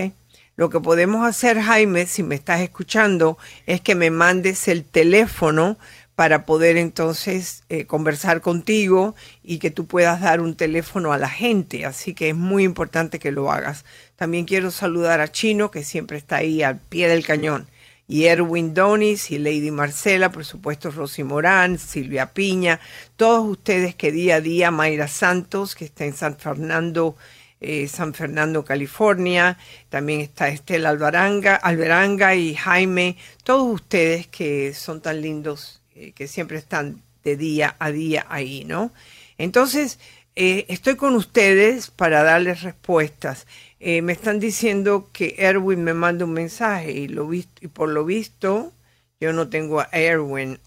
Lo 0.57 0.68
que 0.68 0.80
podemos 0.80 1.26
hacer, 1.26 1.59
Jaime, 1.59 2.07
si 2.07 2.22
me 2.22 2.34
estás 2.34 2.61
escuchando, 2.61 3.38
es 3.66 3.80
que 3.80 3.94
me 3.94 4.11
mandes 4.11 4.68
el 4.68 4.84
teléfono 4.84 5.78
para 6.22 6.46
poder 6.46 6.76
entonces 6.76 7.64
eh, 7.68 7.84
conversar 7.86 8.42
contigo 8.42 9.16
y 9.42 9.58
que 9.58 9.72
tú 9.72 9.88
puedas 9.88 10.20
dar 10.20 10.40
un 10.40 10.54
teléfono 10.54 11.12
a 11.12 11.18
la 11.18 11.28
gente. 11.28 11.84
Así 11.84 12.14
que 12.14 12.28
es 12.28 12.36
muy 12.36 12.62
importante 12.62 13.18
que 13.18 13.32
lo 13.32 13.50
hagas. 13.50 13.84
También 14.14 14.44
quiero 14.44 14.70
saludar 14.70 15.20
a 15.20 15.32
Chino, 15.32 15.72
que 15.72 15.82
siempre 15.82 16.18
está 16.18 16.36
ahí 16.36 16.62
al 16.62 16.78
pie 16.78 17.08
del 17.08 17.26
cañón. 17.26 17.66
Y 18.06 18.26
Erwin 18.26 18.72
Donis 18.72 19.32
y 19.32 19.38
Lady 19.40 19.72
Marcela, 19.72 20.30
por 20.30 20.44
supuesto 20.44 20.92
Rosy 20.92 21.24
Morán, 21.24 21.76
Silvia 21.76 22.32
Piña, 22.32 22.78
todos 23.16 23.44
ustedes 23.44 23.96
que 23.96 24.12
día 24.12 24.36
a 24.36 24.40
día, 24.40 24.70
Mayra 24.70 25.08
Santos, 25.08 25.74
que 25.74 25.86
está 25.86 26.04
en 26.04 26.14
San 26.14 26.36
Fernando, 26.36 27.16
eh, 27.60 27.88
San 27.88 28.14
Fernando, 28.14 28.64
California, 28.64 29.58
también 29.88 30.20
está 30.20 30.50
Estela 30.50 30.90
Alberanga 30.90 32.36
y 32.36 32.54
Jaime, 32.54 33.16
todos 33.42 33.74
ustedes 33.74 34.28
que 34.28 34.72
son 34.72 35.02
tan 35.02 35.20
lindos 35.20 35.82
eh, 35.95 36.12
que 36.12 36.28
siempre 36.28 36.59
están 36.59 37.03
de 37.24 37.36
día 37.36 37.76
a 37.78 37.90
día 37.90 38.26
ahí, 38.28 38.64
¿no? 38.64 38.93
Entonces, 39.38 39.99
eh, 40.36 40.66
estoy 40.68 40.97
con 40.97 41.14
ustedes 41.14 41.90
para 41.90 42.22
darles 42.22 42.62
respuestas. 42.62 43.47
Eh, 43.80 44.03
me 44.03 44.12
están 44.12 44.40
diciendo 44.40 45.11
que 45.12 45.34
Erwin 45.38 45.84
me 45.84 45.95
manda 45.95 46.24
un 46.24 46.32
mensaje 46.32 46.93
y, 46.93 47.09
lo 47.09 47.26
visto, 47.28 47.64
y 47.64 47.68
por 47.68 47.88
lo 47.90 48.05
visto 48.05 48.72
yo 49.20 49.32
no 49.32 49.49
tengo 49.49 49.80
a 49.80 49.88
Erwin 49.93 50.59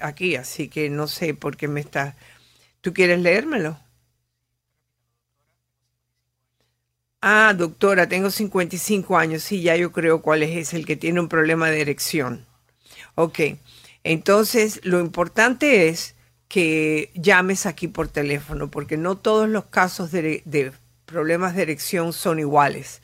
aquí, 0.00 0.36
así 0.36 0.68
que 0.68 0.90
no 0.90 1.06
sé 1.06 1.34
por 1.34 1.56
qué 1.56 1.68
me 1.68 1.80
está... 1.80 2.16
¿Tú 2.80 2.92
quieres 2.92 3.20
leérmelo? 3.20 3.78
Ah, 7.22 7.54
doctora, 7.56 8.08
tengo 8.08 8.30
55 8.30 9.16
años. 9.18 9.42
Sí, 9.42 9.60
ya 9.62 9.76
yo 9.76 9.92
creo 9.92 10.22
cuál 10.22 10.42
es, 10.42 10.56
es 10.56 10.74
el 10.74 10.86
que 10.86 10.96
tiene 10.96 11.20
un 11.20 11.28
problema 11.28 11.70
de 11.70 11.80
erección. 11.80 12.46
Ok. 13.14 13.40
Entonces, 14.04 14.80
lo 14.82 15.00
importante 15.00 15.88
es 15.88 16.14
que 16.48 17.10
llames 17.14 17.64
aquí 17.64 17.86
por 17.86 18.08
teléfono, 18.08 18.70
porque 18.70 18.96
no 18.96 19.16
todos 19.16 19.48
los 19.48 19.66
casos 19.66 20.10
de, 20.10 20.72
problemas 21.06 21.54
de 21.54 21.62
erección 21.62 22.12
son 22.12 22.40
iguales. 22.40 23.02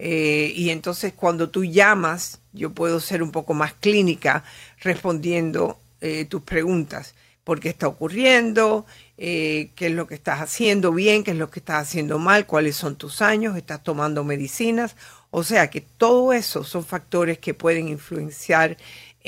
Eh, 0.00 0.52
y 0.54 0.70
entonces 0.70 1.12
cuando 1.12 1.50
tú 1.50 1.64
llamas, 1.64 2.40
yo 2.52 2.70
puedo 2.70 3.00
ser 3.00 3.22
un 3.22 3.32
poco 3.32 3.54
más 3.54 3.72
clínica 3.74 4.44
respondiendo 4.80 5.78
eh, 6.00 6.24
tus 6.24 6.42
preguntas. 6.42 7.14
¿Por 7.44 7.60
qué 7.60 7.68
está 7.68 7.88
ocurriendo? 7.88 8.84
Eh, 9.16 9.70
¿Qué 9.74 9.86
es 9.86 9.92
lo 9.92 10.06
que 10.06 10.14
estás 10.16 10.40
haciendo 10.40 10.92
bien? 10.92 11.24
¿Qué 11.24 11.30
es 11.30 11.36
lo 11.36 11.50
que 11.50 11.60
estás 11.60 11.88
haciendo 11.88 12.18
mal? 12.18 12.46
¿Cuáles 12.46 12.76
son 12.76 12.96
tus 12.96 13.22
años? 13.22 13.56
¿Estás 13.56 13.82
tomando 13.82 14.22
medicinas? 14.22 14.96
O 15.30 15.42
sea 15.44 15.70
que 15.70 15.80
todo 15.80 16.32
eso 16.32 16.64
son 16.64 16.84
factores 16.84 17.38
que 17.38 17.54
pueden 17.54 17.88
influenciar 17.88 18.76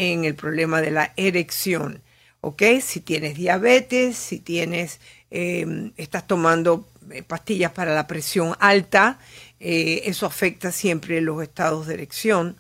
en 0.01 0.25
el 0.25 0.35
problema 0.35 0.81
de 0.81 0.91
la 0.91 1.13
erección. 1.17 2.03
¿Ok? 2.41 2.63
Si 2.81 3.01
tienes 3.01 3.37
diabetes, 3.37 4.17
si 4.17 4.39
tienes, 4.39 4.99
em, 5.31 5.93
estás 5.99 6.27
tomando 6.27 6.89
eh, 7.11 7.23
pastillas 7.23 7.73
para 7.73 7.95
la 7.95 8.07
presión 8.07 8.57
alta, 8.61 9.19
eh, 9.59 10.01
eso 10.07 10.25
afecta 10.25 10.73
siempre 10.73 11.21
los 11.21 11.43
estados 11.43 11.87
de 11.87 11.93
erección. 11.95 12.57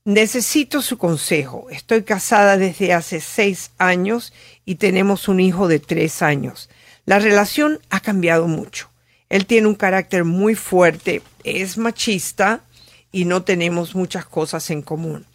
Necesito 0.05 0.81
su 0.81 0.97
consejo. 0.97 1.67
Estoy 1.69 2.03
casada 2.03 2.57
desde 2.57 2.93
hace 2.93 3.19
seis 3.19 3.71
años 3.77 4.33
y 4.65 4.75
tenemos 4.75 5.27
un 5.27 5.39
hijo 5.39 5.67
de 5.67 5.79
tres 5.79 6.21
años. 6.21 6.69
La 7.05 7.19
relación 7.19 7.79
ha 7.89 7.99
cambiado 7.99 8.47
mucho. 8.47 8.89
Él 9.29 9.45
tiene 9.45 9.67
un 9.67 9.75
carácter 9.75 10.23
muy 10.23 10.55
fuerte, 10.55 11.21
es 11.43 11.77
machista 11.77 12.61
y 13.11 13.25
no 13.25 13.43
tenemos 13.43 13.93
muchas 13.93 14.25
cosas 14.25 14.69
en 14.69 14.81
común. 14.81 15.25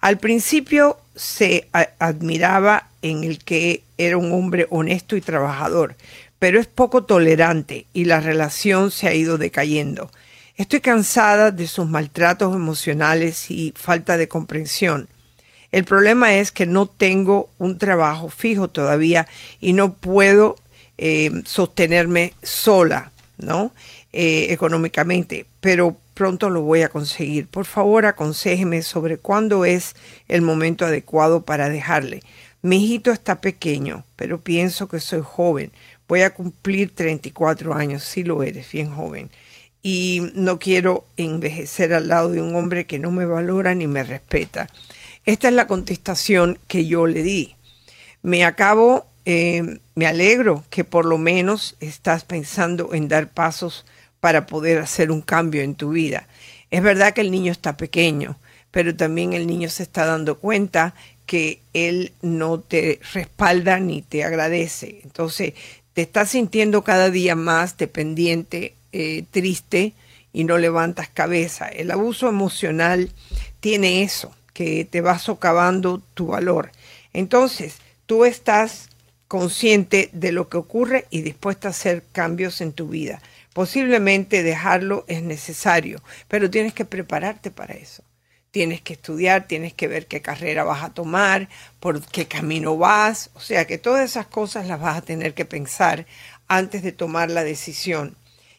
Al 0.00 0.18
principio 0.18 0.98
se 1.14 1.68
admiraba 1.98 2.90
en 3.02 3.24
el 3.24 3.42
que 3.42 3.82
era 3.96 4.18
un 4.18 4.32
hombre 4.32 4.66
honesto 4.70 5.16
y 5.16 5.20
trabajador, 5.20 5.96
pero 6.38 6.60
es 6.60 6.66
poco 6.66 7.04
tolerante 7.04 7.86
y 7.92 8.04
la 8.04 8.20
relación 8.20 8.90
se 8.90 9.08
ha 9.08 9.14
ido 9.14 9.38
decayendo. 9.38 10.10
Estoy 10.56 10.80
cansada 10.80 11.50
de 11.50 11.66
sus 11.66 11.86
maltratos 11.86 12.54
emocionales 12.54 13.50
y 13.50 13.74
falta 13.76 14.16
de 14.16 14.26
comprensión. 14.26 15.06
El 15.70 15.84
problema 15.84 16.34
es 16.36 16.50
que 16.50 16.64
no 16.64 16.86
tengo 16.86 17.50
un 17.58 17.76
trabajo 17.76 18.30
fijo 18.30 18.68
todavía 18.68 19.28
y 19.60 19.74
no 19.74 19.92
puedo 19.92 20.56
eh, 20.96 21.30
sostenerme 21.44 22.32
sola, 22.42 23.12
¿no? 23.36 23.72
Eh, 24.14 24.46
económicamente, 24.48 25.44
pero 25.60 25.94
pronto 26.14 26.48
lo 26.48 26.62
voy 26.62 26.80
a 26.80 26.88
conseguir. 26.88 27.48
Por 27.48 27.66
favor, 27.66 28.06
aconsejeme 28.06 28.80
sobre 28.80 29.18
cuándo 29.18 29.66
es 29.66 29.94
el 30.26 30.40
momento 30.40 30.86
adecuado 30.86 31.42
para 31.44 31.68
dejarle. 31.68 32.22
Mi 32.62 32.82
hijito 32.82 33.12
está 33.12 33.42
pequeño, 33.42 34.06
pero 34.16 34.40
pienso 34.40 34.88
que 34.88 35.00
soy 35.00 35.20
joven. 35.22 35.70
Voy 36.08 36.22
a 36.22 36.32
cumplir 36.32 36.94
34 36.94 37.74
años, 37.74 38.04
si 38.04 38.22
lo 38.22 38.42
eres, 38.42 38.72
bien 38.72 38.90
joven 38.90 39.28
y 39.88 40.32
no 40.34 40.58
quiero 40.58 41.04
envejecer 41.16 41.94
al 41.94 42.08
lado 42.08 42.32
de 42.32 42.42
un 42.42 42.56
hombre 42.56 42.86
que 42.86 42.98
no 42.98 43.12
me 43.12 43.24
valora 43.24 43.72
ni 43.72 43.86
me 43.86 44.02
respeta. 44.02 44.68
Esta 45.24 45.46
es 45.46 45.54
la 45.54 45.68
contestación 45.68 46.58
que 46.66 46.86
yo 46.86 47.06
le 47.06 47.22
di. 47.22 47.54
Me 48.20 48.44
acabo, 48.44 49.06
eh, 49.26 49.78
me 49.94 50.08
alegro 50.08 50.64
que 50.70 50.82
por 50.82 51.04
lo 51.04 51.18
menos 51.18 51.76
estás 51.78 52.24
pensando 52.24 52.94
en 52.94 53.06
dar 53.06 53.28
pasos 53.28 53.84
para 54.18 54.46
poder 54.46 54.78
hacer 54.78 55.12
un 55.12 55.20
cambio 55.20 55.62
en 55.62 55.76
tu 55.76 55.90
vida. 55.90 56.26
Es 56.72 56.82
verdad 56.82 57.14
que 57.14 57.20
el 57.20 57.30
niño 57.30 57.52
está 57.52 57.76
pequeño, 57.76 58.36
pero 58.72 58.96
también 58.96 59.34
el 59.34 59.46
niño 59.46 59.68
se 59.68 59.84
está 59.84 60.04
dando 60.04 60.36
cuenta 60.38 60.94
que 61.26 61.60
él 61.74 62.12
no 62.22 62.58
te 62.58 62.98
respalda 63.12 63.78
ni 63.78 64.02
te 64.02 64.24
agradece. 64.24 64.98
Entonces, 65.04 65.52
te 65.92 66.02
estás 66.02 66.30
sintiendo 66.30 66.82
cada 66.82 67.08
día 67.08 67.36
más 67.36 67.76
dependiente 67.76 68.74
eh, 68.98 69.24
triste 69.30 69.92
y 70.32 70.44
no 70.44 70.56
levantas 70.56 71.10
cabeza. 71.10 71.68
El 71.68 71.90
abuso 71.90 72.30
emocional 72.30 73.10
tiene 73.60 74.02
eso, 74.02 74.34
que 74.54 74.86
te 74.86 75.02
va 75.02 75.18
socavando 75.18 76.00
tu 76.14 76.28
valor. 76.28 76.72
Entonces, 77.12 77.74
tú 78.06 78.24
estás 78.24 78.88
consciente 79.28 80.08
de 80.14 80.32
lo 80.32 80.48
que 80.48 80.56
ocurre 80.56 81.06
y 81.10 81.20
dispuesta 81.20 81.68
a 81.68 81.72
hacer 81.72 82.04
cambios 82.12 82.62
en 82.62 82.72
tu 82.72 82.88
vida. 82.88 83.20
Posiblemente 83.52 84.42
dejarlo 84.42 85.04
es 85.08 85.22
necesario, 85.22 86.02
pero 86.28 86.48
tienes 86.50 86.72
que 86.72 86.86
prepararte 86.86 87.50
para 87.50 87.74
eso. 87.74 88.02
tienes 88.50 88.80
que 88.80 88.94
estudiar, 88.94 89.46
tienes 89.46 89.74
que 89.74 89.88
ver 89.88 90.06
qué 90.06 90.22
carrera 90.22 90.64
vas 90.64 90.82
a 90.82 90.94
tomar, 90.94 91.50
por 91.80 92.00
qué 92.06 92.24
camino 92.26 92.78
vas, 92.78 93.28
o 93.34 93.40
sea 93.40 93.66
que 93.66 93.76
todas 93.76 94.02
esas 94.10 94.26
cosas 94.26 94.66
las 94.66 94.80
vas 94.80 94.96
a 94.96 95.02
tener 95.02 95.34
que 95.34 95.44
pensar 95.44 96.06
antes 96.48 96.82
de 96.82 96.92
tomar 96.92 97.30
la 97.30 97.44
decisión. 97.44 98.16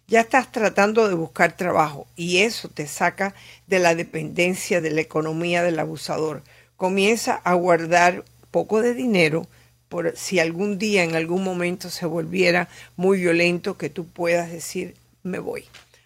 Ya 0.09 0.21
estás 0.21 0.49
tratando 0.53 1.09
de 1.09 1.15
buscar 1.15 1.57
trabajo 1.57 2.07
y 2.15 2.37
eso 2.37 2.69
te 2.69 2.87
saca 2.87 3.35
de 3.67 3.79
la 3.79 3.93
dependencia 3.93 4.79
de 4.79 4.91
la 4.91 5.01
economía 5.01 5.63
del 5.63 5.79
abusador. 5.79 6.43
Comienza 6.77 7.41
a 7.43 7.55
guardar 7.55 8.23
poco 8.49 8.81
de 8.81 8.93
dinero 8.93 9.47
por 9.89 10.15
si 10.15 10.39
algún 10.39 10.77
día, 10.77 11.03
en 11.03 11.17
algún 11.17 11.43
momento 11.43 11.89
se 11.89 12.05
volviera 12.05 12.69
muy 12.95 13.19
violento, 13.19 13.77
que 13.77 13.89
tú 13.89 14.07
puedas 14.07 14.49
decir, 14.49 14.95
me 15.23 15.39
voy. 15.39 15.65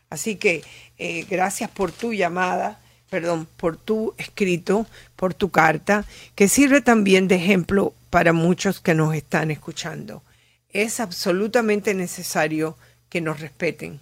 Así 0.09 0.35
que 0.35 0.63
eh, 0.97 1.27
gracias 1.29 1.69
por 1.69 1.91
tu 1.91 2.11
llamada, 2.11 2.79
perdón, 3.11 3.47
por 3.55 3.77
tu 3.77 4.15
escrito, 4.17 4.87
por 5.15 5.35
tu 5.35 5.51
carta, 5.51 6.05
que 6.33 6.47
sirve 6.47 6.81
también 6.81 7.27
de 7.27 7.35
ejemplo 7.35 7.93
para 8.09 8.33
muchos 8.33 8.79
que 8.79 8.95
nos 8.95 9.13
están 9.13 9.51
escuchando. 9.51 10.23
Es 10.69 10.99
absolutamente 10.99 11.93
necesario 11.93 12.75
que 13.11 13.21
nos 13.21 13.41
respeten, 13.41 13.99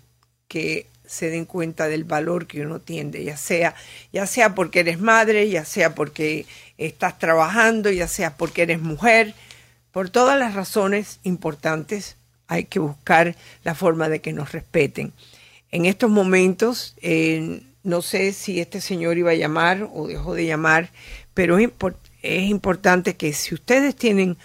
que 0.48 0.86
se 1.06 1.32
den 1.32 1.46
cuenta 1.46 1.88
del 1.88 2.04
valor 2.04 2.46
que 2.46 2.62
uno 2.62 2.80
tiene, 2.80 3.24
ya 3.24 3.36
sea, 3.36 3.74
ya 4.14 4.28
sea 4.28 4.54
porque 4.54 4.82
eres 4.82 5.00
madre, 5.00 5.50
ya 5.50 5.66
sea 5.66 5.96
porque 5.96 6.46
estás 6.78 7.18
trabajando, 7.18 7.90
ya 7.90 8.08
sea 8.08 8.38
porque 8.38 8.62
eres 8.62 8.80
mujer, 8.80 9.34
por 9.92 10.12
todas 10.12 10.38
las 10.38 10.54
razones 10.54 11.20
importantes 11.24 12.18
hay 12.48 12.66
que 12.66 12.78
buscar 12.78 13.36
la 13.64 13.74
forma 13.74 14.08
de 14.10 14.22
que 14.22 14.32
nos 14.32 14.52
respeten. 14.52 15.12
En 15.72 15.88
estos 15.88 16.12
momentos, 16.12 16.96
eh, 17.02 17.64
no 17.82 18.04
sé 18.04 18.32
si 18.32 18.60
este 18.60 18.80
señor 18.80 19.18
iba 19.18 19.32
a 19.32 19.36
llamar 19.36 19.90
o 19.92 20.08
dejó 20.08 20.36
de 20.36 20.46
llamar, 20.46 20.92
pero 21.34 21.58
es 21.58 22.50
importante 22.50 23.16
que 23.16 23.34
si 23.34 23.56
ustedes 23.56 23.96
tienen 23.96 24.38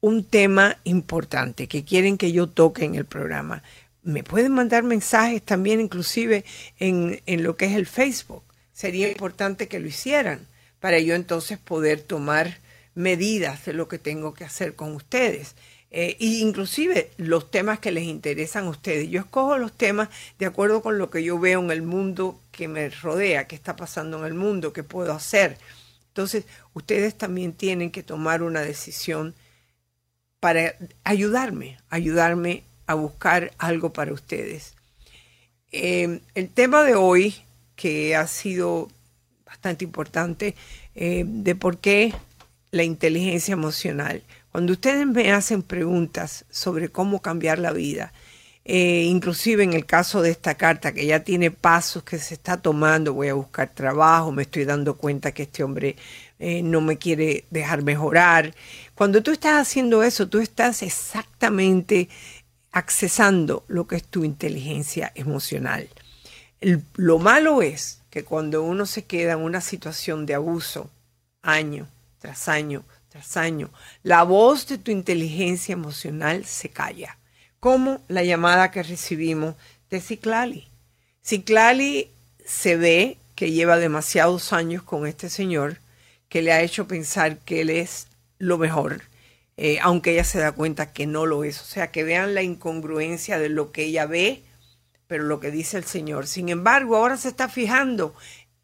un 0.00 0.24
tema 0.24 0.78
importante 0.82 1.68
que 1.68 1.84
quieren 1.84 2.18
que 2.18 2.32
yo 2.32 2.48
toque 2.48 2.84
en 2.84 2.96
el 2.96 3.04
programa, 3.04 3.62
me 4.08 4.24
pueden 4.24 4.52
mandar 4.52 4.84
mensajes 4.84 5.42
también 5.42 5.80
inclusive 5.80 6.42
en, 6.78 7.20
en 7.26 7.42
lo 7.42 7.58
que 7.58 7.66
es 7.66 7.72
el 7.72 7.86
Facebook. 7.86 8.42
Sería 8.72 9.10
importante 9.10 9.68
que 9.68 9.80
lo 9.80 9.86
hicieran 9.86 10.46
para 10.80 10.98
yo 10.98 11.14
entonces 11.14 11.58
poder 11.58 12.00
tomar 12.00 12.58
medidas 12.94 13.66
de 13.66 13.74
lo 13.74 13.86
que 13.86 13.98
tengo 13.98 14.32
que 14.32 14.44
hacer 14.44 14.74
con 14.74 14.94
ustedes. 14.94 15.56
Eh, 15.90 16.16
y 16.18 16.40
inclusive 16.40 17.10
los 17.18 17.50
temas 17.50 17.80
que 17.80 17.92
les 17.92 18.04
interesan 18.04 18.64
a 18.64 18.70
ustedes. 18.70 19.10
Yo 19.10 19.20
escojo 19.20 19.58
los 19.58 19.72
temas 19.72 20.08
de 20.38 20.46
acuerdo 20.46 20.80
con 20.80 20.96
lo 20.96 21.10
que 21.10 21.22
yo 21.22 21.38
veo 21.38 21.60
en 21.60 21.70
el 21.70 21.82
mundo 21.82 22.40
que 22.50 22.66
me 22.66 22.88
rodea, 22.88 23.46
qué 23.46 23.56
está 23.56 23.76
pasando 23.76 24.18
en 24.20 24.24
el 24.24 24.34
mundo, 24.34 24.72
qué 24.72 24.84
puedo 24.84 25.12
hacer. 25.12 25.58
Entonces, 26.08 26.44
ustedes 26.72 27.14
también 27.16 27.52
tienen 27.52 27.90
que 27.90 28.02
tomar 28.02 28.42
una 28.42 28.62
decisión 28.62 29.34
para 30.40 30.76
ayudarme, 31.04 31.76
ayudarme 31.90 32.64
a 32.88 32.94
buscar 32.94 33.52
algo 33.58 33.92
para 33.92 34.12
ustedes. 34.12 34.74
Eh, 35.70 36.20
el 36.34 36.48
tema 36.48 36.82
de 36.82 36.94
hoy, 36.94 37.36
que 37.76 38.16
ha 38.16 38.26
sido 38.26 38.88
bastante 39.44 39.84
importante, 39.84 40.56
eh, 40.94 41.24
de 41.26 41.54
por 41.54 41.78
qué 41.78 42.12
la 42.70 42.82
inteligencia 42.82 43.52
emocional. 43.52 44.22
Cuando 44.50 44.72
ustedes 44.72 45.06
me 45.06 45.32
hacen 45.32 45.62
preguntas 45.62 46.46
sobre 46.50 46.88
cómo 46.88 47.20
cambiar 47.20 47.58
la 47.58 47.72
vida, 47.72 48.12
eh, 48.64 49.04
inclusive 49.04 49.64
en 49.64 49.72
el 49.72 49.86
caso 49.86 50.20
de 50.20 50.30
esta 50.30 50.54
carta 50.56 50.92
que 50.92 51.06
ya 51.06 51.24
tiene 51.24 51.50
pasos 51.50 52.02
que 52.02 52.18
se 52.18 52.34
está 52.34 52.58
tomando, 52.58 53.14
voy 53.14 53.28
a 53.28 53.34
buscar 53.34 53.70
trabajo, 53.70 54.30
me 54.32 54.42
estoy 54.42 54.64
dando 54.66 54.96
cuenta 54.96 55.32
que 55.32 55.44
este 55.44 55.62
hombre 55.62 55.96
eh, 56.38 56.62
no 56.62 56.82
me 56.82 56.98
quiere 56.98 57.44
dejar 57.50 57.82
mejorar. 57.82 58.54
Cuando 58.94 59.22
tú 59.22 59.30
estás 59.30 59.54
haciendo 59.60 60.02
eso, 60.02 60.28
tú 60.28 60.38
estás 60.38 60.82
exactamente 60.82 62.10
accesando 62.72 63.64
lo 63.68 63.86
que 63.86 63.96
es 63.96 64.04
tu 64.04 64.24
inteligencia 64.24 65.12
emocional. 65.14 65.88
lo 66.94 67.18
malo 67.18 67.62
es 67.62 68.00
que 68.10 68.24
cuando 68.24 68.62
uno 68.62 68.84
se 68.86 69.04
queda 69.04 69.32
en 69.32 69.40
una 69.40 69.60
situación 69.60 70.26
de 70.26 70.34
abuso, 70.34 70.90
año 71.42 71.86
tras 72.18 72.48
año 72.48 72.84
tras 73.08 73.36
año, 73.36 73.70
la 74.02 74.22
voz 74.22 74.66
de 74.66 74.76
tu 74.76 74.90
inteligencia 74.90 75.72
emocional 75.72 76.44
se 76.44 76.68
calla. 76.68 77.16
Como 77.58 78.02
la 78.08 78.22
llamada 78.22 78.70
que 78.70 78.82
recibimos 78.82 79.54
de 79.90 80.00
Ciclali. 80.00 80.68
Ciclali 81.22 82.10
se 82.44 82.76
ve 82.76 83.16
que 83.34 83.50
lleva 83.50 83.78
demasiados 83.78 84.52
años 84.52 84.82
con 84.82 85.06
este 85.06 85.30
señor, 85.30 85.78
que 86.28 86.42
le 86.42 86.52
ha 86.52 86.62
hecho 86.62 86.86
pensar 86.86 87.38
que 87.38 87.62
él 87.62 87.70
es 87.70 88.08
lo 88.38 88.58
mejor, 88.58 89.02
eh, 89.58 89.78
aunque 89.82 90.12
ella 90.12 90.24
se 90.24 90.38
da 90.38 90.52
cuenta 90.52 90.94
que 90.94 91.06
no 91.06 91.26
lo 91.26 91.44
es. 91.44 91.60
O 91.60 91.64
sea, 91.64 91.90
que 91.90 92.04
vean 92.04 92.34
la 92.34 92.42
incongruencia 92.42 93.38
de 93.38 93.50
lo 93.50 93.72
que 93.72 93.84
ella 93.84 94.06
ve, 94.06 94.42
pero 95.06 95.24
lo 95.24 95.40
que 95.40 95.50
dice 95.50 95.76
el 95.76 95.84
Señor. 95.84 96.26
Sin 96.26 96.48
embargo, 96.48 96.96
ahora 96.96 97.18
se 97.18 97.28
está 97.28 97.50
fijando 97.50 98.14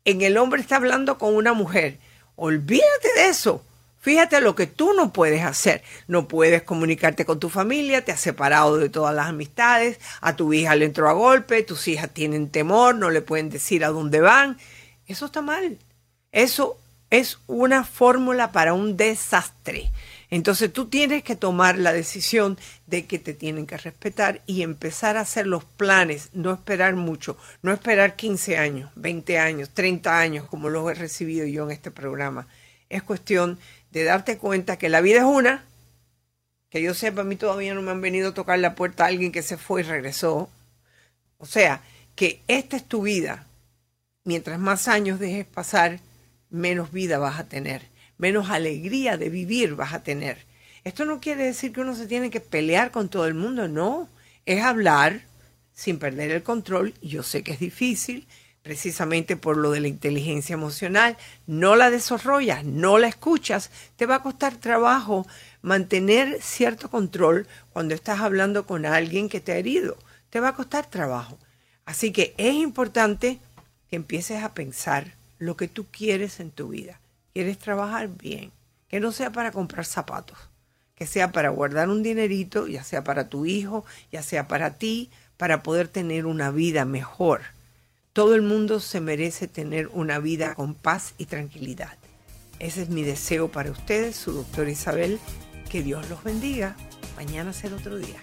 en 0.07 0.22
el 0.22 0.36
hombre 0.36 0.61
está 0.61 0.76
hablando 0.76 1.18
con 1.18 1.34
una 1.34 1.55
mujer 1.55 1.99
Olvídate 2.36 3.09
de 3.16 3.28
eso. 3.28 3.62
Fíjate 4.01 4.40
lo 4.40 4.55
que 4.55 4.66
tú 4.66 4.92
no 4.92 5.12
puedes 5.12 5.42
hacer. 5.45 5.82
No 6.09 6.28
puedes 6.28 6.62
comunicarte 6.62 7.24
con 7.24 7.40
tu 7.40 7.49
familia, 7.49 8.05
te 8.05 8.12
has 8.12 8.20
separado 8.20 8.76
de 8.76 8.88
todas 8.88 9.14
las 9.14 9.28
amistades, 9.28 9.99
a 10.20 10.36
tu 10.36 10.53
hija 10.53 10.76
le 10.76 10.84
entró 10.84 11.09
a 11.09 11.12
golpe, 11.12 11.62
tus 11.62 11.88
hijas 11.88 12.11
tienen 12.11 12.51
temor, 12.51 12.97
no 12.97 13.11
le 13.11 13.22
pueden 13.22 13.51
decir 13.51 13.84
a 13.84 13.88
dónde 13.88 14.20
van. 14.20 14.59
Eso 15.07 15.26
está 15.26 15.42
mal. 15.42 15.78
Eso 16.32 16.76
es 17.11 17.38
una 17.47 17.84
fórmula 17.84 18.53
para 18.53 18.74
un 18.74 18.97
desastre. 18.97 19.90
Entonces 20.31 20.72
tú 20.72 20.87
tienes 20.87 21.22
que 21.22 21.37
tomar 21.37 21.79
la 21.79 21.93
decisión 21.93 22.59
de 22.87 23.07
que 23.07 23.18
te 23.18 23.35
tienen 23.35 23.66
que 23.66 23.77
respetar 23.77 24.43
y 24.47 24.62
empezar 24.62 25.16
a 25.16 25.20
hacer 25.20 25.47
los 25.47 25.64
planes, 25.64 26.31
no 26.33 26.53
esperar 26.53 26.97
mucho, 26.97 27.37
no 27.62 27.72
esperar 27.72 28.16
15 28.16 28.59
años, 28.59 28.91
20 28.97 29.39
años, 29.39 29.70
30 29.70 30.18
años 30.18 30.49
como 30.49 30.68
los 30.70 30.91
he 30.91 30.95
recibido 30.95 31.47
yo 31.47 31.64
en 31.64 31.70
este 31.70 31.91
programa. 31.91 32.47
Es 32.89 33.03
cuestión 33.03 33.59
de 33.91 34.05
darte 34.05 34.39
cuenta 34.39 34.79
que 34.79 34.89
la 34.89 35.01
vida 35.01 35.18
es 35.18 35.25
una, 35.25 35.64
que 36.70 36.83
yo 36.83 36.95
sepa, 36.95 37.20
a 37.20 37.25
mí 37.25 37.37
todavía 37.37 37.75
no 37.75 37.83
me 37.83 37.93
han 37.93 38.01
venido 38.01 38.31
a 38.31 38.35
tocar 38.35 38.59
la 38.59 38.75
puerta 38.75 39.05
a 39.05 39.09
alguien 39.09 39.31
que 39.31 39.43
se 39.43 39.57
fue 39.57 39.83
y 39.83 39.85
regresó. 39.85 40.51
O 41.39 41.47
sea, 41.47 41.83
que 42.16 42.43
esta 42.49 42.77
es 42.77 42.85
tu 42.85 43.03
vida. 43.03 43.47
Mientras 44.25 44.59
más 44.59 44.89
años 44.89 45.20
dejes 45.20 45.47
pasar, 45.47 46.01
menos 46.51 46.91
vida 46.91 47.18
vas 47.18 47.39
a 47.39 47.49
tener 47.49 47.93
menos 48.19 48.51
alegría 48.51 49.17
de 49.17 49.29
vivir 49.29 49.75
vas 49.75 49.93
a 49.93 50.03
tener. 50.03 50.39
Esto 50.85 51.07
no 51.07 51.21
quiere 51.21 51.45
decir 51.45 51.73
que 51.73 51.81
uno 51.81 51.95
se 51.95 52.07
tiene 52.07 52.31
que 52.31 52.41
pelear 52.41 52.91
con 52.91 53.09
todo 53.09 53.27
el 53.27 53.35
mundo, 53.35 53.69
no. 53.69 54.09
Es 54.45 54.62
hablar 54.62 55.23
sin 55.73 55.99
perder 55.99 56.31
el 56.31 56.43
control. 56.43 56.93
Yo 57.01 57.23
sé 57.23 57.43
que 57.43 57.53
es 57.53 57.59
difícil, 57.59 58.27
precisamente 58.62 59.37
por 59.37 59.57
lo 59.57 59.71
de 59.71 59.81
la 59.81 59.89
inteligencia 59.89 60.53
emocional. 60.53 61.17
No 61.47 61.75
la 61.75 61.91
desarrollas, 61.91 62.65
no 62.65 62.99
la 62.99 63.09
escuchas. 63.09 63.71
Te 63.97 64.05
va 64.05 64.17
a 64.17 64.23
costar 64.23 64.57
trabajo 64.57 65.27
mantener 65.62 66.43
cierto 66.43 66.91
control 66.91 67.47
cuando 67.73 67.95
estás 67.95 68.21
hablando 68.21 68.67
con 68.67 68.85
alguien 68.85 69.31
que 69.31 69.41
te 69.41 69.53
ha 69.53 69.57
herido. 69.57 69.97
Te 70.29 70.41
va 70.41 70.49
a 70.49 70.55
costar 70.55 70.91
trabajo. 70.91 71.39
Así 71.87 72.12
que 72.12 72.35
es 72.37 72.55
importante 72.55 73.39
que 73.89 73.97
empieces 73.97 74.43
a 74.43 74.53
pensar 74.53 75.15
lo 75.39 75.57
que 75.57 75.69
tú 75.69 75.87
quieres 75.91 76.41
en 76.41 76.51
tu 76.51 76.69
vida 76.69 77.01
quieres 77.35 77.59
trabajar 77.59 78.09
bien, 78.09 78.53
que 78.89 79.01
no 79.01 79.12
sea 79.12 79.32
para 79.32 79.51
comprar 79.51 79.85
zapatos, 79.85 80.39
que 80.95 81.07
sea 81.07 81.32
para 81.32 81.51
guardar 81.51 81.89
un 81.89 82.03
dinerito, 82.03 82.68
ya 82.68 82.85
sea 82.85 83.03
para 83.03 83.28
tu 83.28 83.45
hijo, 83.45 83.85
ya 84.12 84.22
sea 84.22 84.47
para 84.47 84.78
ti, 84.78 85.11
para 85.37 85.62
poder 85.62 85.89
tener 85.89 86.26
una 86.26 86.53
vida 86.53 86.85
mejor. 86.85 87.43
Todo 88.12 88.37
el 88.37 88.43
mundo 88.43 88.78
se 88.78 89.01
merece 89.01 89.49
tener 89.49 89.89
una 89.89 90.20
vida 90.20 90.55
con 90.55 90.74
paz 90.74 91.14
y 91.18 91.26
tranquilidad. 91.26 91.99
Ese 92.61 92.82
es 92.82 92.89
mi 92.89 93.03
deseo 93.03 93.51
para 93.51 93.72
ustedes, 93.72 94.14
su 94.14 94.30
doctor 94.30 94.68
Isabel. 94.68 95.18
Que 95.68 95.82
Dios 95.82 96.09
los 96.09 96.22
bendiga. 96.22 96.76
Mañana 97.16 97.53
será 97.53 97.74
otro 97.74 97.97
día. 97.97 98.22